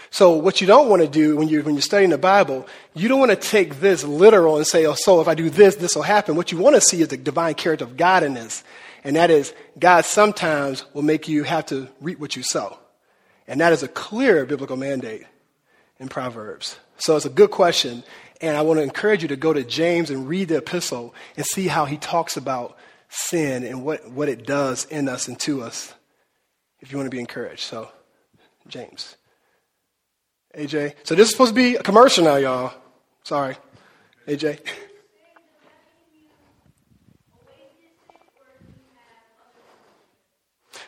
So 0.10 0.32
what 0.36 0.60
you 0.60 0.68
don't 0.68 0.90
want 0.90 1.02
to 1.02 1.08
do 1.08 1.38
when 1.38 1.48
you're, 1.48 1.64
when 1.64 1.76
you're 1.76 1.82
studying 1.82 2.10
the 2.10 2.18
Bible, 2.18 2.68
you 2.94 3.08
don't 3.08 3.20
want 3.20 3.32
to 3.32 3.38
take 3.38 3.80
this 3.80 4.04
literal 4.04 4.58
and 4.58 4.68
say, 4.68 4.86
oh, 4.86 4.96
so 4.96 5.22
if 5.22 5.30
I 5.30 5.36
do 5.36 5.50
this, 5.50 5.78
this 5.78 5.96
will 5.96 6.04
happen. 6.04 6.36
What 6.36 6.52
you 6.52 6.58
want 6.58 6.76
to 6.76 6.82
see 6.82 7.02
is 7.02 7.08
the 7.08 7.16
divine 7.16 7.54
character 7.54 7.86
of 7.86 7.96
God 7.96 8.22
in 8.24 8.34
this. 8.34 8.66
And 9.06 9.16
that 9.16 9.32
is, 9.32 9.54
God 9.80 10.04
sometimes 10.04 10.84
will 10.94 11.04
make 11.04 11.30
you 11.30 11.44
have 11.44 11.68
to 11.68 11.88
reap 12.02 12.20
what 12.20 12.36
you 12.36 12.44
sow. 12.44 12.78
And 13.52 13.60
that 13.60 13.74
is 13.74 13.84
a 13.84 13.90
clear 13.90 14.46
biblical 14.46 14.78
mandate 14.78 15.26
in 16.00 16.08
Proverbs. 16.08 16.80
So 17.00 17.18
it's 17.18 17.26
a 17.26 17.30
good 17.30 17.52
question. 17.52 18.06
And 18.40 18.56
I 18.56 18.62
want 18.62 18.78
to 18.78 18.82
encourage 18.82 19.24
you 19.24 19.28
to 19.28 19.36
go 19.36 19.52
to 19.52 19.62
James 19.66 20.10
and 20.10 20.26
read 20.26 20.48
the 20.48 20.60
epistle 20.60 21.14
and 21.36 21.46
see 21.46 21.68
how 21.68 21.84
he 21.84 21.98
talks 21.98 22.38
about 22.38 22.78
sin 23.10 23.66
and 23.66 23.84
what, 23.84 24.10
what 24.10 24.30
it 24.30 24.46
does 24.48 24.86
in 24.86 25.10
us 25.10 25.28
and 25.28 25.38
to 25.42 25.64
us 25.64 25.94
if 26.80 26.94
you 26.94 26.98
want 26.98 27.08
to 27.12 27.14
be 27.14 27.20
encouraged. 27.20 27.64
So, 27.64 27.90
James. 28.70 29.18
AJ. 30.56 30.94
So 31.04 31.14
this 31.14 31.28
is 31.28 31.32
supposed 31.34 31.52
to 31.52 31.56
be 31.56 31.76
a 31.76 31.84
commercial 31.84 32.24
now, 32.24 32.38
y'all. 32.38 32.74
Sorry. 33.26 33.58
AJ. 34.30 34.62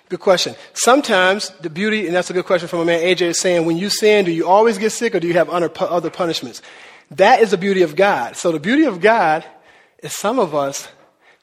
Good 0.10 0.20
question. 0.20 0.56
Sometimes 0.74 1.50
the 1.62 1.70
beauty, 1.70 2.06
and 2.06 2.16
that's 2.16 2.30
a 2.30 2.34
good 2.34 2.46
question 2.46 2.68
from 2.68 2.80
a 2.80 2.86
man, 2.86 3.02
AJ 3.02 3.22
is 3.22 3.40
saying, 3.40 3.66
when 3.66 3.78
you 3.78 3.90
sin, 3.90 4.26
do 4.26 4.32
you 4.32 4.48
always 4.48 4.78
get 4.78 4.92
sick 4.92 5.16
or 5.16 5.20
do 5.20 5.28
you 5.28 5.34
have 5.34 5.50
other 5.50 6.10
punishments? 6.10 6.62
That 7.12 7.42
is 7.42 7.52
the 7.52 7.58
beauty 7.58 7.82
of 7.82 7.96
God. 7.96 8.36
So 8.36 8.52
the 8.52 8.60
beauty 8.60 8.84
of 8.86 9.02
God 9.02 9.46
is 10.02 10.16
some 10.16 10.40
of 10.40 10.54
us 10.54 10.88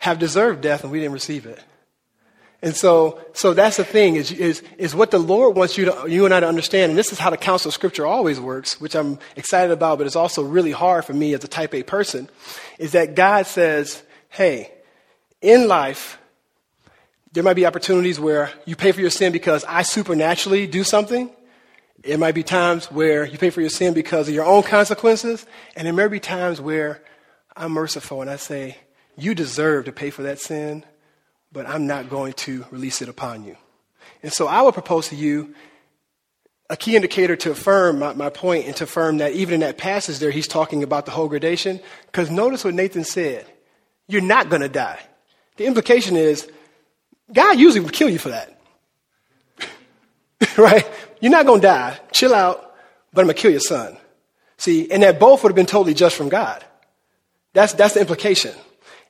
have 0.01 0.19
deserved 0.19 0.61
death 0.61 0.83
and 0.83 0.93
we 0.93 1.01
didn't 1.01 1.13
receive 1.13 1.47
it. 1.47 1.59
And 2.63 2.77
so, 2.77 3.19
so 3.33 3.55
that's 3.55 3.79
the 3.79 3.85
thing 3.85 4.17
is, 4.17 4.31
is, 4.33 4.63
is 4.77 4.95
what 4.95 5.11
the 5.11 5.19
Lord 5.19 5.57
wants 5.57 5.79
you 5.79 5.87
to, 5.87 6.07
you 6.09 6.27
and 6.27 6.35
I 6.35 6.41
to 6.41 6.47
understand. 6.47 6.91
And 6.91 6.99
this 6.99 7.11
is 7.11 7.19
how 7.19 7.31
the 7.31 7.39
counsel 7.39 7.71
of 7.71 7.75
scripture 7.75 8.05
always 8.05 8.39
works, 8.39 8.79
which 8.81 8.95
I'm 8.95 9.19
excited 9.35 9.73
about, 9.73 9.97
but 9.97 10.07
it's 10.07 10.17
also 10.17 10.43
really 10.43 10.73
hard 10.73 11.07
for 11.07 11.15
me 11.15 11.33
as 11.33 11.43
a 11.43 11.49
type 11.49 11.75
A 11.75 11.83
person, 11.83 12.29
is 12.79 12.93
that 12.93 13.15
God 13.15 13.47
says, 13.47 14.03
hey, 14.29 14.73
in 15.41 15.69
life, 15.69 16.19
there 17.33 17.45
might 17.45 17.55
be 17.55 17.67
opportunities 17.67 18.19
where 18.19 18.51
you 18.65 18.77
pay 18.77 18.93
for 18.93 19.01
your 19.01 19.11
sin 19.11 19.33
because 19.33 19.65
I 19.65 19.83
supernaturally 19.83 20.67
do 20.67 20.83
something, 20.85 21.31
It 22.03 22.19
might 22.19 22.35
be 22.35 22.43
times 22.43 22.91
where 22.91 23.27
you 23.27 23.37
pay 23.39 23.51
for 23.51 23.61
your 23.61 23.71
sin 23.71 23.93
because 23.93 24.29
of 24.29 24.35
your 24.35 24.47
own 24.47 24.63
consequences, 24.63 25.47
and 25.77 25.87
there 25.87 25.93
may 25.93 26.09
be 26.09 26.19
times 26.19 26.61
where 26.61 27.03
I'm 27.55 27.73
merciful 27.73 28.23
and 28.23 28.31
I 28.31 28.37
say, 28.37 28.79
You 29.17 29.35
deserve 29.35 29.85
to 29.85 29.93
pay 29.93 30.11
for 30.11 30.23
that 30.23 30.41
sin, 30.41 30.85
but 31.53 31.69
I'm 31.69 31.87
not 31.87 32.09
going 32.09 32.33
to 32.35 32.65
release 32.71 33.03
it 33.03 33.09
upon 33.09 33.45
you. 33.45 33.57
And 34.23 34.33
so 34.33 34.47
I 34.47 34.63
would 34.63 34.75
propose 34.75 35.09
to 35.09 35.17
you 35.17 35.55
a 36.69 36.77
key 36.77 36.97
indicator 36.97 37.37
to 37.37 37.51
affirm 37.51 37.99
my, 37.99 38.15
my 38.15 38.31
point 38.31 38.67
and 38.67 38.77
to 38.77 38.85
affirm 38.85 39.19
that 39.19 39.33
even 39.33 39.55
in 39.55 39.61
that 39.61 39.77
passage 39.77 40.21
there, 40.21 40.31
he's 40.31 40.49
talking 40.49 40.83
about 40.83 41.05
the 41.05 41.11
whole 41.11 41.29
gradation. 41.29 41.81
Because 42.07 42.31
notice 42.31 42.65
what 42.65 42.75
Nathan 42.75 43.05
said 43.05 43.47
you're 44.09 44.21
not 44.21 44.49
going 44.49 44.63
to 44.63 44.69
die. 44.69 44.99
The 45.57 45.67
implication 45.67 46.17
is 46.17 46.51
God 47.33 47.59
usually 47.59 47.81
would 47.81 47.93
kill 47.93 48.09
you 48.09 48.19
for 48.19 48.31
that. 48.31 48.59
right? 50.59 50.87
You're 51.21 51.33
not 51.33 51.47
going 51.47 51.61
to 51.61 51.67
die. 51.67 51.99
Chill 52.13 52.35
out, 52.35 52.75
but 53.13 53.21
I'm 53.21 53.27
going 53.27 53.37
to 53.37 53.43
kill 53.43 53.51
your 53.51 53.61
son. 53.61 53.97
See, 54.57 54.91
and 54.91 55.03
that 55.03 55.19
both 55.19 55.43
would 55.43 55.51
have 55.51 55.57
been 55.57 55.67
totally 55.67 55.95
just 55.95 56.17
from 56.17 56.29
God. 56.29 56.65
That's, 57.53 57.73
that's 57.73 57.95
the 57.95 58.01
implication. 58.01 58.55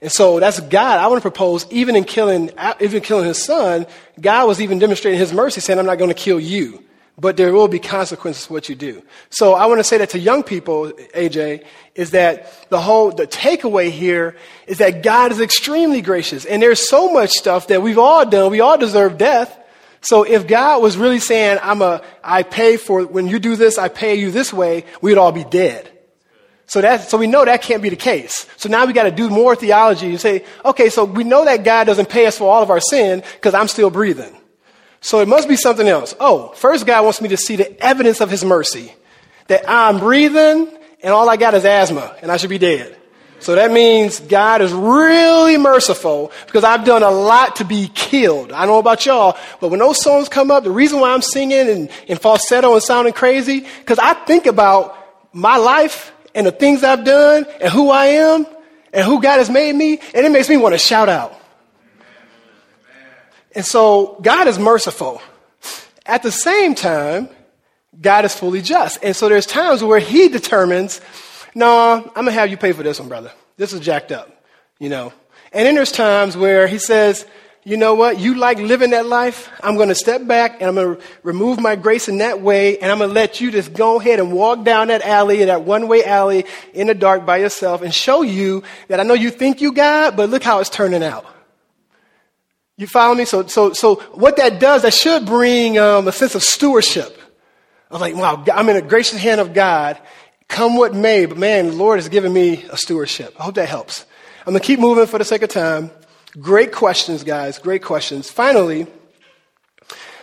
And 0.01 0.11
so 0.11 0.41
that's 0.41 0.61
God. 0.61 0.99
I 0.99 1.07
want 1.09 1.19
to 1.19 1.23
propose, 1.23 1.67
even 1.71 1.95
in 1.97 2.05
killing, 2.05 2.51
even 2.81 3.03
killing 3.03 3.27
his 3.27 3.43
son, 3.43 3.87
God 4.21 4.47
was 4.47 4.61
even 4.61 4.79
demonstrating 4.79 5.19
his 5.21 5.33
mercy, 5.33 5.61
saying, 5.61 5.79
I'm 5.79 5.87
not 5.87 5.99
going 5.99 6.11
to 6.11 6.15
kill 6.15 6.41
you, 6.41 6.83
but 7.19 7.37
there 7.37 7.53
will 7.53 7.69
be 7.69 7.79
consequences 7.79 8.47
for 8.47 8.55
what 8.55 8.69
you 8.69 8.75
do. 8.75 9.03
So 9.29 9.55
I 9.55 9.67
want 9.67 9.81
to 9.81 9.85
say 9.85 9.99
that 9.99 10.11
to 10.11 10.19
young 10.19 10.43
people, 10.43 10.91
AJ, 11.15 11.65
is 11.95 12.13
that 12.13 12.69
the 12.71 12.81
whole, 12.81 13.11
the 13.11 13.27
takeaway 13.27 13.91
here 13.91 14.37
is 14.67 14.79
that 14.79 15.03
God 15.03 15.33
is 15.33 15.41
extremely 15.41 16.01
gracious. 16.01 16.45
And 16.45 16.63
there's 16.63 16.89
so 16.89 17.13
much 17.13 17.31
stuff 17.31 17.67
that 17.69 17.83
we've 17.83 17.99
all 17.99 18.25
done. 18.25 18.51
We 18.51 18.61
all 18.61 18.79
deserve 18.79 19.19
death. 19.19 19.57
So 20.01 20.23
if 20.23 20.47
God 20.47 20.83
was 20.83 20.97
really 20.97 21.21
saying, 21.21 21.59
I'm 21.63 21.83
a, 21.83 22.03
I 22.25 22.43
pay 22.43 22.79
for, 22.79 23.05
when 23.05 23.27
you 23.27 23.39
do 23.39 23.57
this, 23.57 23.77
I 23.77 23.89
pay 23.89 24.15
you 24.15 24.31
this 24.31 24.53
way, 24.53 24.87
we'd 25.03 25.19
all 25.19 25.33
be 25.33 25.45
dead. 25.45 25.91
So 26.67 26.81
that, 26.81 27.03
so 27.03 27.19
we 27.19 27.27
know 27.27 27.45
that 27.45 27.63
can't 27.63 27.83
be 27.83 27.89
the 27.89 27.97
case. 27.97 28.47
So 28.57 28.69
now 28.69 28.87
we 28.87 28.93
got 28.93 29.03
to 29.03 29.11
do 29.11 29.29
more 29.29 29.57
theology 29.57 30.11
and 30.11 30.21
say, 30.21 30.45
okay, 30.65 30.89
so 30.89 31.05
we 31.05 31.25
know 31.25 31.45
that 31.45 31.65
God 31.65 31.85
doesn't 31.85 32.09
pay 32.09 32.27
us 32.27 32.39
for 32.39 32.51
all 32.51 32.63
of 32.63 32.71
our 32.71 32.81
sin 32.81 33.25
because 33.35 33.55
I'm 33.55 33.69
still 33.69 33.91
breathing. 33.91 34.40
So 35.01 35.21
it 35.21 35.29
must 35.29 35.49
be 35.49 35.57
something 35.57 35.89
else. 35.89 36.15
Oh, 36.21 36.49
first 36.49 36.87
God 36.87 37.05
wants 37.05 37.21
me 37.21 37.31
to 37.31 37.37
see 37.37 37.57
the 37.57 37.83
evidence 37.83 38.21
of 38.21 38.31
his 38.31 38.45
mercy. 38.45 38.93
That 39.49 39.69
I'm 39.69 39.99
breathing 39.99 40.69
and 41.03 41.13
all 41.13 41.29
I 41.29 41.37
got 41.37 41.55
is 41.55 41.65
asthma 41.65 42.17
and 42.23 42.31
I 42.31 42.37
should 42.37 42.51
be 42.51 42.59
dead. 42.59 42.97
So 43.41 43.55
that 43.55 43.73
means 43.73 44.21
God 44.21 44.61
is 44.61 44.71
really 44.71 45.57
merciful 45.57 46.31
because 46.45 46.63
I've 46.63 46.85
done 46.85 47.03
a 47.03 47.11
lot 47.11 47.57
to 47.57 47.65
be 47.65 47.89
killed. 47.95 48.53
I 48.53 48.67
know 48.67 48.79
about 48.79 49.07
y'all, 49.07 49.39
but 49.61 49.69
when 49.69 49.81
those 49.81 50.01
songs 50.01 50.29
come 50.29 50.51
up, 50.51 50.63
the 50.63 50.71
reason 50.71 51.01
why 51.01 51.13
I'm 51.13 51.23
singing 51.23 51.67
in, 51.67 51.89
in 52.07 52.19
falsetto 52.19 52.75
and 52.75 52.83
sounding 52.83 53.15
crazy, 53.15 53.67
because 53.79 53.99
I 53.99 54.13
think 54.13 54.45
about 54.45 54.95
my 55.33 55.57
life 55.57 56.13
and 56.35 56.47
the 56.47 56.53
things 56.53 56.85
I've 56.85 57.03
done 57.03 57.47
and 57.63 57.73
who 57.73 57.89
I 57.89 58.07
am 58.07 58.47
and 58.93 59.07
who 59.07 59.23
God 59.23 59.39
has 59.39 59.49
made 59.49 59.75
me, 59.75 60.01
and 60.15 60.27
it 60.27 60.31
makes 60.31 60.51
me 60.51 60.59
want 60.59 60.75
to 60.75 60.79
shout 60.79 61.09
out. 61.09 61.40
And 63.55 63.65
so 63.65 64.19
God 64.23 64.47
is 64.49 64.59
merciful. 64.59 65.21
At 66.07 66.23
the 66.23 66.33
same 66.33 66.75
time, 66.75 67.29
God 68.01 68.25
is 68.25 68.35
fully 68.35 68.63
just. 68.63 69.03
And 69.03 69.15
so 69.15 69.29
there's 69.29 69.47
times 69.47 69.83
where 69.83 69.99
He 69.99 70.29
determines 70.29 71.01
no, 71.55 71.95
I'm 71.95 72.13
going 72.13 72.27
to 72.27 72.33
have 72.33 72.51
you 72.51 72.57
pay 72.57 72.73
for 72.73 72.83
this 72.83 73.01
one, 73.01 73.09
brother. 73.09 73.33
This 73.57 73.73
is 73.73 73.81
jacked 73.81 74.13
up, 74.13 74.45
you 74.79 74.89
know. 74.89 75.13
And 75.53 75.67
then 75.67 75.75
there's 75.75 75.93
times 75.93 76.37
where 76.37 76.67
he 76.67 76.79
says, 76.79 77.27
you 77.65 77.77
know 77.77 77.95
what? 77.95 78.19
You 78.19 78.37
like 78.37 78.59
living 78.59 78.91
that 78.91 79.05
life. 79.05 79.51
I'm 79.63 79.77
going 79.77 79.89
to 79.89 79.95
step 79.95 80.27
back 80.27 80.61
and 80.61 80.69
I'm 80.69 80.75
going 80.77 80.97
to 80.97 81.03
remove 81.23 81.61
my 81.61 81.77
grace 81.77 82.09
in 82.09 82.19
that 82.19 82.41
way. 82.41 82.79
And 82.79 82.91
I'm 82.91 82.99
going 82.99 83.11
to 83.11 83.15
let 83.15 83.41
you 83.41 83.51
just 83.51 83.75
go 83.75 84.01
ahead 84.01 84.21
and 84.21 84.33
walk 84.33 84.65
down 84.65 84.89
that 84.89 85.03
alley, 85.03 85.45
that 85.45 85.65
one 85.65 85.89
way 85.89 86.05
alley 86.05 86.47
in 86.73 86.87
the 86.87 86.95
dark 86.95 87.27
by 87.27 87.39
yourself 87.39 87.83
and 87.83 87.93
show 87.93 88.23
you 88.23 88.63
that 88.89 89.01
I 89.01 89.03
know 89.03 89.15
you 89.15 89.31
think 89.31 89.61
you 89.61 89.73
got, 89.73 90.17
but 90.17 90.31
look 90.31 90.43
how 90.43 90.61
it's 90.61 90.71
turning 90.71 91.03
out. 91.03 91.27
You 92.81 92.87
follow 92.87 93.15
me? 93.15 93.27
So, 93.27 93.47
so, 93.47 93.75
so 93.75 93.97
what 94.13 94.39
that 94.39 94.59
does, 94.59 94.83
that 94.83 94.95
should 94.95 95.27
bring 95.27 95.79
um, 95.79 96.09
a 96.09 96.13
sense 96.13 96.35
of 96.35 96.43
stewardship. 96.43 97.15
I 97.91 97.95
was 97.95 98.01
like, 98.01 98.17
wow, 98.17 98.43
I'm 98.55 98.71
in 98.71 98.77
a 98.77 98.81
gracious 98.81 99.19
hand 99.19 99.39
of 99.39 99.53
God 99.53 100.01
come 100.49 100.79
what 100.79 100.95
may, 100.95 101.27
but 101.27 101.37
man, 101.37 101.67
the 101.67 101.73
Lord 101.75 101.99
has 101.99 102.09
given 102.09 102.33
me 102.33 102.65
a 102.71 102.79
stewardship. 102.79 103.37
I 103.39 103.45
hope 103.45 103.55
that 103.57 103.69
helps. 103.69 104.07
I'm 104.41 104.53
going 104.53 104.61
to 104.61 104.67
keep 104.67 104.81
moving 104.81 105.07
for 105.07 105.19
the 105.19 105.27
sake 105.27 105.43
of 105.43 105.51
time. 105.51 105.91
Great 106.41 106.73
questions, 106.73 107.23
guys. 107.23 107.59
Great 107.59 107.83
questions. 107.83 108.31
Finally, 108.31 108.87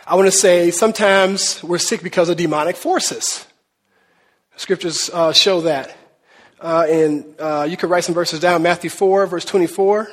I 0.07 0.15
want 0.15 0.25
to 0.25 0.31
say 0.31 0.71
sometimes 0.71 1.63
we're 1.63 1.77
sick 1.77 2.01
because 2.01 2.27
of 2.27 2.37
demonic 2.37 2.75
forces. 2.75 3.45
Scriptures 4.55 5.11
uh, 5.13 5.31
show 5.31 5.61
that. 5.61 5.95
Uh, 6.59 6.87
and 6.89 7.35
uh, 7.37 7.67
you 7.69 7.77
could 7.77 7.91
write 7.91 8.03
some 8.03 8.15
verses 8.15 8.39
down 8.39 8.63
Matthew 8.63 8.89
4, 8.89 9.27
verse 9.27 9.45
24, 9.45 10.09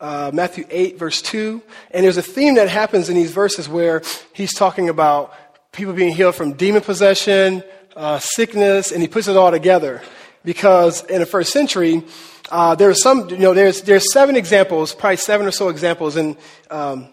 uh, 0.00 0.30
Matthew 0.32 0.64
8, 0.70 0.98
verse 0.98 1.22
2. 1.22 1.62
And 1.90 2.04
there's 2.04 2.16
a 2.16 2.22
theme 2.22 2.54
that 2.54 2.68
happens 2.68 3.08
in 3.08 3.14
these 3.14 3.30
verses 3.30 3.68
where 3.68 4.02
he's 4.32 4.54
talking 4.54 4.88
about 4.88 5.34
people 5.72 5.92
being 5.92 6.14
healed 6.14 6.34
from 6.34 6.52
demon 6.54 6.82
possession, 6.82 7.62
uh, 7.94 8.18
sickness, 8.18 8.92
and 8.92 9.02
he 9.02 9.08
puts 9.08 9.28
it 9.28 9.36
all 9.36 9.50
together. 9.50 10.02
Because 10.44 11.04
in 11.06 11.20
the 11.20 11.26
first 11.26 11.52
century, 11.52 12.04
uh, 12.50 12.74
there's 12.74 13.02
some, 13.02 13.28
you 13.30 13.38
know, 13.38 13.54
there's, 13.54 13.82
there's 13.82 14.12
seven 14.12 14.36
examples, 14.36 14.94
probably 14.94 15.16
seven 15.16 15.46
or 15.46 15.50
so 15.50 15.68
examples 15.68 16.16
in, 16.16 16.36
um, 16.70 17.08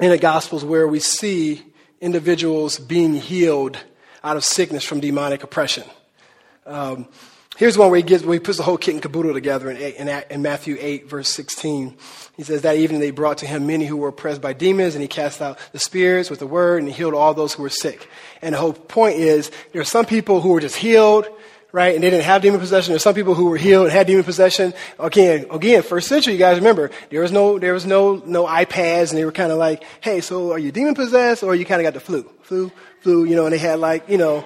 in 0.00 0.10
the 0.10 0.18
Gospels 0.18 0.64
where 0.64 0.88
we 0.88 1.00
see 1.00 1.62
individuals 2.00 2.78
being 2.78 3.14
healed 3.14 3.78
out 4.24 4.36
of 4.36 4.44
sickness 4.44 4.84
from 4.84 5.00
demonic 5.00 5.42
oppression. 5.42 5.84
Um, 6.64 7.08
here's 7.56 7.76
one 7.76 7.90
where 7.90 7.96
he, 7.96 8.02
gives, 8.02 8.24
where 8.24 8.34
he 8.34 8.40
puts 8.40 8.58
the 8.58 8.64
whole 8.64 8.76
kit 8.76 8.94
and 8.94 9.02
caboodle 9.02 9.32
together 9.32 9.70
in, 9.70 9.76
in, 9.76 10.24
in 10.30 10.42
Matthew 10.42 10.76
8, 10.78 11.08
verse 11.08 11.28
16. 11.28 11.96
He 12.36 12.42
says, 12.42 12.62
That 12.62 12.76
evening 12.76 13.00
they 13.00 13.10
brought 13.10 13.38
to 13.38 13.46
him 13.46 13.66
many 13.66 13.86
who 13.86 13.96
were 13.96 14.08
oppressed 14.08 14.40
by 14.40 14.52
demons, 14.52 14.94
and 14.94 15.02
he 15.02 15.08
cast 15.08 15.42
out 15.42 15.58
the 15.72 15.78
spirits 15.78 16.30
with 16.30 16.38
the 16.38 16.46
word, 16.46 16.80
and 16.80 16.88
he 16.88 16.94
healed 16.94 17.14
all 17.14 17.34
those 17.34 17.54
who 17.54 17.62
were 17.62 17.70
sick. 17.70 18.08
And 18.42 18.54
the 18.54 18.58
whole 18.58 18.72
point 18.72 19.16
is, 19.16 19.50
there 19.72 19.80
are 19.80 19.84
some 19.84 20.04
people 20.04 20.40
who 20.40 20.50
were 20.50 20.60
just 20.60 20.76
healed, 20.76 21.26
right, 21.72 21.94
and 21.94 22.04
they 22.04 22.10
didn't 22.10 22.24
have 22.24 22.42
demon 22.42 22.60
possession. 22.60 22.92
There 22.92 22.96
are 22.96 23.00
some 23.00 23.14
people 23.14 23.34
who 23.34 23.46
were 23.46 23.56
healed 23.56 23.86
and 23.86 23.92
had 23.92 24.06
demon 24.06 24.24
possession. 24.24 24.74
Again, 24.98 25.46
again, 25.50 25.82
first 25.82 26.08
century, 26.08 26.34
you 26.34 26.38
guys 26.38 26.58
remember, 26.58 26.90
there 27.10 27.22
was 27.22 27.32
no, 27.32 27.58
there 27.58 27.72
was 27.72 27.86
no, 27.86 28.22
no 28.26 28.46
iPads, 28.46 29.10
and 29.10 29.18
they 29.18 29.24
were 29.24 29.32
kind 29.32 29.50
of 29.50 29.58
like, 29.58 29.82
hey, 30.00 30.20
so 30.20 30.52
are 30.52 30.58
you 30.58 30.72
demon 30.72 30.94
possessed, 30.94 31.42
or 31.42 31.54
you 31.54 31.64
kind 31.64 31.80
of 31.80 31.84
got 31.84 31.94
the 31.94 32.00
flu? 32.00 32.22
Flu, 32.42 32.70
flu, 33.00 33.24
you 33.24 33.34
know, 33.34 33.46
and 33.46 33.52
they 33.52 33.58
had 33.58 33.78
like, 33.78 34.08
you 34.08 34.18
know, 34.18 34.44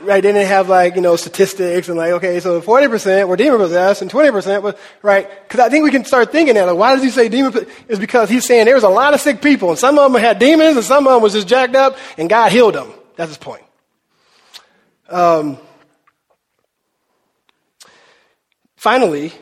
right? 0.00 0.22
They 0.22 0.32
didn't 0.32 0.46
have 0.48 0.68
like, 0.68 0.94
you 0.94 1.00
know, 1.00 1.16
statistics 1.16 1.88
and 1.88 1.96
like, 1.96 2.12
okay, 2.12 2.40
so 2.40 2.60
40% 2.60 3.28
were 3.28 3.36
demon 3.36 3.58
possessed 3.58 4.02
and 4.02 4.10
20% 4.10 4.62
was, 4.62 4.74
right? 5.02 5.28
Because 5.42 5.60
I 5.60 5.68
think 5.68 5.84
we 5.84 5.90
can 5.90 6.04
start 6.04 6.32
thinking 6.32 6.54
that. 6.54 6.64
Like, 6.64 6.76
why 6.76 6.94
does 6.94 7.02
he 7.02 7.10
say 7.10 7.28
demon? 7.28 7.66
Is 7.88 7.98
because 7.98 8.28
he's 8.28 8.44
saying 8.44 8.66
there 8.66 8.74
was 8.74 8.84
a 8.84 8.88
lot 8.88 9.14
of 9.14 9.20
sick 9.20 9.42
people 9.42 9.70
and 9.70 9.78
some 9.78 9.98
of 9.98 10.12
them 10.12 10.20
had 10.20 10.38
demons 10.38 10.76
and 10.76 10.84
some 10.84 11.06
of 11.06 11.12
them 11.14 11.22
was 11.22 11.32
just 11.32 11.48
jacked 11.48 11.74
up 11.74 11.96
and 12.16 12.28
God 12.28 12.52
healed 12.52 12.74
them. 12.74 12.92
That's 13.16 13.30
his 13.30 13.38
point. 13.38 13.62
Um, 15.08 15.58
finally, 18.76 19.32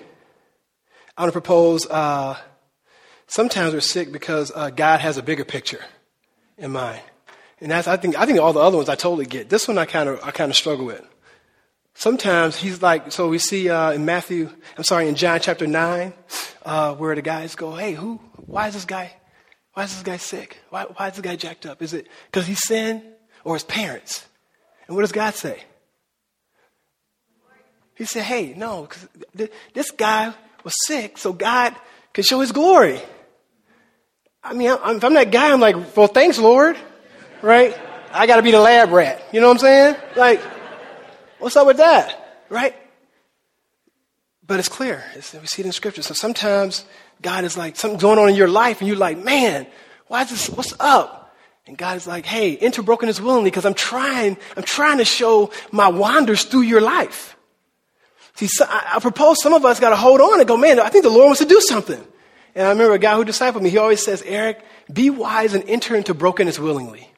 I 1.16 1.22
want 1.22 1.28
to 1.28 1.32
propose, 1.32 1.86
uh, 1.86 2.36
sometimes 3.26 3.74
we're 3.74 3.80
sick 3.80 4.12
because 4.12 4.52
uh, 4.54 4.70
God 4.70 5.00
has 5.00 5.18
a 5.18 5.22
bigger 5.22 5.44
picture 5.44 5.84
in 6.56 6.72
mind. 6.72 7.00
And 7.60 7.70
that's, 7.70 7.88
I 7.88 7.96
think, 7.96 8.18
I 8.18 8.26
think 8.26 8.38
all 8.38 8.52
the 8.52 8.60
other 8.60 8.76
ones 8.76 8.88
I 8.88 8.96
totally 8.96 9.26
get. 9.26 9.48
This 9.48 9.66
one 9.66 9.78
I 9.78 9.86
kind 9.86 10.08
of, 10.08 10.20
I 10.22 10.30
kind 10.30 10.50
of 10.50 10.56
struggle 10.56 10.86
with. 10.86 11.04
Sometimes 11.94 12.56
he's 12.56 12.82
like, 12.82 13.10
so 13.10 13.28
we 13.28 13.38
see 13.38 13.70
uh, 13.70 13.92
in 13.92 14.04
Matthew, 14.04 14.50
I'm 14.76 14.84
sorry, 14.84 15.08
in 15.08 15.14
John 15.14 15.40
chapter 15.40 15.66
9, 15.66 16.12
uh, 16.66 16.94
where 16.94 17.14
the 17.14 17.22
guys 17.22 17.54
go, 17.54 17.74
hey, 17.74 17.94
who, 17.94 18.16
why 18.36 18.68
is 18.68 18.74
this 18.74 18.84
guy, 18.84 19.14
why 19.72 19.84
is 19.84 19.94
this 19.94 20.02
guy 20.02 20.18
sick? 20.18 20.58
Why, 20.68 20.82
why 20.82 21.08
is 21.08 21.14
this 21.14 21.22
guy 21.22 21.36
jacked 21.36 21.64
up? 21.64 21.80
Is 21.80 21.94
it 21.94 22.06
because 22.26 22.46
he 22.46 22.54
sinned 22.54 23.02
or 23.44 23.54
his 23.54 23.64
parents? 23.64 24.26
And 24.86 24.94
what 24.94 25.02
does 25.02 25.12
God 25.12 25.34
say? 25.34 25.62
He 27.94 28.04
said, 28.04 28.24
hey, 28.24 28.52
no, 28.54 28.82
because 28.82 29.08
th- 29.34 29.52
this 29.72 29.90
guy 29.90 30.34
was 30.62 30.74
sick, 30.84 31.16
so 31.16 31.32
God 31.32 31.74
can 32.12 32.24
show 32.24 32.40
his 32.40 32.52
glory. 32.52 33.00
I 34.44 34.52
mean, 34.52 34.76
I'm, 34.82 34.98
if 34.98 35.04
I'm 35.04 35.14
that 35.14 35.30
guy, 35.30 35.50
I'm 35.50 35.60
like, 35.60 35.96
well, 35.96 36.08
thanks, 36.08 36.38
Lord 36.38 36.76
right? 37.46 37.78
I 38.12 38.26
got 38.26 38.36
to 38.36 38.42
be 38.42 38.50
the 38.50 38.60
lab 38.60 38.90
rat. 38.90 39.22
You 39.32 39.40
know 39.40 39.46
what 39.46 39.54
I'm 39.54 39.58
saying? 39.60 39.96
Like, 40.16 40.40
what's 41.38 41.56
up 41.56 41.66
with 41.66 41.76
that, 41.76 42.44
right? 42.48 42.74
But 44.44 44.58
it's 44.58 44.68
clear. 44.68 45.04
It's, 45.14 45.32
we 45.32 45.46
see 45.46 45.62
it 45.62 45.66
in 45.66 45.72
Scripture. 45.72 46.02
So 46.02 46.12
sometimes 46.12 46.84
God 47.22 47.44
is 47.44 47.56
like, 47.56 47.76
something's 47.76 48.02
going 48.02 48.18
on 48.18 48.28
in 48.28 48.34
your 48.34 48.48
life, 48.48 48.80
and 48.80 48.88
you're 48.88 48.96
like, 48.96 49.16
man, 49.16 49.66
why 50.08 50.22
is 50.22 50.30
this? 50.30 50.50
What's 50.50 50.74
up? 50.80 51.36
And 51.66 51.78
God 51.78 51.96
is 51.96 52.06
like, 52.06 52.26
hey, 52.26 52.56
enter 52.56 52.82
brokenness 52.82 53.20
willingly 53.20 53.50
because 53.50 53.64
I'm 53.64 53.74
trying, 53.74 54.36
I'm 54.56 54.62
trying 54.62 54.98
to 54.98 55.04
show 55.04 55.50
my 55.70 55.88
wonders 55.88 56.44
through 56.44 56.62
your 56.62 56.80
life. 56.80 57.36
See, 58.34 58.46
so 58.48 58.64
I, 58.68 58.94
I 58.96 58.98
propose 59.00 59.40
some 59.40 59.52
of 59.52 59.64
us 59.64 59.80
got 59.80 59.90
to 59.90 59.96
hold 59.96 60.20
on 60.20 60.40
and 60.40 60.48
go, 60.48 60.56
man, 60.56 60.78
I 60.78 60.90
think 60.90 61.04
the 61.04 61.10
Lord 61.10 61.26
wants 61.26 61.40
to 61.40 61.46
do 61.46 61.60
something. 61.60 62.04
And 62.54 62.66
I 62.66 62.70
remember 62.70 62.94
a 62.94 62.98
guy 62.98 63.16
who 63.16 63.24
discipled 63.24 63.62
me, 63.62 63.70
he 63.70 63.78
always 63.78 64.02
says, 64.04 64.22
Eric, 64.22 64.64
be 64.92 65.10
wise 65.10 65.54
and 65.54 65.68
enter 65.68 65.96
into 65.96 66.14
brokenness 66.14 66.58
willingly. 66.58 67.10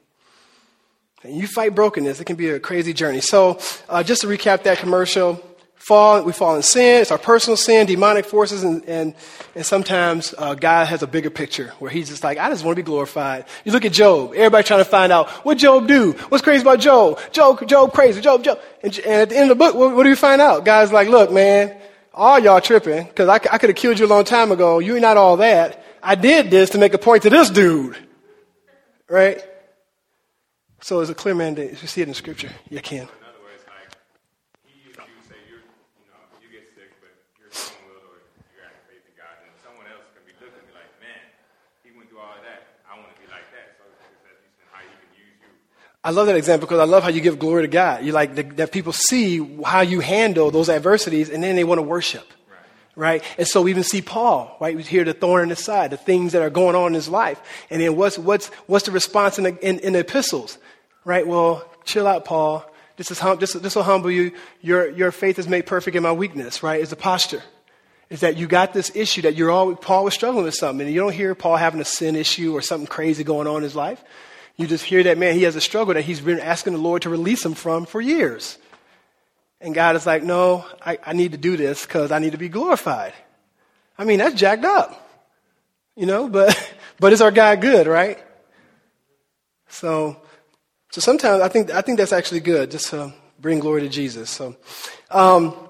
And 1.23 1.35
you 1.35 1.47
fight 1.47 1.75
brokenness, 1.75 2.19
it 2.19 2.25
can 2.25 2.37
be 2.37 2.49
a 2.49 2.59
crazy 2.59 2.93
journey. 2.93 3.21
So, 3.21 3.59
uh, 3.89 4.03
just 4.03 4.21
to 4.21 4.27
recap 4.27 4.63
that 4.63 4.77
commercial, 4.77 5.43
fall, 5.89 6.23
we 6.23 6.31
fall 6.31 6.55
in 6.55 6.61
sin. 6.61 7.01
It's 7.01 7.09
our 7.09 7.17
personal 7.17 7.57
sin, 7.57 7.87
demonic 7.87 8.25
forces, 8.25 8.63
and, 8.63 8.85
and, 8.85 9.15
and 9.55 9.65
sometimes 9.65 10.35
uh, 10.37 10.53
God 10.53 10.85
has 10.85 11.01
a 11.01 11.07
bigger 11.07 11.31
picture 11.31 11.73
where 11.79 11.89
he's 11.89 12.09
just 12.09 12.23
like, 12.23 12.37
I 12.37 12.49
just 12.49 12.63
want 12.63 12.77
to 12.77 12.83
be 12.83 12.85
glorified. 12.85 13.45
You 13.65 13.71
look 13.71 13.85
at 13.85 13.91
Job. 13.91 14.33
Everybody 14.35 14.63
trying 14.65 14.81
to 14.81 14.85
find 14.85 15.11
out 15.11 15.29
what 15.43 15.57
Job 15.57 15.87
do. 15.87 16.11
What's 16.29 16.43
crazy 16.43 16.61
about 16.61 16.79
Job? 16.79 17.19
Job, 17.31 17.67
Job 17.67 17.91
crazy. 17.91 18.21
Job, 18.21 18.43
Job. 18.43 18.59
And, 18.83 18.95
and 18.99 19.21
at 19.23 19.29
the 19.29 19.35
end 19.35 19.49
of 19.49 19.57
the 19.57 19.63
book, 19.63 19.73
what, 19.73 19.95
what 19.95 20.03
do 20.03 20.09
you 20.09 20.15
find 20.15 20.41
out? 20.41 20.63
God's 20.63 20.91
like, 20.91 21.07
look, 21.07 21.31
man, 21.31 21.75
all 22.13 22.37
y'all 22.37 22.61
tripping 22.61 23.05
because 23.05 23.27
I, 23.27 23.35
I 23.35 23.57
could 23.57 23.69
have 23.69 23.75
killed 23.75 23.97
you 23.97 24.05
a 24.05 24.07
long 24.07 24.25
time 24.25 24.51
ago. 24.51 24.79
You 24.79 24.93
ain't 24.93 25.01
not 25.01 25.17
all 25.17 25.37
that. 25.37 25.83
I 26.03 26.15
did 26.15 26.51
this 26.51 26.69
to 26.71 26.77
make 26.77 26.93
a 26.93 26.99
point 26.99 27.23
to 27.23 27.29
this 27.29 27.49
dude. 27.49 27.97
Right? 29.09 29.43
So 30.81 31.01
it's 31.01 31.11
a 31.11 31.15
clear 31.15 31.35
mandate. 31.35 31.71
If 31.71 31.81
You 31.81 31.87
see 31.87 32.01
it 32.01 32.07
in 32.07 32.13
Scripture. 32.13 32.49
You 32.69 32.79
can. 32.81 32.99
In 32.99 33.03
other 33.03 33.43
words, 33.43 33.61
like 33.67 33.93
he 34.65 34.87
used 34.87 34.97
you 34.97 35.21
say 35.27 35.35
you're, 35.47 35.59
you 35.59 36.07
know, 36.07 36.17
you 36.41 36.49
get 36.49 36.65
sick, 36.73 36.95
but 37.03 37.11
you're 37.37 37.51
strong-willed 37.51 38.09
or 38.09 38.23
you 38.49 38.57
got 38.57 38.73
faith 38.87 39.03
in 39.03 39.13
God, 39.19 39.37
and 39.43 39.51
someone 39.61 39.85
else 39.91 40.07
can 40.15 40.23
be 40.25 40.33
looking 40.39 40.55
at 40.55 40.65
me 40.65 40.73
like, 40.73 40.89
man, 41.03 41.19
he 41.83 41.91
went 41.91 42.09
through 42.09 42.23
all 42.23 42.31
of 42.31 42.41
that. 42.47 42.79
I 42.89 42.95
want 42.95 43.11
to 43.11 43.17
be 43.21 43.27
like 43.27 43.45
that. 43.51 43.75
So 43.77 43.85
it's 43.91 44.23
that 44.23 44.39
you 44.39 44.65
how 44.71 44.81
he 44.81 44.89
can 44.89 45.11
use 45.13 45.35
you. 45.43 45.51
I 46.01 46.09
love 46.15 46.25
that 46.31 46.39
example 46.39 46.65
because 46.65 46.79
I 46.79 46.89
love 46.89 47.03
how 47.03 47.11
you 47.11 47.21
give 47.21 47.37
glory 47.37 47.67
to 47.67 47.71
God. 47.71 48.01
You 48.01 48.15
like 48.15 48.33
the, 48.33 48.43
that 48.63 48.71
people 48.71 48.95
see 48.95 49.43
how 49.61 49.81
you 49.81 49.99
handle 49.99 50.49
those 50.49 50.69
adversities, 50.71 51.29
and 51.29 51.43
then 51.43 51.59
they 51.59 51.67
want 51.67 51.77
to 51.77 51.83
worship. 51.83 52.25
Right. 52.95 53.23
And 53.37 53.47
so 53.47 53.61
we 53.61 53.71
even 53.71 53.83
see 53.83 54.01
Paul, 54.01 54.57
right? 54.59 54.75
We 54.75 54.83
hear 54.83 55.05
the 55.05 55.13
thorn 55.13 55.43
in 55.43 55.49
his 55.49 55.63
side, 55.63 55.91
the 55.91 55.95
things 55.95 56.33
that 56.33 56.41
are 56.41 56.49
going 56.49 56.75
on 56.75 56.87
in 56.87 56.93
his 56.95 57.07
life. 57.07 57.39
And 57.69 57.79
then 57.81 57.95
what's, 57.95 58.17
what's, 58.17 58.47
what's 58.67 58.83
the 58.83 58.91
response 58.91 59.37
in 59.37 59.45
the, 59.45 59.57
in, 59.65 59.79
in 59.79 59.93
the 59.93 59.99
epistles? 59.99 60.57
Right? 61.05 61.25
Well, 61.25 61.63
chill 61.85 62.07
out, 62.07 62.25
Paul. 62.25 62.65
This, 62.97 63.11
is 63.11 63.19
hum, 63.19 63.39
this, 63.39 63.53
this 63.53 63.75
will 63.75 63.83
humble 63.83 64.11
you. 64.11 64.33
Your, 64.61 64.89
your 64.89 65.11
faith 65.11 65.39
is 65.39 65.47
made 65.47 65.65
perfect 65.65 65.95
in 65.95 66.03
my 66.03 66.11
weakness, 66.11 66.61
right? 66.61 66.81
Is 66.81 66.89
the 66.89 66.95
posture. 66.95 67.41
Is 68.09 68.21
that 68.21 68.37
you 68.37 68.47
got 68.47 68.73
this 68.73 68.91
issue 68.95 69.21
that 69.21 69.35
you're 69.35 69.51
all, 69.51 69.75
Paul 69.75 70.03
was 70.03 70.13
struggling 70.13 70.43
with 70.43 70.55
something. 70.55 70.85
And 70.85 70.93
you 70.93 70.99
don't 70.99 71.13
hear 71.13 71.33
Paul 71.35 71.55
having 71.55 71.79
a 71.79 71.85
sin 71.85 72.15
issue 72.15 72.53
or 72.53 72.61
something 72.61 72.87
crazy 72.87 73.23
going 73.23 73.47
on 73.47 73.57
in 73.57 73.63
his 73.63 73.75
life. 73.75 74.03
You 74.57 74.67
just 74.67 74.83
hear 74.83 75.03
that, 75.03 75.17
man, 75.17 75.35
he 75.35 75.43
has 75.43 75.55
a 75.55 75.61
struggle 75.61 75.93
that 75.93 76.01
he's 76.01 76.19
been 76.19 76.39
asking 76.39 76.73
the 76.73 76.79
Lord 76.79 77.03
to 77.03 77.09
release 77.09 77.45
him 77.45 77.53
from 77.53 77.85
for 77.85 78.01
years. 78.01 78.57
And 79.61 79.73
God 79.73 79.95
is 79.95 80.05
like, 80.05 80.23
no, 80.23 80.65
I, 80.85 80.97
I 81.05 81.13
need 81.13 81.31
to 81.31 81.37
do 81.37 81.55
this 81.55 81.85
because 81.85 82.11
I 82.11 82.19
need 82.19 82.33
to 82.33 82.37
be 82.37 82.49
glorified. 82.49 83.13
I 83.97 84.03
mean, 84.03 84.19
that's 84.19 84.35
jacked 84.35 84.65
up. 84.65 85.09
You 85.95 86.05
know, 86.05 86.27
but, 86.27 86.73
but 86.99 87.13
is 87.13 87.21
our 87.21 87.31
God 87.31 87.61
good, 87.61 87.87
right? 87.87 88.19
So, 89.69 90.17
so 90.91 91.01
sometimes 91.01 91.41
I 91.41 91.49
think, 91.49 91.71
I 91.71 91.81
think 91.81 91.97
that's 91.97 92.13
actually 92.13 92.39
good, 92.39 92.71
just 92.71 92.89
to 92.89 93.13
bring 93.39 93.59
glory 93.59 93.81
to 93.81 93.89
Jesus. 93.89 94.29
So, 94.29 94.55
um, 95.11 95.69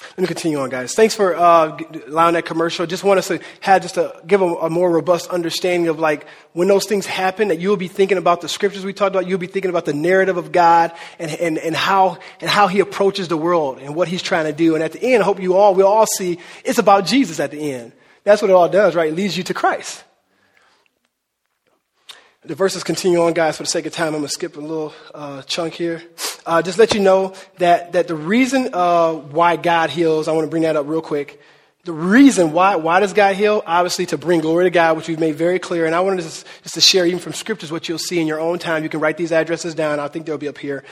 let 0.00 0.18
me 0.18 0.26
continue 0.26 0.58
on, 0.58 0.68
guys. 0.68 0.94
Thanks 0.94 1.14
for 1.14 1.34
uh, 1.36 1.78
allowing 2.06 2.34
that 2.34 2.44
commercial. 2.44 2.86
Just 2.86 3.02
want 3.02 3.18
us 3.18 3.28
to 3.28 3.40
have 3.60 3.82
just 3.82 3.96
to 3.96 4.20
give 4.26 4.42
a, 4.42 4.46
a, 4.46 4.70
more 4.70 4.90
robust 4.90 5.28
understanding 5.28 5.88
of 5.88 5.98
like 5.98 6.26
when 6.52 6.68
those 6.68 6.86
things 6.86 7.04
happen, 7.04 7.48
that 7.48 7.58
you'll 7.58 7.76
be 7.76 7.88
thinking 7.88 8.18
about 8.18 8.40
the 8.40 8.48
scriptures 8.48 8.84
we 8.84 8.92
talked 8.92 9.14
about. 9.14 9.26
You'll 9.26 9.38
be 9.38 9.48
thinking 9.48 9.70
about 9.70 9.84
the 9.84 9.94
narrative 9.94 10.36
of 10.36 10.50
God 10.52 10.92
and, 11.18 11.30
and, 11.32 11.58
and 11.58 11.74
how 11.74 12.18
and 12.40 12.48
how 12.48 12.68
He 12.68 12.80
approaches 12.80 13.28
the 13.28 13.36
world 13.36 13.78
and 13.78 13.94
what 13.94 14.08
He's 14.08 14.22
trying 14.22 14.46
to 14.46 14.52
do. 14.52 14.74
And 14.74 14.84
at 14.84 14.92
the 14.92 15.02
end, 15.02 15.22
I 15.22 15.26
hope 15.26 15.40
you 15.40 15.54
all 15.54 15.74
will 15.74 15.86
all 15.86 16.06
see 16.06 16.38
it's 16.64 16.78
about 16.78 17.06
Jesus. 17.06 17.38
At 17.40 17.50
the 17.50 17.72
end, 17.72 17.92
that's 18.24 18.40
what 18.40 18.50
it 18.50 18.54
all 18.54 18.68
does, 18.68 18.94
right? 18.94 19.08
It 19.08 19.14
leads 19.14 19.36
you 19.36 19.44
to 19.44 19.54
Christ. 19.54 20.04
The 22.48 22.54
verses 22.54 22.82
continue 22.82 23.20
on, 23.20 23.34
guys. 23.34 23.58
For 23.58 23.64
the 23.64 23.68
sake 23.68 23.84
of 23.84 23.92
time, 23.92 24.06
I'm 24.06 24.12
going 24.14 24.22
to 24.22 24.30
skip 24.30 24.56
a 24.56 24.60
little 24.60 24.94
uh, 25.14 25.42
chunk 25.42 25.74
here. 25.74 26.02
Uh, 26.46 26.62
just 26.62 26.78
let 26.78 26.94
you 26.94 27.00
know 27.00 27.34
that, 27.58 27.92
that 27.92 28.08
the 28.08 28.14
reason 28.14 28.70
uh, 28.72 29.12
why 29.12 29.56
God 29.56 29.90
heals, 29.90 30.28
I 30.28 30.32
want 30.32 30.46
to 30.46 30.50
bring 30.50 30.62
that 30.62 30.74
up 30.74 30.86
real 30.88 31.02
quick. 31.02 31.42
The 31.84 31.92
reason 31.92 32.52
why, 32.52 32.76
why 32.76 33.00
does 33.00 33.12
God 33.12 33.36
heal? 33.36 33.62
Obviously, 33.66 34.06
to 34.06 34.16
bring 34.16 34.40
glory 34.40 34.64
to 34.64 34.70
God, 34.70 34.96
which 34.96 35.08
we've 35.08 35.18
made 35.18 35.34
very 35.34 35.58
clear. 35.58 35.84
And 35.84 35.94
I 35.94 36.00
wanted 36.00 36.22
just, 36.22 36.46
just 36.62 36.74
to 36.74 36.80
share, 36.80 37.04
even 37.04 37.18
from 37.18 37.34
scriptures, 37.34 37.70
what 37.70 37.86
you'll 37.86 37.98
see 37.98 38.18
in 38.18 38.26
your 38.26 38.40
own 38.40 38.58
time. 38.58 38.82
You 38.82 38.88
can 38.88 39.00
write 39.00 39.18
these 39.18 39.30
addresses 39.30 39.74
down. 39.74 40.00
I 40.00 40.08
think 40.08 40.24
they'll 40.24 40.38
be 40.38 40.48
up 40.48 40.56
here. 40.56 40.84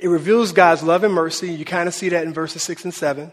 It 0.00 0.08
reveals 0.08 0.50
God's 0.50 0.82
love 0.82 1.04
and 1.04 1.14
mercy. 1.14 1.52
You 1.52 1.64
kind 1.64 1.86
of 1.86 1.94
see 1.94 2.08
that 2.08 2.24
in 2.26 2.32
verses 2.32 2.64
6 2.64 2.86
and 2.86 2.92
7. 2.92 3.30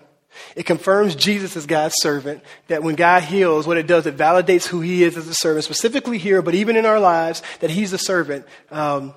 It 0.56 0.66
confirms 0.66 1.16
Jesus 1.16 1.56
as 1.56 1.66
God's 1.66 1.96
servant, 1.98 2.44
that 2.68 2.84
when 2.84 2.96
God 2.96 3.24
heals, 3.24 3.68
what 3.68 3.78
it 3.78 3.88
does, 3.88 4.06
it 4.06 4.18
validates 4.18 4.66
who 4.66 4.82
he 4.82 5.04
is 5.04 5.18
as 5.18 5.28
a 5.28 5.34
servant, 5.34 5.66
specifically 5.66 6.18
here, 6.18 6.42
but 6.42 6.56
even 6.56 6.76
in 6.76 6.86
our 6.86 7.00
lives, 7.00 7.42
that 7.60 7.70
he's 7.70 7.94
a 7.94 7.98
servant. 7.98 8.46
Um, 8.70 9.14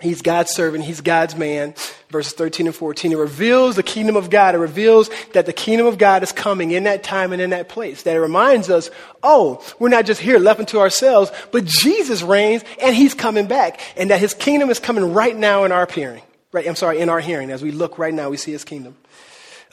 he's 0.00 0.22
God's 0.22 0.50
servant, 0.50 0.84
he's 0.84 1.00
God's 1.00 1.36
man. 1.36 1.74
Verses 2.10 2.32
13 2.34 2.66
and 2.66 2.74
14. 2.74 3.12
It 3.12 3.18
reveals 3.18 3.76
the 3.76 3.82
kingdom 3.82 4.16
of 4.16 4.30
God. 4.30 4.54
It 4.54 4.58
reveals 4.58 5.10
that 5.32 5.46
the 5.46 5.52
kingdom 5.52 5.86
of 5.86 5.98
God 5.98 6.22
is 6.22 6.32
coming 6.32 6.70
in 6.70 6.84
that 6.84 7.02
time 7.02 7.32
and 7.32 7.42
in 7.42 7.50
that 7.50 7.68
place. 7.68 8.04
That 8.04 8.16
it 8.16 8.20
reminds 8.20 8.70
us, 8.70 8.90
oh, 9.22 9.64
we're 9.78 9.88
not 9.88 10.06
just 10.06 10.20
here 10.20 10.38
left 10.38 10.60
unto 10.60 10.78
ourselves, 10.78 11.32
but 11.50 11.64
Jesus 11.64 12.22
reigns 12.22 12.62
and 12.80 12.94
he's 12.94 13.14
coming 13.14 13.46
back. 13.46 13.80
And 13.96 14.10
that 14.10 14.20
his 14.20 14.32
kingdom 14.32 14.70
is 14.70 14.78
coming 14.78 15.12
right 15.12 15.36
now 15.36 15.64
in 15.64 15.72
our 15.72 15.88
hearing. 15.90 16.22
Right, 16.52 16.68
I'm 16.68 16.76
sorry, 16.76 17.00
in 17.00 17.08
our 17.08 17.18
hearing. 17.18 17.50
As 17.50 17.64
we 17.64 17.72
look 17.72 17.98
right 17.98 18.14
now, 18.14 18.30
we 18.30 18.36
see 18.36 18.52
his 18.52 18.62
kingdom. 18.62 18.96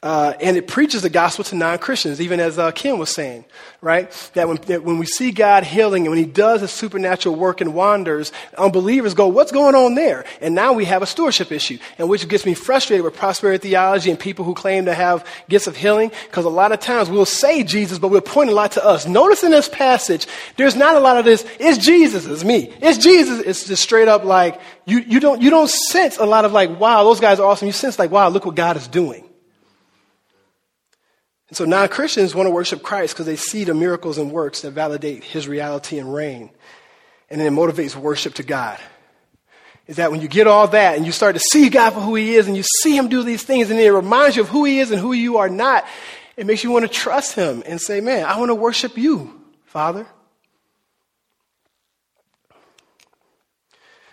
Uh, 0.04 0.34
and 0.42 0.58
it 0.58 0.68
preaches 0.68 1.04
the 1.04 1.12
gospel 1.12 1.46
to 1.46 1.56
non-Christians, 1.56 2.20
even 2.20 2.40
as 2.40 2.58
uh, 2.58 2.72
Kim 2.72 2.98
was 2.98 3.12
saying, 3.12 3.46
right? 3.82 4.10
That 4.34 4.48
when, 4.48 4.58
that 4.66 4.84
when 4.84 4.98
we 4.98 5.06
see 5.06 5.30
God 5.30 5.64
healing 5.64 6.08
and 6.08 6.10
when 6.10 6.18
he 6.18 6.26
does 6.26 6.62
his 6.62 6.72
supernatural 6.72 7.36
work 7.36 7.62
and 7.62 7.76
wonders, 7.76 8.32
unbelievers 8.58 9.14
go, 9.14 9.28
what's 9.28 9.52
going 9.52 9.76
on 9.76 9.94
there? 9.94 10.26
And 10.42 10.56
now 10.56 10.74
we 10.74 10.86
have 10.86 11.04
a 11.04 11.06
stewardship 11.06 11.52
issue, 11.52 11.78
and 12.00 12.10
which 12.10 12.28
gets 12.28 12.48
me 12.48 12.56
frustrated 12.56 13.04
with 13.04 13.16
prosperity 13.16 13.70
theology 13.70 14.10
and 14.10 14.20
people 14.20 14.44
who 14.44 14.56
claim 14.56 14.86
to 14.86 14.94
have 14.96 15.24
gifts 15.50 15.68
of 15.68 15.78
healing, 15.78 16.12
because 16.26 16.46
a 16.46 16.50
lot 16.50 16.72
of 16.72 16.80
times 16.80 17.08
we'll 17.08 17.24
say 17.24 17.62
Jesus, 17.62 18.00
but 18.00 18.08
we'll 18.08 18.22
point 18.22 18.50
a 18.50 18.54
lot 18.56 18.72
to 18.72 18.84
us. 18.84 19.06
Notice 19.06 19.44
in 19.44 19.52
this 19.52 19.70
passage, 19.70 20.26
there's 20.58 20.76
not 20.76 20.96
a 20.96 21.00
lot 21.00 21.18
of 21.18 21.26
this, 21.26 21.46
it's 21.60 21.78
Jesus, 21.78 22.26
it's 22.26 22.44
me. 22.44 22.74
It's 22.82 22.98
Jesus, 22.98 23.40
it's 23.42 23.68
just 23.68 23.84
straight 23.84 24.08
up 24.08 24.24
like, 24.24 24.60
you, 24.86 24.98
you, 25.02 25.20
don't, 25.20 25.44
you 25.44 25.52
don't 25.52 25.70
sense 25.70 26.18
a 26.18 26.26
lot 26.26 26.44
of 26.44 26.54
like, 26.54 26.80
wow, 26.80 27.04
those 27.04 27.20
guys 27.20 27.40
are 27.40 27.46
awesome. 27.46 27.68
You 27.68 27.72
sense 27.72 28.00
like, 28.00 28.10
wow, 28.10 28.30
look 28.30 28.48
what 28.48 28.56
God 28.56 28.78
is 28.78 28.88
doing. 28.88 29.28
And 31.52 31.58
so 31.58 31.66
non 31.66 31.90
Christians 31.90 32.34
want 32.34 32.48
to 32.48 32.52
worship 32.52 32.82
Christ 32.82 33.14
because 33.14 33.26
they 33.26 33.36
see 33.36 33.66
the 33.66 33.74
miracles 33.74 34.18
and 34.18 34.32
works 34.32 34.62
that 34.62 34.72
validate 34.72 35.22
his 35.22 35.50
reality 35.50 36.00
and 36.00 36.14
reign. 36.14 36.50
And 37.30 37.42
then 37.42 37.48
it 37.54 37.56
motivates 37.58 37.94
worship 37.94 38.36
to 38.36 38.44
God. 38.44 38.80
Is 39.86 39.98
that 39.98 40.12
when 40.12 40.22
you 40.22 40.30
get 40.30 40.48
all 40.48 40.70
that 40.70 40.96
and 40.96 41.06
you 41.06 41.12
start 41.12 41.36
to 41.36 41.42
see 41.42 41.68
God 41.68 41.90
for 41.90 42.00
who 42.00 42.16
he 42.16 42.36
is 42.36 42.48
and 42.48 42.56
you 42.56 42.64
see 42.64 42.96
him 42.96 43.10
do 43.10 43.22
these 43.24 43.44
things 43.44 43.70
and 43.70 43.78
it 43.78 43.92
reminds 43.92 44.38
you 44.38 44.44
of 44.44 44.48
who 44.48 44.64
he 44.64 44.80
is 44.80 44.92
and 44.92 45.02
who 45.02 45.12
you 45.12 45.40
are 45.40 45.50
not, 45.50 45.86
it 46.38 46.46
makes 46.46 46.64
you 46.64 46.72
want 46.72 46.86
to 46.86 46.90
trust 46.90 47.36
him 47.36 47.64
and 47.66 47.82
say, 47.82 48.00
Man, 48.00 48.24
I 48.24 48.40
want 48.40 48.48
to 48.48 48.56
worship 48.56 48.98
you, 48.98 49.38
Father. 49.66 50.08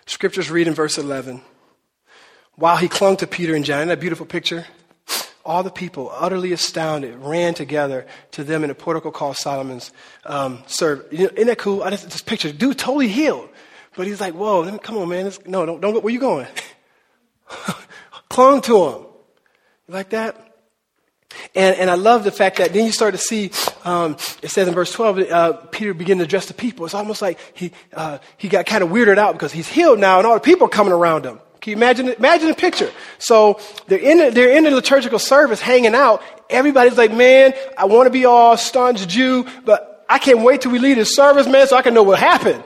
Scriptures 0.07 0.51
read 0.51 0.67
in 0.67 0.73
verse 0.73 0.97
11. 0.97 1.39
While 2.55 2.75
he 2.75 2.89
clung 2.89 3.15
to 3.15 3.27
Peter 3.27 3.55
and 3.55 3.63
John, 3.63 3.87
that 3.87 4.01
beautiful 4.01 4.25
picture 4.25 4.65
all 5.49 5.63
the 5.63 5.71
people, 5.71 6.11
utterly 6.13 6.53
astounded, 6.53 7.15
ran 7.15 7.55
together 7.55 8.05
to 8.31 8.43
them 8.43 8.63
in 8.63 8.69
a 8.69 8.75
portico 8.75 9.09
called 9.09 9.35
Solomon's 9.35 9.91
um. 10.25 10.63
You 10.79 10.85
know, 11.11 11.29
isn't 11.33 11.47
that 11.47 11.57
cool? 11.57 11.81
I 11.81 11.89
just, 11.89 12.25
picture 12.27 12.51
dude 12.51 12.77
totally 12.77 13.07
healed, 13.07 13.49
but 13.95 14.05
he's 14.05 14.21
like, 14.21 14.35
"Whoa, 14.35 14.77
come 14.77 14.97
on, 14.97 15.09
man! 15.09 15.25
This, 15.25 15.39
no, 15.47 15.65
don't, 15.65 15.81
don't 15.81 15.93
go. 15.93 15.99
Where 16.01 16.13
you 16.13 16.19
going?" 16.19 16.45
Clung 18.29 18.61
to 18.61 18.89
him 18.89 19.05
like 19.87 20.11
that. 20.11 20.45
And, 21.55 21.75
and 21.77 21.89
I 21.89 21.95
love 21.95 22.23
the 22.23 22.31
fact 22.31 22.57
that 22.57 22.73
then 22.73 22.85
you 22.85 22.91
start 22.91 23.13
to 23.13 23.19
see, 23.19 23.51
um, 23.85 24.17
it 24.41 24.49
says 24.49 24.67
in 24.67 24.73
verse 24.73 24.91
12, 24.91 25.19
uh, 25.19 25.53
Peter 25.71 25.93
began 25.93 26.17
to 26.17 26.23
address 26.23 26.47
the 26.47 26.55
people. 26.55 26.85
It's 26.85 26.95
almost 26.95 27.21
like 27.21 27.39
he, 27.53 27.71
uh, 27.93 28.17
he 28.37 28.49
got 28.49 28.65
kind 28.65 28.83
of 28.83 28.89
weirded 28.89 29.19
out 29.19 29.33
because 29.33 29.51
he's 29.51 29.67
healed 29.67 29.99
now 29.99 30.17
and 30.17 30.25
all 30.25 30.33
the 30.33 30.39
people 30.39 30.65
are 30.65 30.71
coming 30.71 30.91
around 30.91 31.25
him. 31.25 31.39
Can 31.61 31.71
you 31.71 31.77
imagine, 31.77 32.07
imagine 32.09 32.47
the 32.47 32.55
picture? 32.55 32.91
So 33.17 33.59
they're 33.87 33.99
in, 33.99 34.17
the, 34.17 34.31
they're 34.31 34.55
in 34.55 34.63
the 34.63 34.71
liturgical 34.71 35.19
service 35.19 35.59
hanging 35.59 35.93
out. 35.93 36.21
Everybody's 36.49 36.97
like, 36.97 37.13
man, 37.13 37.53
I 37.77 37.85
want 37.85 38.07
to 38.07 38.11
be 38.11 38.25
all 38.25 38.55
staunch 38.57 39.05
Jew, 39.07 39.45
but 39.65 40.05
I 40.09 40.19
can't 40.19 40.39
wait 40.39 40.61
till 40.61 40.71
we 40.71 40.79
leave 40.79 40.97
the 40.97 41.05
service, 41.05 41.47
man, 41.47 41.67
so 41.67 41.75
I 41.75 41.81
can 41.81 41.93
know 41.93 42.03
what 42.03 42.17
happened. 42.17 42.63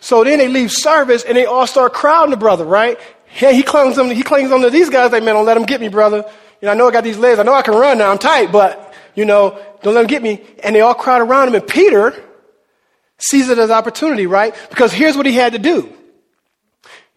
So 0.00 0.24
then 0.24 0.38
they 0.38 0.48
leave 0.48 0.72
service 0.72 1.24
and 1.24 1.36
they 1.36 1.46
all 1.46 1.66
start 1.66 1.92
crowding 1.92 2.30
the 2.30 2.36
brother, 2.36 2.64
right? 2.64 2.98
Hey, 3.26 3.54
he 3.54 3.62
clings 3.62 3.98
on, 3.98 4.10
he 4.10 4.22
clings 4.22 4.50
on 4.50 4.62
to 4.62 4.70
these 4.70 4.88
guys 4.88 5.12
like, 5.12 5.22
man, 5.22 5.34
don't 5.34 5.46
let 5.46 5.56
him 5.56 5.64
get 5.64 5.80
me, 5.80 5.88
brother. 5.88 6.24
You 6.60 6.66
know, 6.66 6.72
I 6.72 6.74
know 6.74 6.88
I 6.88 6.92
got 6.92 7.04
these 7.04 7.18
legs. 7.18 7.38
I 7.38 7.42
know 7.42 7.52
I 7.52 7.62
can 7.62 7.74
run 7.74 7.98
now. 7.98 8.10
I'm 8.10 8.18
tight, 8.18 8.50
but, 8.50 8.94
you 9.14 9.24
know, 9.24 9.60
don't 9.82 9.94
let 9.94 10.02
him 10.02 10.06
get 10.06 10.22
me. 10.22 10.42
And 10.62 10.74
they 10.74 10.80
all 10.80 10.94
crowd 10.94 11.20
around 11.20 11.48
him. 11.48 11.54
And 11.54 11.66
Peter 11.66 12.14
sees 13.18 13.48
it 13.48 13.58
as 13.58 13.70
opportunity, 13.70 14.26
right? 14.26 14.54
Because 14.70 14.92
here's 14.92 15.16
what 15.16 15.26
he 15.26 15.34
had 15.34 15.52
to 15.52 15.58
do. 15.58 15.92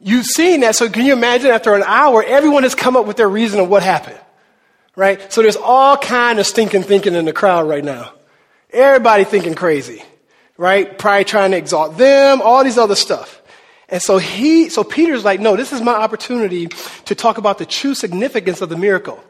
You've 0.01 0.25
seen 0.25 0.61
that, 0.61 0.75
so 0.75 0.89
can 0.89 1.05
you 1.05 1.13
imagine 1.13 1.51
after 1.51 1.73
an 1.75 1.83
hour, 1.83 2.23
everyone 2.23 2.63
has 2.63 2.73
come 2.73 2.95
up 2.95 3.05
with 3.05 3.17
their 3.17 3.27
reason 3.27 3.59
of 3.59 3.67
what 3.67 3.83
happened, 3.83 4.19
right? 4.95 5.31
So 5.31 5.41
there's 5.41 5.57
all 5.57 5.97
kind 5.97 6.39
of 6.39 6.47
stinking 6.47 6.83
thinking 6.83 7.15
in 7.15 7.25
the 7.25 7.33
crowd 7.33 7.67
right 7.67 7.83
now. 7.83 8.13
Everybody 8.71 9.25
thinking 9.25 9.55
crazy, 9.55 10.01
right? 10.57 10.97
Probably 10.97 11.25
trying 11.25 11.51
to 11.51 11.57
exalt 11.57 11.97
them, 11.97 12.41
all 12.41 12.63
these 12.63 12.77
other 12.77 12.95
stuff. 12.95 13.41
And 13.89 14.01
so 14.01 14.19
he, 14.19 14.69
so 14.69 14.83
Peter's 14.83 15.25
like, 15.25 15.39
no, 15.39 15.55
this 15.55 15.73
is 15.73 15.81
my 15.81 15.95
opportunity 15.95 16.67
to 17.05 17.15
talk 17.15 17.37
about 17.37 17.57
the 17.57 17.65
true 17.65 17.95
significance 17.95 18.61
of 18.61 18.69
the 18.69 18.77
miracle. 18.77 19.21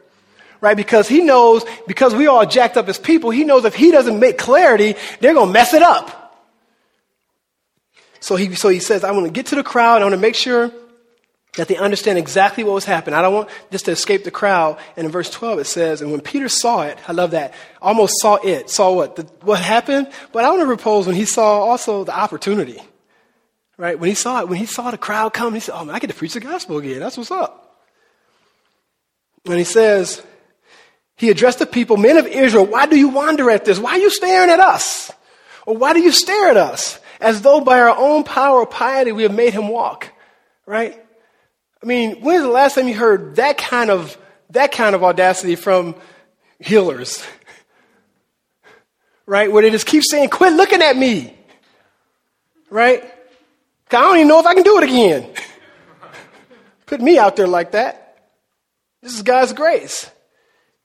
Right? 0.60 0.76
Because 0.76 1.08
he 1.08 1.22
knows, 1.22 1.64
because 1.86 2.14
we 2.14 2.26
all 2.26 2.44
jacked 2.44 2.76
up 2.76 2.86
as 2.88 2.98
people, 2.98 3.30
he 3.30 3.44
knows 3.44 3.64
if 3.64 3.74
he 3.74 3.90
doesn't 3.90 4.20
make 4.20 4.36
clarity, 4.36 4.94
they're 5.20 5.32
going 5.32 5.48
to 5.48 5.52
mess 5.54 5.72
it 5.72 5.80
up. 5.80 6.19
So 8.20 8.36
he, 8.36 8.54
so 8.54 8.68
he 8.68 8.78
says, 8.78 9.02
I 9.02 9.10
want 9.12 9.26
to 9.26 9.32
get 9.32 9.46
to 9.46 9.56
the 9.56 9.62
crowd. 9.62 10.02
I 10.02 10.04
want 10.04 10.14
to 10.14 10.20
make 10.20 10.34
sure 10.34 10.70
that 11.56 11.68
they 11.68 11.76
understand 11.76 12.18
exactly 12.18 12.62
what 12.62 12.74
was 12.74 12.84
happening. 12.84 13.18
I 13.18 13.22
don't 13.22 13.34
want 13.34 13.48
this 13.70 13.82
to 13.82 13.90
escape 13.90 14.24
the 14.24 14.30
crowd. 14.30 14.78
And 14.96 15.06
in 15.06 15.10
verse 15.10 15.30
12 15.30 15.60
it 15.60 15.64
says, 15.64 16.00
and 16.00 16.12
when 16.12 16.20
Peter 16.20 16.48
saw 16.48 16.82
it, 16.82 16.98
I 17.08 17.12
love 17.12 17.32
that, 17.32 17.54
almost 17.82 18.20
saw 18.20 18.36
it, 18.36 18.70
saw 18.70 18.92
what, 18.92 19.16
the, 19.16 19.22
what 19.42 19.60
happened. 19.60 20.12
But 20.32 20.44
I 20.44 20.50
want 20.50 20.60
to 20.60 20.66
propose 20.66 21.06
when 21.06 21.16
he 21.16 21.24
saw 21.24 21.60
also 21.60 22.04
the 22.04 22.16
opportunity. 22.16 22.80
Right? 23.76 23.98
When 23.98 24.08
he 24.08 24.14
saw 24.14 24.40
it, 24.40 24.48
when 24.48 24.58
he 24.58 24.66
saw 24.66 24.90
the 24.90 24.98
crowd 24.98 25.32
come, 25.32 25.54
he 25.54 25.60
said, 25.60 25.74
oh 25.74 25.84
man, 25.84 25.94
I 25.94 25.98
get 25.98 26.10
to 26.10 26.16
preach 26.16 26.34
the 26.34 26.40
gospel 26.40 26.76
again. 26.78 27.00
That's 27.00 27.16
what's 27.16 27.30
up. 27.30 27.88
And 29.46 29.54
he 29.54 29.64
says, 29.64 30.22
he 31.16 31.30
addressed 31.30 31.58
the 31.58 31.66
people, 31.66 31.96
men 31.96 32.18
of 32.18 32.26
Israel, 32.26 32.66
why 32.66 32.86
do 32.86 32.96
you 32.96 33.08
wonder 33.08 33.50
at 33.50 33.64
this? 33.64 33.78
Why 33.78 33.92
are 33.92 33.98
you 33.98 34.10
staring 34.10 34.50
at 34.50 34.60
us? 34.60 35.10
Or 35.66 35.76
why 35.76 35.94
do 35.94 36.00
you 36.00 36.12
stare 36.12 36.48
at 36.48 36.56
us? 36.56 36.99
As 37.20 37.42
though 37.42 37.60
by 37.60 37.80
our 37.80 37.96
own 37.96 38.24
power 38.24 38.62
of 38.62 38.70
piety 38.70 39.12
we 39.12 39.24
have 39.24 39.34
made 39.34 39.52
him 39.52 39.68
walk. 39.68 40.12
Right? 40.66 41.00
I 41.82 41.86
mean, 41.86 42.20
when's 42.20 42.42
the 42.42 42.48
last 42.48 42.74
time 42.74 42.88
you 42.88 42.94
heard 42.94 43.36
that 43.36 43.58
kind 43.58 43.90
of, 43.90 44.16
that 44.50 44.72
kind 44.72 44.94
of 44.94 45.02
audacity 45.02 45.56
from 45.56 45.94
healers? 46.58 47.24
right? 49.26 49.50
Where 49.50 49.62
they 49.62 49.70
just 49.70 49.86
keep 49.86 50.02
saying, 50.04 50.30
quit 50.30 50.52
looking 50.52 50.82
at 50.82 50.96
me. 50.96 51.36
Right? 52.68 53.02
I 53.02 54.00
don't 54.00 54.16
even 54.16 54.28
know 54.28 54.40
if 54.40 54.46
I 54.46 54.54
can 54.54 54.62
do 54.62 54.78
it 54.78 54.84
again. 54.84 55.32
Put 56.86 57.00
me 57.00 57.18
out 57.18 57.36
there 57.36 57.48
like 57.48 57.72
that. 57.72 58.30
This 59.02 59.14
is 59.14 59.22
God's 59.22 59.52
grace. 59.52 60.10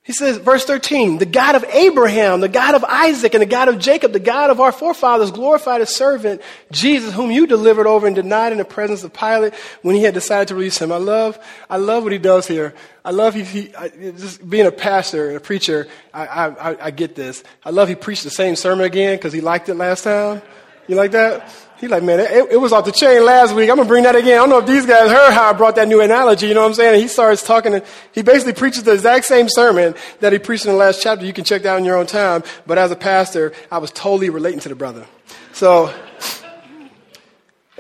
He 0.06 0.14
says, 0.14 0.38
verse 0.38 0.64
13, 0.66 1.18
the 1.18 1.26
God 1.26 1.56
of 1.56 1.64
Abraham, 1.64 2.40
the 2.40 2.48
God 2.48 2.76
of 2.76 2.84
Isaac, 2.84 3.34
and 3.34 3.42
the 3.42 3.48
God 3.48 3.70
of 3.70 3.80
Jacob, 3.80 4.14
the 4.14 4.20
God 4.20 4.52
of 4.52 4.62
our 4.62 4.72
forefathers, 4.72 5.32
glorified 5.32 5.80
his 5.80 5.90
servant, 5.90 6.44
Jesus, 6.72 7.12
whom 7.12 7.32
you 7.32 7.48
delivered 7.48 7.88
over 7.88 8.06
and 8.06 8.16
denied 8.16 8.52
in 8.52 8.60
the 8.60 8.66
presence 8.66 9.04
of 9.04 9.14
Pilate 9.14 9.56
when 9.82 9.96
he 9.96 10.04
had 10.04 10.14
decided 10.14 10.50
to 10.50 10.56
release 10.56 10.78
him. 10.78 10.92
I 10.92 10.98
love, 10.98 11.40
I 11.72 11.78
love 11.78 12.04
what 12.04 12.12
he 12.12 12.20
does 12.20 12.48
here. 12.48 12.76
I 13.04 13.10
love 13.10 13.34
he, 13.34 13.44
he 13.46 13.76
I, 13.76 13.90
just 13.90 14.48
being 14.48 14.68
a 14.68 14.72
pastor 14.72 15.30
and 15.30 15.38
a 15.38 15.40
preacher, 15.40 15.88
I, 16.14 16.28
I, 16.28 16.86
I 16.86 16.92
get 16.92 17.16
this. 17.16 17.44
I 17.64 17.72
love 17.72 17.90
he 17.90 17.96
preached 17.96 18.26
the 18.26 18.30
same 18.30 18.56
sermon 18.56 18.86
again 18.86 19.18
because 19.18 19.34
he 19.34 19.42
liked 19.42 19.70
it 19.70 19.74
last 19.74 20.04
time. 20.04 20.44
You 20.88 20.98
like 20.98 21.12
that? 21.12 21.52
He 21.78 21.90
like, 21.90 22.04
man, 22.04 22.22
it, 22.22 22.52
it, 22.52 22.58
was 22.58 22.72
off 22.72 22.86
the 22.86 22.92
chain 22.92 23.26
last 23.26 23.54
week. 23.54 23.70
I'm 23.70 23.76
gonna 23.76 23.88
bring 23.88 24.04
that 24.04 24.16
again. 24.16 24.36
I 24.36 24.38
don't 24.38 24.50
know 24.50 24.60
if 24.60 24.66
these 24.66 24.86
guys 24.86 25.12
heard 25.12 25.34
how 25.34 25.50
I 25.50 25.54
brought 25.54 25.76
that 25.76 25.90
new 25.90 26.00
analogy. 26.00 26.48
You 26.48 26.54
know 26.54 26.62
what 26.62 26.70
I'm 26.70 26.74
saying? 26.74 27.02
he 27.02 27.10
starts 27.10 27.44
talking. 27.44 27.74
To, 27.74 27.84
he 28.14 28.22
basically 28.22 28.54
preaches 28.54 28.84
the 28.84 28.94
exact 28.94 29.26
same 29.26 29.50
sermon 29.50 29.94
that 30.22 30.32
he 30.32 30.40
preached 30.40 30.66
in 30.66 30.72
the 30.72 30.78
last 30.78 31.02
chapter. 31.02 31.26
You 31.26 31.34
can 31.34 31.44
check 31.44 31.64
that 31.64 31.78
in 31.78 31.84
your 31.84 31.98
own 31.98 32.06
time. 32.06 32.44
But 32.66 32.78
as 32.78 32.92
a 32.92 32.96
pastor, 32.96 33.52
I 33.70 33.80
was 33.80 33.92
totally 33.92 34.30
relating 34.30 34.62
to 34.62 34.70
the 34.70 34.76
brother. 34.76 35.06
So, 35.52 35.94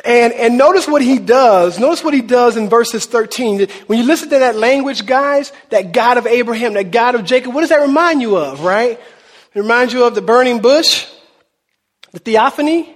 and 0.04 0.34
and 0.34 0.58
notice 0.58 0.90
what 0.90 1.02
he 1.02 1.18
does. 1.18 1.80
Notice 1.80 2.04
what 2.04 2.14
he 2.14 2.22
does 2.22 2.58
in 2.58 2.68
verses 2.68 3.06
13. 3.06 3.66
When 3.88 3.98
you 3.98 4.06
listen 4.06 4.30
to 4.30 4.40
that 4.40 4.58
language, 4.58 5.06
guys, 5.06 5.54
that 5.70 5.94
God 5.94 6.18
of 6.18 6.28
Abraham, 6.28 6.74
that 6.74 6.92
God 6.92 7.16
of 7.16 7.24
Jacob, 7.24 7.54
what 7.54 7.62
does 7.62 7.70
that 7.70 7.80
remind 7.80 8.22
you 8.22 8.36
of? 8.36 8.60
Right? 8.60 9.00
It 9.00 9.60
reminds 9.60 9.94
you 9.94 10.04
of 10.04 10.16
the 10.16 10.22
burning 10.22 10.60
bush, 10.60 11.08
the 12.12 12.20
theophany 12.20 12.95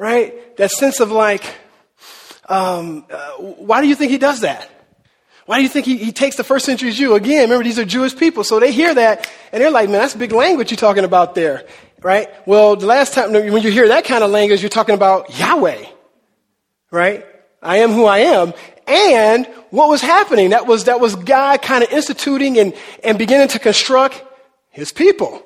right? 0.00 0.56
That 0.56 0.70
sense 0.70 0.98
of 1.00 1.12
like, 1.12 1.44
um, 2.48 3.04
uh, 3.10 3.32
why 3.32 3.82
do 3.82 3.86
you 3.86 3.94
think 3.94 4.10
he 4.10 4.16
does 4.16 4.40
that? 4.40 4.66
Why 5.44 5.58
do 5.58 5.62
you 5.62 5.68
think 5.68 5.84
he, 5.84 5.98
he 5.98 6.10
takes 6.10 6.36
the 6.36 6.44
first 6.44 6.64
century 6.64 6.90
Jew? 6.90 7.14
Again, 7.14 7.42
remember, 7.42 7.64
these 7.64 7.78
are 7.78 7.84
Jewish 7.84 8.16
people, 8.16 8.42
so 8.42 8.58
they 8.58 8.72
hear 8.72 8.94
that 8.94 9.30
and 9.52 9.62
they're 9.62 9.70
like, 9.70 9.90
man, 9.90 10.00
that's 10.00 10.14
big 10.14 10.32
language 10.32 10.70
you're 10.70 10.78
talking 10.78 11.04
about 11.04 11.34
there, 11.34 11.66
right? 12.00 12.30
Well, 12.46 12.76
the 12.76 12.86
last 12.86 13.12
time, 13.12 13.32
when 13.32 13.62
you 13.62 13.70
hear 13.70 13.88
that 13.88 14.06
kind 14.06 14.24
of 14.24 14.30
language, 14.30 14.62
you're 14.62 14.70
talking 14.70 14.94
about 14.94 15.38
Yahweh, 15.38 15.84
right? 16.90 17.26
I 17.62 17.78
am 17.78 17.90
who 17.90 18.06
I 18.06 18.20
am. 18.20 18.54
And 18.86 19.44
what 19.68 19.90
was 19.90 20.00
happening? 20.00 20.50
That 20.50 20.66
was, 20.66 20.84
that 20.84 20.98
was 20.98 21.14
God 21.14 21.60
kind 21.60 21.84
of 21.84 21.90
instituting 21.92 22.58
and, 22.58 22.72
and 23.04 23.18
beginning 23.18 23.48
to 23.48 23.58
construct 23.58 24.24
his 24.70 24.92
people, 24.92 25.42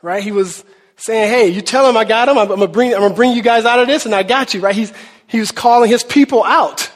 right? 0.00 0.22
He 0.22 0.32
was, 0.32 0.64
saying, 1.00 1.30
hey, 1.30 1.48
you 1.48 1.62
tell 1.62 1.88
him 1.88 1.96
I 1.96 2.04
got 2.04 2.28
him. 2.28 2.38
I'm, 2.38 2.48
gonna 2.48 2.68
bring, 2.68 2.94
I'm 2.94 3.00
gonna 3.00 3.14
bring 3.14 3.32
you 3.32 3.42
guys 3.42 3.64
out 3.64 3.80
of 3.80 3.86
this 3.86 4.06
and 4.06 4.14
I 4.14 4.22
got 4.22 4.54
you, 4.54 4.60
right? 4.60 4.74
He's, 4.74 4.92
he 5.26 5.40
was 5.40 5.50
calling 5.50 5.90
his 5.90 6.04
people 6.04 6.44
out, 6.44 6.90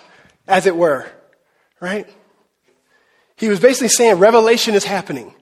as 0.47 0.67
it 0.67 0.77
were, 0.77 1.07
right? 1.81 2.09
He 3.37 3.49
was 3.49 3.61
basically 3.61 3.89
saying 3.89 4.19
revelation 4.19 4.75
is 4.75 4.85
happening. 4.85 5.35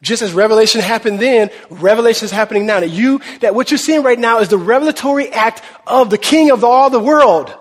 Just 0.00 0.22
as 0.22 0.32
revelation 0.32 0.80
happened 0.80 1.18
then, 1.18 1.50
revelation 1.70 2.26
is 2.26 2.30
happening 2.30 2.66
now. 2.66 2.80
That 2.80 2.90
you, 2.90 3.20
that 3.40 3.54
what 3.54 3.70
you're 3.70 3.78
seeing 3.78 4.02
right 4.02 4.18
now 4.18 4.38
is 4.38 4.48
the 4.48 4.58
revelatory 4.58 5.30
act 5.30 5.62
of 5.86 6.10
the 6.10 6.18
king 6.18 6.50
of 6.50 6.62
all 6.62 6.90
the 6.90 7.00
world. 7.00 7.56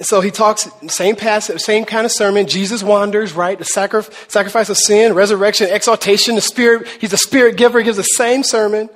So 0.00 0.20
he 0.20 0.30
talks, 0.30 0.68
same 0.88 1.16
passage, 1.16 1.60
same 1.60 1.84
kind 1.84 2.04
of 2.04 2.12
sermon. 2.12 2.46
Jesus 2.46 2.82
wanders, 2.82 3.32
right? 3.32 3.58
The 3.58 3.64
sacrifice 3.64 4.68
of 4.68 4.76
sin, 4.76 5.14
resurrection, 5.14 5.68
exaltation, 5.70 6.34
the 6.34 6.40
spirit. 6.40 6.86
He's 7.00 7.12
a 7.14 7.18
spirit 7.18 7.56
giver. 7.56 7.78
He 7.78 7.84
gives 7.84 7.96
the 7.96 8.02
same 8.02 8.42
sermon. 8.42 8.90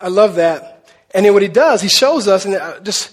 I 0.00 0.08
love 0.08 0.36
that. 0.36 0.88
And 1.14 1.26
then 1.26 1.32
what 1.32 1.42
he 1.42 1.48
does, 1.48 1.80
he 1.80 1.88
shows 1.88 2.28
us, 2.28 2.44
and 2.44 2.84
just 2.84 3.12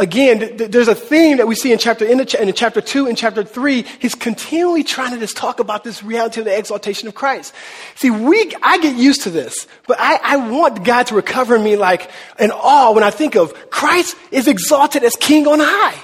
again, 0.00 0.56
there's 0.56 0.88
a 0.88 0.94
theme 0.94 1.36
that 1.36 1.46
we 1.46 1.54
see 1.54 1.72
in 1.72 1.78
chapter 1.78 2.04
in, 2.04 2.18
the, 2.18 2.42
in 2.42 2.52
chapter 2.54 2.80
two 2.80 3.06
and 3.06 3.16
chapter 3.16 3.44
three. 3.44 3.82
He's 4.00 4.14
continually 4.14 4.82
trying 4.82 5.12
to 5.12 5.18
just 5.18 5.36
talk 5.36 5.60
about 5.60 5.84
this 5.84 6.02
reality 6.02 6.40
of 6.40 6.46
the 6.46 6.58
exaltation 6.58 7.06
of 7.06 7.14
Christ. 7.14 7.54
See, 7.94 8.10
we, 8.10 8.52
I 8.62 8.78
get 8.78 8.96
used 8.96 9.22
to 9.22 9.30
this, 9.30 9.68
but 9.86 9.98
I, 10.00 10.18
I 10.22 10.50
want 10.50 10.84
God 10.84 11.06
to 11.08 11.14
recover 11.14 11.58
me 11.58 11.76
like 11.76 12.10
in 12.38 12.50
awe 12.50 12.92
when 12.92 13.04
I 13.04 13.10
think 13.10 13.36
of 13.36 13.52
Christ 13.70 14.16
is 14.32 14.48
exalted 14.48 15.04
as 15.04 15.14
King 15.14 15.46
on 15.46 15.60
high. 15.60 16.00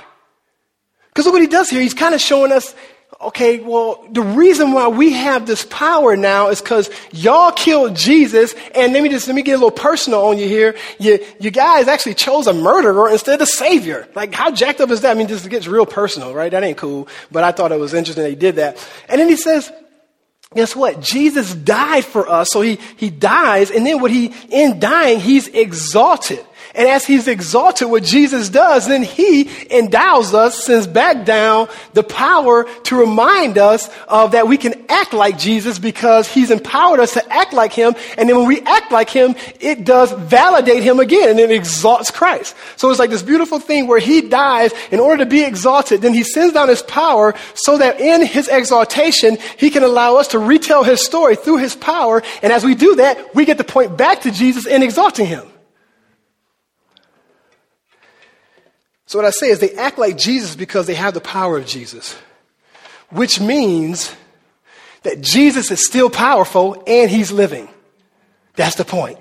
Because 1.09 1.25
look 1.25 1.33
what 1.33 1.43
he 1.43 1.49
does 1.49 1.71
here. 1.71 1.81
He's 1.81 1.95
kind 1.95 2.15
of 2.15 2.21
showing 2.21 2.53
us 2.53 2.75
okay, 3.21 3.61
well, 3.61 4.07
the 4.11 4.23
reason 4.23 4.73
why 4.73 4.89
we 4.89 5.13
have 5.13 5.47
this 5.47 5.65
power 5.65 6.17
now 6.17 6.49
is 6.49 6.61
because 6.61 6.91
y'all 7.13 7.51
killed 7.51 7.97
Jesus, 7.97 8.55
and 8.75 8.93
let 8.93 9.03
me 9.03 9.09
just, 9.09 9.27
let 9.27 9.35
me 9.35 9.43
get 9.43 9.53
a 9.53 9.57
little 9.57 9.71
personal 9.71 10.27
on 10.27 10.39
you 10.39 10.49
here. 10.49 10.77
You, 10.99 11.25
you 11.41 11.51
guys 11.51 11.89
actually 11.89 12.15
chose 12.15 12.47
a 12.47 12.53
murderer 12.53 13.11
instead 13.11 13.35
of 13.37 13.41
a 13.43 13.47
savior. 13.47 14.09
Like, 14.15 14.35
how 14.35 14.51
jacked 14.51 14.81
up 14.81 14.91
is 14.91 15.01
that? 15.01 15.13
I 15.13 15.15
mean, 15.15 15.27
this 15.27 15.47
gets 15.47 15.67
real 15.67 15.87
personal, 15.87 16.35
right? 16.35 16.51
That 16.51 16.63
ain't 16.63 16.79
cool, 16.79 17.09
but 17.31 17.43
I 17.43 17.53
thought 17.53 17.73
it 17.73 17.81
was 17.81 17.95
interesting 17.95 18.27
he 18.27 18.35
did 18.35 18.57
that. 18.57 18.77
And 19.09 19.21
then 19.21 19.29
he 19.29 19.37
says, 19.37 19.73
guess 20.55 20.77
what? 20.77 21.01
Jesus 21.01 21.55
died 21.55 22.05
for 22.05 22.29
us, 22.29 22.51
so 22.51 22.61
he, 22.61 22.79
he 22.97 23.11
dies, 23.11 23.71
and 23.71 23.87
then 23.87 24.01
what 24.01 24.11
he, 24.11 24.33
in 24.51 24.79
dying, 24.79 25.21
he's 25.21 25.49
exalted. 25.49 26.45
And 26.77 26.87
as 26.89 27.07
he's 27.07 27.27
exalted, 27.27 27.89
what 27.89 28.05
Jesus 28.05 28.51
does, 28.51 28.87
then 28.87 29.03
he 29.03 29.49
endows 29.71 30.35
us, 30.35 30.63
sends 30.63 30.87
back 30.87 31.25
down 31.25 31.69
the 31.95 32.03
power 32.03 32.65
to 32.85 32.97
remind 32.97 33.57
us 33.57 33.89
of 34.07 34.33
that 34.33 34.47
we 34.47 34.59
can 34.59 34.85
act 34.91 35.15
like 35.15 35.39
Jesus 35.39 35.79
because 35.79 36.29
he's 36.29 36.51
empowered 36.51 37.01
us 37.01 37.15
to 37.15 37.33
act 37.33 37.55
like 37.55 37.73
him. 37.73 37.95
And 38.19 38.29
then 38.29 38.37
when 38.37 38.47
we 38.47 38.61
act 38.61 38.93
like 38.93 39.09
him, 39.09 39.37
it 39.59 39.87
does 39.87 40.13
validate 40.13 40.83
him 40.83 41.01
again 41.01 41.31
and 41.31 41.41
it 41.41 41.51
exalts 41.51 42.11
Christ. 42.11 42.55
So 42.77 42.91
it's 42.91 42.99
like 42.99 43.09
this 43.09 43.23
beautiful 43.23 43.59
thing 43.59 43.87
where 43.87 43.99
he 43.99 44.21
dies 44.21 44.73
in 44.91 45.01
order 45.01 45.25
to 45.25 45.31
be 45.31 45.43
exalted. 45.45 46.03
Then 46.03 46.13
he 46.13 46.25
sends 46.25 46.53
down 46.53 46.69
his 46.69 46.83
power 46.83 47.35
so 47.55 47.79
that 47.79 48.01
in 48.01 48.27
his 48.27 48.49
exaltation, 48.49 49.39
he 49.57 49.71
can 49.71 49.83
allow 49.83 50.17
us 50.17 50.29
to 50.29 50.39
retell 50.39 50.85
his 50.85 51.01
story 51.01 51.37
through 51.37 51.57
his 51.57 51.75
power. 51.75 52.23
And 52.43 52.53
as 52.53 52.67
we 52.67 52.75
do 52.75 52.97
that, 52.97 53.35
we 53.35 53.47
get 53.47 53.57
to 53.57 53.65
point 53.65 53.97
back 53.97 54.21
to 54.23 54.31
Jesus 54.31 54.67
in 54.67 54.83
exalting 54.83 55.25
him. 55.25 55.47
So, 59.07 59.19
what 59.19 59.25
I 59.25 59.31
say 59.31 59.51
is 59.51 59.61
they 59.61 59.73
act 59.75 59.99
like 59.99 60.19
Jesus 60.19 60.57
because 60.57 60.87
they 60.87 60.95
have 60.95 61.15
the 61.15 61.21
power 61.21 61.57
of 61.57 61.67
Jesus, 61.67 62.17
which 63.11 63.41
means 63.41 64.15
that 65.05 65.21
Jesus 65.21 65.71
is 65.71 65.87
still 65.87 66.11
powerful 66.11 66.83
and 66.87 67.09
he's 67.09 67.31
living. 67.31 67.69
That's 68.57 68.75
the 68.75 68.85
point. 68.85 69.19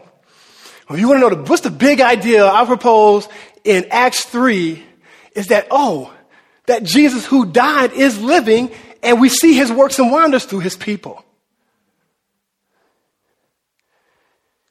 Well, 0.89 0.97
you 0.97 1.07
want 1.07 1.17
to 1.21 1.29
know 1.29 1.35
the, 1.35 1.49
what's 1.49 1.61
the 1.61 1.69
big 1.69 2.01
idea 2.01 2.45
I 2.47 2.65
propose 2.65 3.27
in 3.63 3.85
Acts 3.91 4.25
3 4.25 4.83
is 5.35 5.47
that, 5.47 5.67
oh, 5.69 6.11
that 6.65 6.83
Jesus 6.83 7.25
who 7.25 7.45
died 7.45 7.93
is 7.93 8.19
living 8.19 8.71
and 9.03 9.21
we 9.21 9.29
see 9.29 9.53
his 9.53 9.71
works 9.71 9.99
and 9.99 10.11
wonders 10.11 10.45
through 10.45 10.61
his 10.61 10.75
people. 10.75 11.23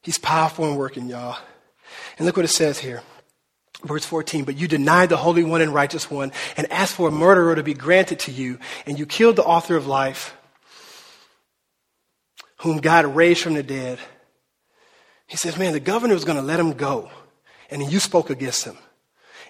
He's 0.02 0.18
powerful 0.18 0.66
and 0.66 0.76
working, 0.76 1.08
y'all. 1.08 1.38
And 2.18 2.26
look 2.26 2.36
what 2.36 2.44
it 2.44 2.48
says 2.48 2.78
here. 2.78 3.02
Verse 3.84 4.04
14, 4.06 4.44
but 4.44 4.56
you 4.56 4.66
denied 4.66 5.10
the 5.10 5.18
Holy 5.18 5.44
One 5.44 5.60
and 5.60 5.74
Righteous 5.74 6.10
One 6.10 6.32
and 6.56 6.70
asked 6.72 6.94
for 6.94 7.08
a 7.08 7.12
murderer 7.12 7.54
to 7.54 7.62
be 7.62 7.74
granted 7.74 8.18
to 8.20 8.32
you, 8.32 8.58
and 8.86 8.98
you 8.98 9.04
killed 9.04 9.36
the 9.36 9.44
author 9.44 9.76
of 9.76 9.86
life, 9.86 10.34
whom 12.60 12.78
God 12.78 13.04
raised 13.14 13.42
from 13.42 13.54
the 13.54 13.62
dead. 13.62 13.98
He 15.26 15.36
says, 15.36 15.58
man, 15.58 15.74
the 15.74 15.80
governor 15.80 16.14
was 16.14 16.24
going 16.24 16.38
to 16.38 16.42
let 16.42 16.58
him 16.58 16.72
go. 16.72 17.10
and 17.70 17.92
you 17.92 17.98
spoke 17.98 18.30
against 18.30 18.64
him. 18.64 18.78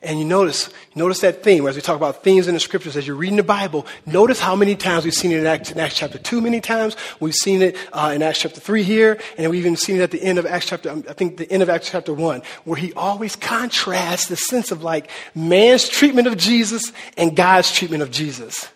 And 0.05 0.19
you 0.19 0.25
notice, 0.25 0.69
notice 0.95 1.21
that 1.21 1.43
theme 1.43 1.67
as 1.67 1.77
we 1.77 1.83
talk 1.83 1.97
about 1.97 2.23
themes 2.23 2.47
in 2.47 2.55
the 2.55 2.61
scriptures 2.61 2.97
as 2.97 3.07
you're 3.07 3.17
reading 3.17 3.39
the 3.39 3.43
Bible. 3.43 3.87
Notice 4.05 4.39
how 4.39 4.55
many 4.55 4.77
times 4.77 5.05
we've 5.05 5.15
seen 5.15 5.33
it 5.33 5.39
in 5.39 5.47
Acts, 5.47 5.71
in 5.71 5.81
Acts 5.81 5.97
chapter 5.97 6.19
2 6.19 6.43
many 6.43 6.61
times. 6.61 6.97
We've 7.21 7.35
seen 7.35 7.63
it 7.63 7.77
uh, 7.93 8.13
in 8.15 8.23
Acts 8.23 8.41
chapter 8.41 8.61
3 8.61 8.83
here. 8.83 9.19
And 9.39 9.51
we've 9.51 9.61
even 9.61 9.77
seen 9.77 9.97
it 9.97 10.03
at 10.03 10.11
the 10.11 10.23
end 10.23 10.39
of 10.39 10.45
Acts 10.45 10.67
chapter, 10.67 10.91
um, 10.91 11.05
I 11.09 11.15
think 11.15 11.39
the 11.39 11.51
end 11.51 11.63
of 11.63 11.71
Acts 11.71 11.91
chapter 11.91 12.13
1, 12.13 12.43
where 12.65 12.77
he 12.77 12.93
always 12.93 13.35
contrasts 13.35 14.29
the 14.29 14.37
sense 14.37 14.71
of 14.71 14.83
like 14.83 15.11
man's 15.35 15.89
treatment 15.89 16.29
of 16.29 16.37
Jesus 16.37 16.93
and 17.17 17.35
God's 17.35 17.73
treatment 17.73 18.03
of 18.03 18.11
Jesus. 18.11 18.69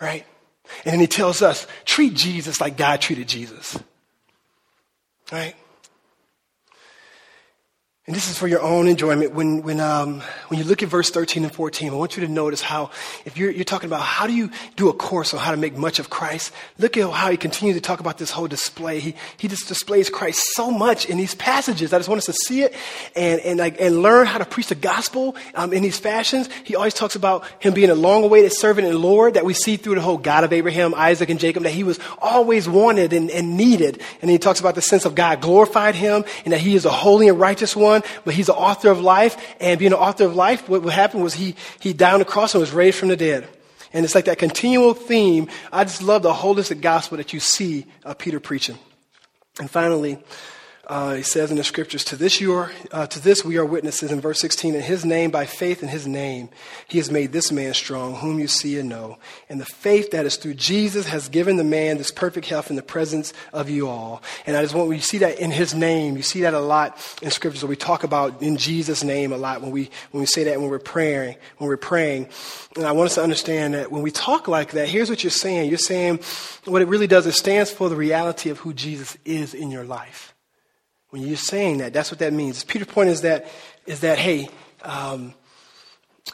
Right? 0.00 0.26
And 0.84 0.92
then 0.92 1.00
he 1.00 1.06
tells 1.06 1.42
us, 1.42 1.66
treat 1.84 2.14
Jesus 2.14 2.60
like 2.60 2.76
God 2.76 3.00
treated 3.00 3.28
Jesus. 3.28 3.78
Right? 5.30 5.54
And 8.10 8.16
this 8.16 8.28
is 8.28 8.36
for 8.36 8.48
your 8.48 8.60
own 8.60 8.88
enjoyment. 8.88 9.34
When, 9.34 9.62
when, 9.62 9.78
um, 9.78 10.20
when 10.48 10.58
you 10.58 10.64
look 10.64 10.82
at 10.82 10.88
verse 10.88 11.10
13 11.10 11.44
and 11.44 11.54
14, 11.54 11.90
I 11.90 11.94
want 11.94 12.16
you 12.16 12.26
to 12.26 12.32
notice 12.32 12.60
how, 12.60 12.90
if 13.24 13.38
you're, 13.38 13.52
you're 13.52 13.62
talking 13.62 13.88
about 13.88 14.00
how 14.00 14.26
do 14.26 14.32
you 14.32 14.50
do 14.74 14.88
a 14.88 14.92
course 14.92 15.32
on 15.32 15.38
how 15.38 15.52
to 15.52 15.56
make 15.56 15.76
much 15.76 16.00
of 16.00 16.10
Christ, 16.10 16.52
look 16.76 16.96
at 16.96 17.08
how 17.08 17.30
he 17.30 17.36
continues 17.36 17.76
to 17.76 17.80
talk 17.80 18.00
about 18.00 18.18
this 18.18 18.32
whole 18.32 18.48
display. 18.48 18.98
He, 18.98 19.14
he 19.36 19.46
just 19.46 19.68
displays 19.68 20.10
Christ 20.10 20.42
so 20.54 20.72
much 20.72 21.06
in 21.06 21.18
these 21.18 21.36
passages. 21.36 21.92
I 21.92 21.98
just 21.98 22.08
want 22.08 22.18
us 22.18 22.26
to 22.26 22.32
see 22.32 22.62
it 22.62 22.74
and, 23.14 23.40
and, 23.42 23.60
like, 23.60 23.80
and 23.80 24.02
learn 24.02 24.26
how 24.26 24.38
to 24.38 24.44
preach 24.44 24.66
the 24.66 24.74
gospel 24.74 25.36
um, 25.54 25.72
in 25.72 25.84
these 25.84 26.00
fashions. 26.00 26.48
He 26.64 26.74
always 26.74 26.94
talks 26.94 27.14
about 27.14 27.44
him 27.60 27.74
being 27.74 27.90
a 27.90 27.94
long 27.94 28.24
awaited 28.24 28.52
servant 28.52 28.88
and 28.88 28.98
Lord 28.98 29.34
that 29.34 29.44
we 29.44 29.54
see 29.54 29.76
through 29.76 29.94
the 29.94 30.00
whole 30.00 30.18
God 30.18 30.42
of 30.42 30.52
Abraham, 30.52 30.94
Isaac, 30.96 31.30
and 31.30 31.38
Jacob, 31.38 31.62
that 31.62 31.70
he 31.70 31.84
was 31.84 32.00
always 32.18 32.68
wanted 32.68 33.12
and, 33.12 33.30
and 33.30 33.56
needed. 33.56 34.02
And 34.20 34.28
he 34.28 34.38
talks 34.38 34.58
about 34.58 34.74
the 34.74 34.82
sense 34.82 35.04
of 35.04 35.14
God 35.14 35.40
glorified 35.40 35.94
him 35.94 36.24
and 36.44 36.52
that 36.52 36.60
he 36.60 36.74
is 36.74 36.84
a 36.84 36.90
holy 36.90 37.28
and 37.28 37.38
righteous 37.38 37.76
one 37.76 37.99
but 38.24 38.34
he's 38.34 38.46
the 38.46 38.54
author 38.54 38.90
of 38.90 39.00
life. 39.00 39.36
And 39.60 39.78
being 39.78 39.90
the 39.90 39.98
author 39.98 40.24
of 40.24 40.34
life, 40.34 40.68
what, 40.68 40.82
what 40.82 40.92
happened 40.92 41.22
was 41.22 41.34
he, 41.34 41.56
he 41.80 41.92
died 41.92 42.14
on 42.14 42.18
the 42.20 42.24
cross 42.24 42.54
and 42.54 42.60
was 42.60 42.72
raised 42.72 42.98
from 42.98 43.08
the 43.08 43.16
dead. 43.16 43.48
And 43.92 44.04
it's 44.04 44.14
like 44.14 44.26
that 44.26 44.38
continual 44.38 44.94
theme. 44.94 45.48
I 45.72 45.84
just 45.84 46.02
love 46.02 46.22
the 46.22 46.32
holistic 46.32 46.80
gospel 46.80 47.16
that 47.16 47.32
you 47.32 47.40
see 47.40 47.86
uh, 48.04 48.14
Peter 48.14 48.38
preaching. 48.38 48.78
And 49.58 49.70
finally, 49.70 50.18
uh, 50.90 51.14
he 51.14 51.22
says 51.22 51.52
in 51.52 51.56
the 51.56 51.62
scriptures, 51.62 52.02
to 52.02 52.16
this, 52.16 52.40
you 52.40 52.52
are, 52.52 52.72
uh, 52.90 53.06
to 53.06 53.20
this 53.20 53.44
we 53.44 53.56
are 53.56 53.64
witnesses 53.64 54.10
in 54.10 54.20
verse 54.20 54.40
16. 54.40 54.74
In 54.74 54.82
his 54.82 55.04
name, 55.04 55.30
by 55.30 55.46
faith 55.46 55.84
in 55.84 55.88
his 55.88 56.04
name, 56.04 56.48
he 56.88 56.98
has 56.98 57.12
made 57.12 57.30
this 57.30 57.52
man 57.52 57.74
strong, 57.74 58.16
whom 58.16 58.40
you 58.40 58.48
see 58.48 58.76
and 58.76 58.88
know. 58.88 59.16
And 59.48 59.60
the 59.60 59.66
faith 59.66 60.10
that 60.10 60.26
is 60.26 60.34
through 60.34 60.54
Jesus 60.54 61.06
has 61.06 61.28
given 61.28 61.58
the 61.58 61.62
man 61.62 61.98
this 61.98 62.10
perfect 62.10 62.48
health 62.48 62.70
in 62.70 62.76
the 62.76 62.82
presence 62.82 63.32
of 63.52 63.70
you 63.70 63.86
all. 63.86 64.20
And 64.46 64.56
I 64.56 64.62
just 64.62 64.74
want, 64.74 64.90
you 64.90 65.00
see 65.00 65.18
that 65.18 65.38
in 65.38 65.52
his 65.52 65.76
name. 65.76 66.16
You 66.16 66.24
see 66.24 66.40
that 66.40 66.54
a 66.54 66.58
lot 66.58 66.98
in 67.22 67.30
scriptures. 67.30 67.64
We 67.64 67.76
talk 67.76 68.02
about 68.02 68.42
in 68.42 68.56
Jesus' 68.56 69.04
name 69.04 69.32
a 69.32 69.36
lot 69.36 69.62
when 69.62 69.70
we, 69.70 69.90
when 70.10 70.22
we 70.22 70.26
say 70.26 70.42
that 70.42 70.60
when 70.60 70.70
we're 70.70 70.80
praying, 70.80 71.36
when 71.58 71.68
we're 71.68 71.76
praying. 71.76 72.30
And 72.74 72.84
I 72.84 72.90
want 72.90 73.06
us 73.06 73.14
to 73.14 73.22
understand 73.22 73.74
that 73.74 73.92
when 73.92 74.02
we 74.02 74.10
talk 74.10 74.48
like 74.48 74.72
that, 74.72 74.88
here's 74.88 75.08
what 75.08 75.22
you're 75.22 75.30
saying. 75.30 75.68
You're 75.68 75.78
saying 75.78 76.18
what 76.64 76.82
it 76.82 76.88
really 76.88 77.06
does, 77.06 77.26
it 77.26 77.34
stands 77.34 77.70
for 77.70 77.88
the 77.88 77.94
reality 77.94 78.50
of 78.50 78.58
who 78.58 78.74
Jesus 78.74 79.16
is 79.24 79.54
in 79.54 79.70
your 79.70 79.84
life. 79.84 80.34
When 81.10 81.22
you're 81.22 81.36
saying 81.36 81.78
that, 81.78 81.92
that's 81.92 82.10
what 82.10 82.20
that 82.20 82.32
means. 82.32 82.64
Peter's 82.64 82.88
point 82.88 83.10
is 83.10 83.22
that, 83.22 83.46
is 83.86 84.00
that 84.00 84.18
hey, 84.18 84.48
um, 84.82 85.34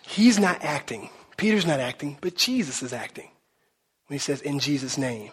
he's 0.02 0.38
not 0.38 0.62
acting. 0.62 1.10
Peter's 1.36 1.66
not 1.66 1.80
acting, 1.80 2.18
but 2.20 2.36
Jesus 2.36 2.82
is 2.82 2.92
acting. 2.92 3.30
When 4.06 4.14
he 4.14 4.18
says, 4.18 4.40
in 4.40 4.58
Jesus' 4.58 4.96
name. 4.96 5.32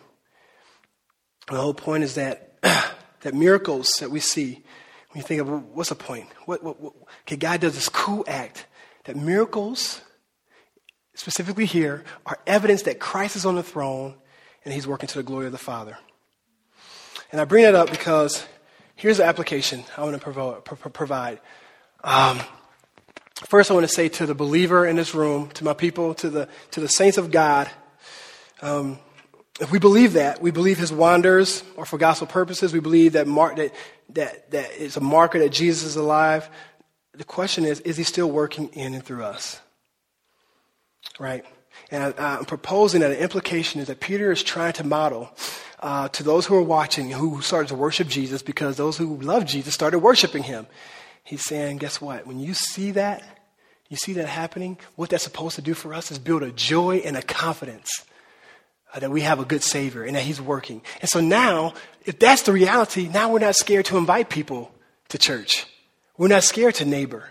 The 1.47 1.57
whole 1.57 1.73
point 1.73 2.03
is 2.03 2.15
that, 2.15 2.61
that 3.21 3.33
miracles 3.33 3.97
that 3.99 4.09
we 4.09 4.19
see, 4.19 4.63
when 5.09 5.21
you 5.21 5.23
think 5.23 5.41
of 5.41 5.75
what's 5.75 5.89
the 5.89 5.95
point? 5.95 6.27
What, 6.45 6.63
what, 6.63 6.81
what, 6.81 6.93
okay, 7.21 7.35
God 7.35 7.61
does 7.61 7.75
this 7.75 7.89
cool 7.89 8.23
act 8.27 8.65
that 9.03 9.15
miracles, 9.15 10.01
specifically 11.13 11.65
here, 11.65 12.03
are 12.25 12.39
evidence 12.47 12.83
that 12.83 12.99
Christ 12.99 13.35
is 13.35 13.45
on 13.45 13.55
the 13.55 13.63
throne 13.63 14.15
and 14.65 14.73
he's 14.73 14.87
working 14.87 15.07
to 15.07 15.17
the 15.17 15.23
glory 15.23 15.45
of 15.45 15.51
the 15.51 15.57
Father. 15.57 15.97
And 17.31 17.41
I 17.41 17.45
bring 17.45 17.63
that 17.63 17.75
up 17.75 17.91
because 17.91 18.45
Here's 19.03 19.17
the 19.17 19.25
application 19.25 19.83
I 19.97 20.05
want 20.05 20.21
to 20.21 20.89
provide. 20.89 21.41
Um, 22.05 22.39
first, 23.47 23.69
I 23.69 23.73
want 23.73 23.83
to 23.83 23.93
say 23.93 24.07
to 24.07 24.25
the 24.25 24.33
believer 24.33 24.87
in 24.87 24.95
this 24.95 25.13
room, 25.13 25.49
to 25.55 25.65
my 25.65 25.73
people, 25.73 26.13
to 26.13 26.29
the, 26.29 26.47
to 26.71 26.79
the 26.79 26.87
saints 26.87 27.17
of 27.17 27.29
God, 27.29 27.69
um, 28.61 28.97
if 29.59 29.73
we 29.73 29.77
believe 29.77 30.13
that, 30.13 30.41
we 30.41 30.51
believe 30.51 30.77
his 30.77 30.93
wonders 30.93 31.65
are 31.77 31.83
for 31.83 31.97
gospel 31.97 32.27
purposes, 32.27 32.71
we 32.71 32.79
believe 32.79 33.11
that, 33.11 33.27
mar- 33.27 33.53
that, 33.55 33.75
that, 34.13 34.49
that 34.51 34.71
it's 34.77 34.95
a 34.95 35.01
marker 35.01 35.37
that 35.39 35.51
Jesus 35.51 35.83
is 35.83 35.95
alive. 35.97 36.49
The 37.11 37.25
question 37.25 37.65
is, 37.65 37.81
is 37.81 37.97
he 37.97 38.05
still 38.05 38.31
working 38.31 38.69
in 38.69 38.93
and 38.93 39.03
through 39.03 39.25
us? 39.25 39.59
Right? 41.19 41.43
And 41.91 42.15
I, 42.17 42.37
I'm 42.37 42.45
proposing 42.45 43.01
that 43.01 43.11
an 43.11 43.17
implication 43.17 43.81
is 43.81 43.87
that 43.87 43.99
Peter 43.99 44.31
is 44.31 44.41
trying 44.41 44.71
to 44.71 44.85
model 44.85 45.29
uh, 45.83 46.07
to 46.07 46.23
those 46.23 46.45
who 46.45 46.55
are 46.55 46.63
watching 46.63 47.11
who 47.11 47.41
started 47.41 47.67
to 47.67 47.75
worship 47.75 48.07
Jesus 48.07 48.41
because 48.41 48.77
those 48.77 48.97
who 48.97 49.17
love 49.17 49.45
Jesus 49.45 49.73
started 49.73 49.99
worshiping 49.99 50.43
him. 50.43 50.65
He's 51.25 51.43
saying, 51.43 51.77
guess 51.77 51.99
what? 51.99 52.25
When 52.25 52.39
you 52.39 52.53
see 52.53 52.91
that, 52.91 53.21
you 53.89 53.97
see 53.97 54.13
that 54.13 54.27
happening, 54.27 54.77
what 54.95 55.09
that's 55.09 55.25
supposed 55.25 55.55
to 55.55 55.61
do 55.61 55.73
for 55.73 55.93
us 55.93 56.09
is 56.09 56.19
build 56.19 56.41
a 56.41 56.51
joy 56.51 57.01
and 57.03 57.17
a 57.17 57.21
confidence 57.21 58.05
uh, 58.93 58.99
that 58.99 59.11
we 59.11 59.21
have 59.21 59.39
a 59.39 59.45
good 59.45 59.61
Savior 59.61 60.03
and 60.03 60.15
that 60.15 60.23
He's 60.23 60.39
working. 60.39 60.81
And 61.01 61.09
so 61.09 61.19
now, 61.19 61.73
if 62.05 62.17
that's 62.17 62.43
the 62.43 62.53
reality, 62.53 63.09
now 63.09 63.29
we're 63.29 63.39
not 63.39 63.55
scared 63.55 63.85
to 63.85 63.97
invite 63.97 64.29
people 64.29 64.71
to 65.09 65.17
church. 65.17 65.67
We're 66.17 66.29
not 66.29 66.43
scared 66.43 66.75
to 66.75 66.85
neighbor. 66.85 67.29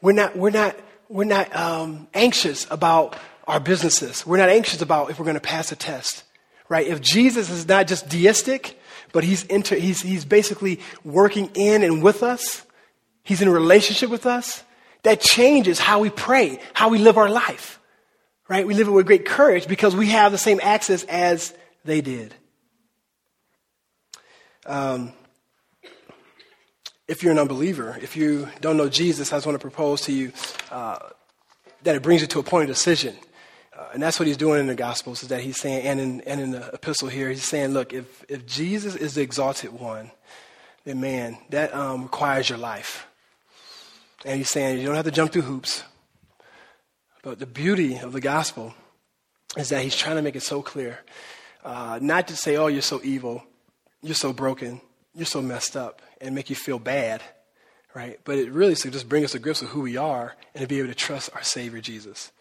We're 0.00 0.12
not, 0.12 0.34
we're 0.34 0.50
not, 0.50 0.76
we're 1.10 1.24
not 1.24 1.54
um, 1.54 2.08
anxious 2.14 2.66
about 2.70 3.16
our 3.46 3.60
businesses. 3.60 4.26
We're 4.26 4.38
not 4.38 4.48
anxious 4.48 4.80
about 4.80 5.10
if 5.10 5.18
we're 5.18 5.26
going 5.26 5.34
to 5.34 5.40
pass 5.40 5.72
a 5.72 5.76
test 5.76 6.24
right? 6.72 6.86
If 6.86 7.02
Jesus 7.02 7.50
is 7.50 7.68
not 7.68 7.86
just 7.86 8.08
deistic, 8.08 8.80
but 9.12 9.24
he's, 9.24 9.42
inter, 9.44 9.76
he's, 9.76 10.00
he's 10.00 10.24
basically 10.24 10.80
working 11.04 11.50
in 11.52 11.82
and 11.82 12.02
with 12.02 12.22
us, 12.22 12.62
he's 13.22 13.42
in 13.42 13.48
a 13.48 13.50
relationship 13.50 14.08
with 14.08 14.24
us, 14.24 14.64
that 15.02 15.20
changes 15.20 15.78
how 15.78 15.98
we 15.98 16.08
pray, 16.08 16.58
how 16.72 16.88
we 16.88 16.96
live 16.96 17.18
our 17.18 17.28
life, 17.28 17.78
right? 18.48 18.66
We 18.66 18.72
live 18.72 18.88
it 18.88 18.90
with 18.90 19.04
great 19.04 19.26
courage 19.26 19.66
because 19.66 19.94
we 19.94 20.06
have 20.06 20.32
the 20.32 20.38
same 20.38 20.60
access 20.62 21.04
as 21.04 21.52
they 21.84 22.00
did. 22.00 22.34
Um, 24.64 25.12
if 27.06 27.22
you're 27.22 27.32
an 27.32 27.38
unbeliever, 27.38 27.98
if 28.00 28.16
you 28.16 28.48
don't 28.62 28.78
know 28.78 28.88
Jesus, 28.88 29.30
I 29.30 29.36
just 29.36 29.44
want 29.44 29.56
to 29.56 29.62
propose 29.62 30.00
to 30.02 30.12
you 30.12 30.32
uh, 30.70 31.00
that 31.82 31.96
it 31.96 32.02
brings 32.02 32.22
you 32.22 32.28
to 32.28 32.38
a 32.38 32.42
point 32.42 32.70
of 32.70 32.74
decision. 32.74 33.14
Uh, 33.76 33.88
and 33.94 34.02
that's 34.02 34.18
what 34.18 34.26
he's 34.26 34.36
doing 34.36 34.60
in 34.60 34.66
the 34.66 34.74
Gospels, 34.74 35.22
is 35.22 35.30
that 35.30 35.40
he's 35.40 35.58
saying, 35.58 35.86
and 35.86 35.98
in, 35.98 36.20
and 36.22 36.40
in 36.40 36.50
the 36.50 36.68
epistle 36.74 37.08
here, 37.08 37.30
he's 37.30 37.44
saying, 37.44 37.70
look, 37.70 37.92
if, 37.92 38.24
if 38.28 38.46
Jesus 38.46 38.94
is 38.94 39.14
the 39.14 39.22
exalted 39.22 39.72
one, 39.72 40.10
then 40.84 41.00
man, 41.00 41.38
that 41.50 41.74
um, 41.74 42.02
requires 42.02 42.48
your 42.48 42.58
life. 42.58 43.06
And 44.24 44.36
he's 44.36 44.50
saying, 44.50 44.78
you 44.78 44.86
don't 44.86 44.94
have 44.94 45.06
to 45.06 45.10
jump 45.10 45.32
through 45.32 45.42
hoops. 45.42 45.84
But 47.22 47.38
the 47.38 47.46
beauty 47.46 47.96
of 47.98 48.12
the 48.12 48.20
gospel 48.20 48.74
is 49.56 49.68
that 49.70 49.82
he's 49.82 49.96
trying 49.96 50.16
to 50.16 50.22
make 50.22 50.36
it 50.36 50.42
so 50.42 50.60
clear. 50.60 51.00
Uh, 51.64 51.98
not 52.02 52.28
to 52.28 52.36
say, 52.36 52.56
oh, 52.56 52.66
you're 52.66 52.82
so 52.82 53.00
evil, 53.04 53.42
you're 54.02 54.14
so 54.14 54.32
broken, 54.32 54.80
you're 55.14 55.24
so 55.26 55.40
messed 55.40 55.76
up, 55.76 56.02
and 56.20 56.34
make 56.34 56.50
you 56.50 56.56
feel 56.56 56.78
bad, 56.78 57.22
right? 57.94 58.18
But 58.24 58.38
it 58.38 58.50
really 58.50 58.72
is 58.72 58.80
to 58.80 58.90
just 58.90 59.08
bring 59.08 59.24
us 59.24 59.32
to 59.32 59.38
grips 59.38 59.60
with 59.60 59.70
who 59.70 59.80
we 59.80 59.96
are 59.96 60.34
and 60.54 60.62
to 60.62 60.68
be 60.68 60.78
able 60.78 60.88
to 60.88 60.94
trust 60.94 61.30
our 61.34 61.42
Savior 61.42 61.80
Jesus. 61.80 62.32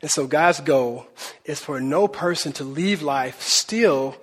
And 0.00 0.10
so 0.10 0.26
God's 0.26 0.60
goal 0.60 1.06
is 1.44 1.60
for 1.60 1.80
no 1.80 2.06
person 2.08 2.52
to 2.54 2.64
leave 2.64 3.02
life 3.02 3.40
still 3.42 4.16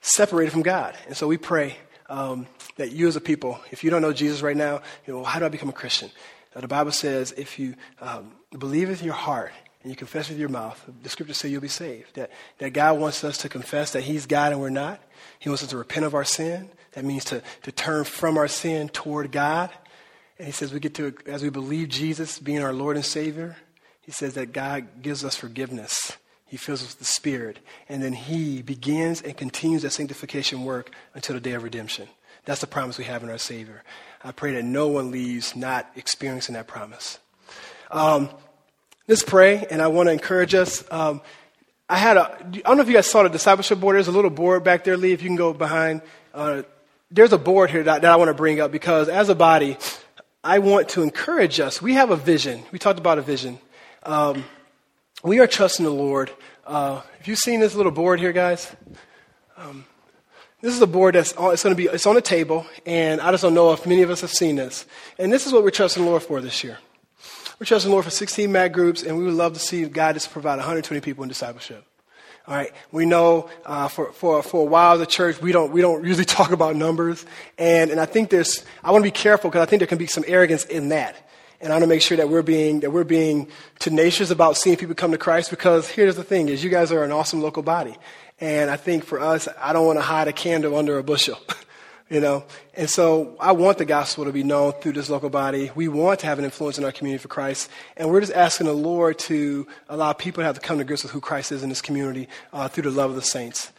separated 0.00 0.50
from 0.50 0.62
God. 0.62 0.96
And 1.06 1.16
so 1.16 1.26
we 1.26 1.36
pray 1.36 1.76
um, 2.08 2.46
that 2.76 2.92
you 2.92 3.06
as 3.06 3.16
a 3.16 3.20
people, 3.20 3.60
if 3.70 3.84
you 3.84 3.90
don't 3.90 4.02
know 4.02 4.12
Jesus 4.12 4.42
right 4.42 4.56
now, 4.56 4.80
you 5.06 5.14
know, 5.14 5.24
how 5.24 5.38
do 5.38 5.44
I 5.44 5.48
become 5.48 5.68
a 5.68 5.74
Christian? 5.74 6.10
Now, 6.54 6.62
the 6.62 6.68
Bible 6.68 6.92
says 6.92 7.32
if 7.32 7.58
you 7.58 7.74
um, 8.00 8.32
believe 8.58 8.88
with 8.88 9.02
your 9.02 9.14
heart 9.14 9.52
and 9.82 9.90
you 9.90 9.96
confess 9.96 10.28
with 10.28 10.38
your 10.38 10.48
mouth, 10.48 10.82
the 11.02 11.08
scriptures 11.08 11.38
say 11.38 11.48
you'll 11.48 11.60
be 11.60 11.68
saved. 11.68 12.14
That, 12.14 12.30
that 12.58 12.72
God 12.72 12.98
wants 12.98 13.22
us 13.22 13.38
to 13.38 13.48
confess 13.48 13.92
that 13.92 14.02
He's 14.02 14.26
God 14.26 14.52
and 14.52 14.60
we're 14.60 14.70
not. 14.70 15.00
He 15.38 15.48
wants 15.48 15.62
us 15.62 15.70
to 15.70 15.76
repent 15.76 16.06
of 16.06 16.14
our 16.14 16.24
sin. 16.24 16.70
That 16.92 17.04
means 17.04 17.24
to, 17.26 17.42
to 17.62 17.72
turn 17.72 18.04
from 18.04 18.36
our 18.36 18.48
sin 18.48 18.88
toward 18.88 19.30
God. 19.30 19.70
And 20.38 20.46
He 20.46 20.52
says 20.52 20.72
we 20.72 20.80
get 20.80 20.94
to, 20.94 21.14
as 21.26 21.42
we 21.42 21.50
believe 21.50 21.88
Jesus 21.88 22.38
being 22.38 22.62
our 22.62 22.72
Lord 22.72 22.96
and 22.96 23.04
Savior, 23.04 23.56
he 24.10 24.14
says 24.14 24.34
that 24.34 24.52
God 24.52 25.02
gives 25.02 25.24
us 25.24 25.36
forgiveness. 25.36 26.16
He 26.44 26.56
fills 26.56 26.82
us 26.82 26.88
with 26.88 26.98
the 26.98 27.04
Spirit. 27.04 27.60
And 27.88 28.02
then 28.02 28.12
He 28.12 28.60
begins 28.60 29.22
and 29.22 29.36
continues 29.36 29.82
that 29.82 29.90
sanctification 29.90 30.64
work 30.64 30.90
until 31.14 31.34
the 31.34 31.40
day 31.40 31.52
of 31.52 31.62
redemption. 31.62 32.08
That's 32.44 32.60
the 32.60 32.66
promise 32.66 32.98
we 32.98 33.04
have 33.04 33.22
in 33.22 33.30
our 33.30 33.38
Savior. 33.38 33.84
I 34.24 34.32
pray 34.32 34.54
that 34.54 34.64
no 34.64 34.88
one 34.88 35.12
leaves 35.12 35.54
not 35.54 35.88
experiencing 35.94 36.56
that 36.56 36.66
promise. 36.66 37.20
Um, 37.88 38.30
let's 39.06 39.22
pray, 39.22 39.64
and 39.70 39.80
I 39.80 39.86
want 39.86 40.08
to 40.08 40.12
encourage 40.12 40.56
us. 40.56 40.82
Um, 40.90 41.22
I 41.88 41.96
had 41.96 42.16
a, 42.16 42.36
I 42.42 42.62
don't 42.62 42.78
know 42.78 42.82
if 42.82 42.88
you 42.88 42.94
guys 42.94 43.08
saw 43.08 43.22
the 43.22 43.28
discipleship 43.28 43.78
board. 43.78 43.94
There's 43.94 44.08
a 44.08 44.10
little 44.10 44.28
board 44.28 44.64
back 44.64 44.82
there, 44.82 44.96
Lee, 44.96 45.12
if 45.12 45.22
you 45.22 45.28
can 45.28 45.36
go 45.36 45.52
behind. 45.52 46.02
Uh, 46.34 46.62
there's 47.12 47.32
a 47.32 47.38
board 47.38 47.70
here 47.70 47.84
that, 47.84 48.02
that 48.02 48.10
I 48.10 48.16
want 48.16 48.26
to 48.26 48.34
bring 48.34 48.60
up 48.60 48.72
because 48.72 49.08
as 49.08 49.28
a 49.28 49.36
body, 49.36 49.78
I 50.42 50.58
want 50.58 50.88
to 50.90 51.02
encourage 51.04 51.60
us. 51.60 51.80
We 51.80 51.94
have 51.94 52.10
a 52.10 52.16
vision. 52.16 52.64
We 52.72 52.80
talked 52.80 52.98
about 52.98 53.18
a 53.18 53.22
vision. 53.22 53.60
Um, 54.02 54.44
we 55.22 55.40
are 55.40 55.46
trusting 55.46 55.84
the 55.84 55.90
Lord. 55.90 56.30
Uh, 56.66 57.02
have 57.18 57.28
you 57.28 57.36
seen 57.36 57.60
this 57.60 57.74
little 57.74 57.92
board 57.92 58.18
here, 58.18 58.32
guys? 58.32 58.74
Um, 59.58 59.84
this 60.62 60.74
is 60.74 60.80
a 60.80 60.86
board 60.86 61.14
that's 61.14 61.34
on, 61.34 61.52
it's 61.52 61.62
going 61.62 61.76
to 61.76 61.76
be 61.76 61.86
it's 61.86 62.06
on 62.06 62.16
a 62.16 62.22
table, 62.22 62.64
and 62.86 63.20
I 63.20 63.30
just 63.30 63.42
don't 63.42 63.52
know 63.52 63.72
if 63.72 63.86
many 63.86 64.00
of 64.00 64.08
us 64.08 64.22
have 64.22 64.30
seen 64.30 64.56
this. 64.56 64.86
And 65.18 65.30
this 65.30 65.46
is 65.46 65.52
what 65.52 65.64
we're 65.64 65.70
trusting 65.70 66.02
the 66.02 66.08
Lord 66.08 66.22
for 66.22 66.40
this 66.40 66.64
year. 66.64 66.78
We're 67.58 67.66
trusting 67.66 67.90
the 67.90 67.92
Lord 67.92 68.06
for 68.06 68.10
16 68.10 68.50
MAC 68.50 68.72
groups, 68.72 69.02
and 69.02 69.18
we 69.18 69.24
would 69.24 69.34
love 69.34 69.52
to 69.52 69.60
see 69.60 69.84
God 69.84 70.14
just 70.14 70.30
provide 70.30 70.56
120 70.56 71.02
people 71.02 71.22
in 71.22 71.28
discipleship. 71.28 71.84
All 72.48 72.54
right. 72.54 72.72
We 72.90 73.04
know 73.04 73.50
uh, 73.66 73.88
for, 73.88 74.12
for, 74.12 74.42
for 74.42 74.62
a 74.62 74.64
while 74.64 74.96
the 74.96 75.04
church, 75.04 75.42
we 75.42 75.52
don't, 75.52 75.72
we 75.72 75.82
don't 75.82 76.06
usually 76.06 76.24
talk 76.40 76.52
about 76.52 76.74
numbers. 76.74 77.26
And, 77.58 77.90
and 77.90 78.00
I 78.00 78.06
think 78.06 78.30
there's, 78.30 78.64
I 78.82 78.92
want 78.92 79.04
to 79.04 79.06
be 79.06 79.12
careful 79.12 79.50
because 79.50 79.60
I 79.60 79.66
think 79.66 79.80
there 79.80 79.86
can 79.86 79.98
be 79.98 80.06
some 80.06 80.24
arrogance 80.26 80.64
in 80.64 80.88
that. 80.88 81.16
And 81.60 81.72
I 81.72 81.76
want 81.76 81.82
to 81.82 81.88
make 81.88 82.02
sure 82.02 82.16
that 82.16 82.28
we're 82.28 82.42
being, 82.42 82.80
that 82.80 82.90
we're 82.90 83.04
being 83.04 83.48
tenacious 83.78 84.30
about 84.30 84.56
seeing 84.56 84.76
people 84.76 84.94
come 84.94 85.12
to 85.12 85.18
Christ 85.18 85.50
because 85.50 85.88
here's 85.88 86.16
the 86.16 86.24
thing 86.24 86.48
is 86.48 86.64
you 86.64 86.70
guys 86.70 86.90
are 86.90 87.04
an 87.04 87.12
awesome 87.12 87.42
local 87.42 87.62
body. 87.62 87.96
And 88.40 88.70
I 88.70 88.76
think 88.76 89.04
for 89.04 89.20
us, 89.20 89.48
I 89.60 89.72
don't 89.72 89.86
want 89.86 89.98
to 89.98 90.02
hide 90.02 90.26
a 90.28 90.32
candle 90.32 90.76
under 90.76 90.98
a 90.98 91.02
bushel. 91.02 91.38
you 92.10 92.20
know? 92.20 92.44
And 92.74 92.90
so 92.90 93.36
i 93.40 93.52
want 93.52 93.78
the 93.78 93.84
gospel 93.84 94.24
to 94.24 94.32
be 94.32 94.42
known 94.42 94.72
through 94.72 94.92
this 94.92 95.08
local 95.08 95.30
body. 95.30 95.70
We 95.74 95.88
want 95.88 96.20
to 96.20 96.26
have 96.26 96.38
an 96.38 96.44
influence 96.44 96.76
in 96.76 96.84
our 96.84 96.92
community 96.92 97.22
for 97.22 97.28
christ. 97.28 97.70
And 97.96 98.10
we're 98.10 98.20
just 98.20 98.32
asking 98.32 98.66
the 98.66 98.74
lord 98.74 99.18
to 99.20 99.66
allow 99.88 100.12
people 100.12 100.42
to 100.42 100.46
have 100.46 100.56
to 100.56 100.60
come 100.60 100.78
to 100.78 100.84
grips 100.84 101.04
with 101.04 101.12
who 101.12 101.20
christ 101.20 101.52
is 101.52 101.62
in 101.62 101.68
this 101.68 101.80
community 101.80 102.28
uh, 102.52 102.68
through 102.68 102.82
the 102.82 102.90
love 102.90 103.10
of 103.10 103.16
the 103.16 103.22
saints. 103.22 103.72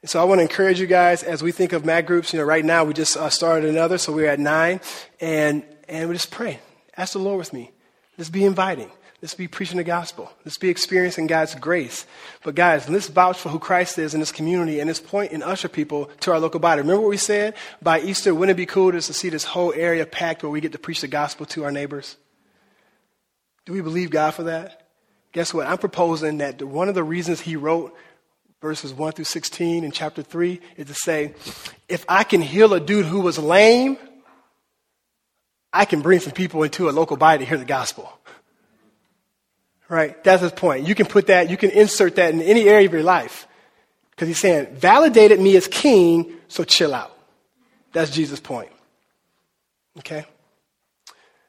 And 0.00 0.08
so 0.08 0.20
i 0.20 0.24
want 0.24 0.38
to 0.38 0.42
encourage 0.42 0.80
you 0.80 0.86
guys 0.86 1.22
as 1.22 1.42
we 1.42 1.52
think 1.52 1.72
of 1.72 1.84
mag 1.84 2.06
groups 2.06 2.32
you 2.32 2.38
know 2.38 2.44
right 2.44 2.64
now 2.64 2.84
we 2.84 2.94
just 2.94 3.16
uh, 3.16 3.28
started 3.28 3.68
another 3.68 3.98
so 3.98 4.12
we're 4.12 4.28
at 4.28 4.38
nine. 4.38 4.80
And 5.20 5.64
and 5.88 6.08
we 6.08 6.14
just 6.14 6.30
pray 6.30 6.60
ask 6.96 7.12
the 7.12 7.18
lord 7.18 7.38
with 7.38 7.52
me 7.52 7.70
let's 8.16 8.30
be 8.30 8.44
inviting 8.44 8.90
Let's 9.22 9.34
be 9.34 9.46
preaching 9.46 9.76
the 9.76 9.84
gospel. 9.84 10.32
Let's 10.44 10.58
be 10.58 10.68
experiencing 10.68 11.28
God's 11.28 11.54
grace. 11.54 12.06
But 12.42 12.56
guys, 12.56 12.88
let's 12.88 13.06
vouch 13.06 13.38
for 13.38 13.50
who 13.50 13.60
Christ 13.60 13.96
is 13.96 14.14
in 14.14 14.20
this 14.20 14.32
community 14.32 14.80
and 14.80 14.88
let's 14.88 14.98
point 14.98 15.30
and 15.30 15.44
usher 15.44 15.68
people 15.68 16.06
to 16.20 16.32
our 16.32 16.40
local 16.40 16.58
body. 16.58 16.80
Remember 16.80 17.02
what 17.02 17.10
we 17.10 17.16
said? 17.16 17.54
By 17.80 18.00
Easter, 18.00 18.34
wouldn't 18.34 18.56
it 18.56 18.60
be 18.60 18.66
cool 18.66 18.90
just 18.90 19.06
to 19.06 19.14
see 19.14 19.28
this 19.28 19.44
whole 19.44 19.72
area 19.74 20.04
packed 20.06 20.42
where 20.42 20.50
we 20.50 20.60
get 20.60 20.72
to 20.72 20.78
preach 20.78 21.02
the 21.02 21.08
gospel 21.08 21.46
to 21.46 21.62
our 21.62 21.70
neighbors? 21.70 22.16
Do 23.64 23.72
we 23.72 23.80
believe 23.80 24.10
God 24.10 24.32
for 24.32 24.42
that? 24.42 24.88
Guess 25.30 25.54
what? 25.54 25.68
I'm 25.68 25.78
proposing 25.78 26.38
that 26.38 26.60
one 26.60 26.88
of 26.88 26.96
the 26.96 27.04
reasons 27.04 27.40
he 27.40 27.54
wrote 27.54 27.94
verses 28.60 28.92
1 28.92 29.12
through 29.12 29.24
16 29.24 29.84
in 29.84 29.92
chapter 29.92 30.24
3 30.24 30.60
is 30.76 30.88
to 30.88 30.94
say, 30.94 31.36
if 31.88 32.04
I 32.08 32.24
can 32.24 32.40
heal 32.40 32.74
a 32.74 32.80
dude 32.80 33.06
who 33.06 33.20
was 33.20 33.38
lame, 33.38 33.98
I 35.72 35.84
can 35.84 36.02
bring 36.02 36.20
some 36.20 36.32
people 36.32 36.62
into 36.62 36.88
a 36.88 36.92
local 36.92 37.16
body 37.16 37.38
to 37.38 37.44
hear 37.44 37.58
the 37.58 37.64
gospel. 37.64 38.12
Right? 39.88 40.22
That's 40.24 40.42
his 40.42 40.52
point. 40.52 40.86
You 40.86 40.94
can 40.94 41.06
put 41.06 41.26
that, 41.28 41.50
you 41.50 41.56
can 41.56 41.70
insert 41.70 42.16
that 42.16 42.32
in 42.32 42.40
any 42.40 42.68
area 42.68 42.86
of 42.86 42.92
your 42.92 43.02
life. 43.02 43.46
Because 44.10 44.28
he's 44.28 44.38
saying, 44.38 44.74
validated 44.74 45.40
me 45.40 45.56
as 45.56 45.66
king, 45.66 46.34
so 46.48 46.64
chill 46.64 46.94
out. 46.94 47.16
That's 47.92 48.10
Jesus' 48.10 48.40
point. 48.40 48.70
Okay? 49.98 50.24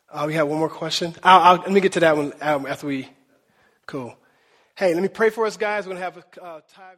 Uh, 0.10 0.26
we 0.28 0.36
have 0.36 0.48
one 0.48 0.60
more 0.60 0.70
question. 0.70 1.16
I'll, 1.24 1.40
I'll, 1.40 1.58
let 1.58 1.72
me 1.72 1.82
get 1.82 1.94
to 1.94 2.02
that 2.02 2.16
one 2.16 2.34
um, 2.42 2.66
after 2.66 2.88
we. 2.88 3.10
Cool. 3.86 4.16
Hey, 4.76 4.94
let 4.94 5.04
me 5.04 5.10
pray 5.10 5.30
for 5.30 5.46
us, 5.46 5.58
guys. 5.58 5.86
We're 5.86 5.96
going 5.96 6.00
to 6.00 6.04
have 6.04 6.18
a 6.18 6.44
uh, 6.44 6.62
time. 6.74 6.98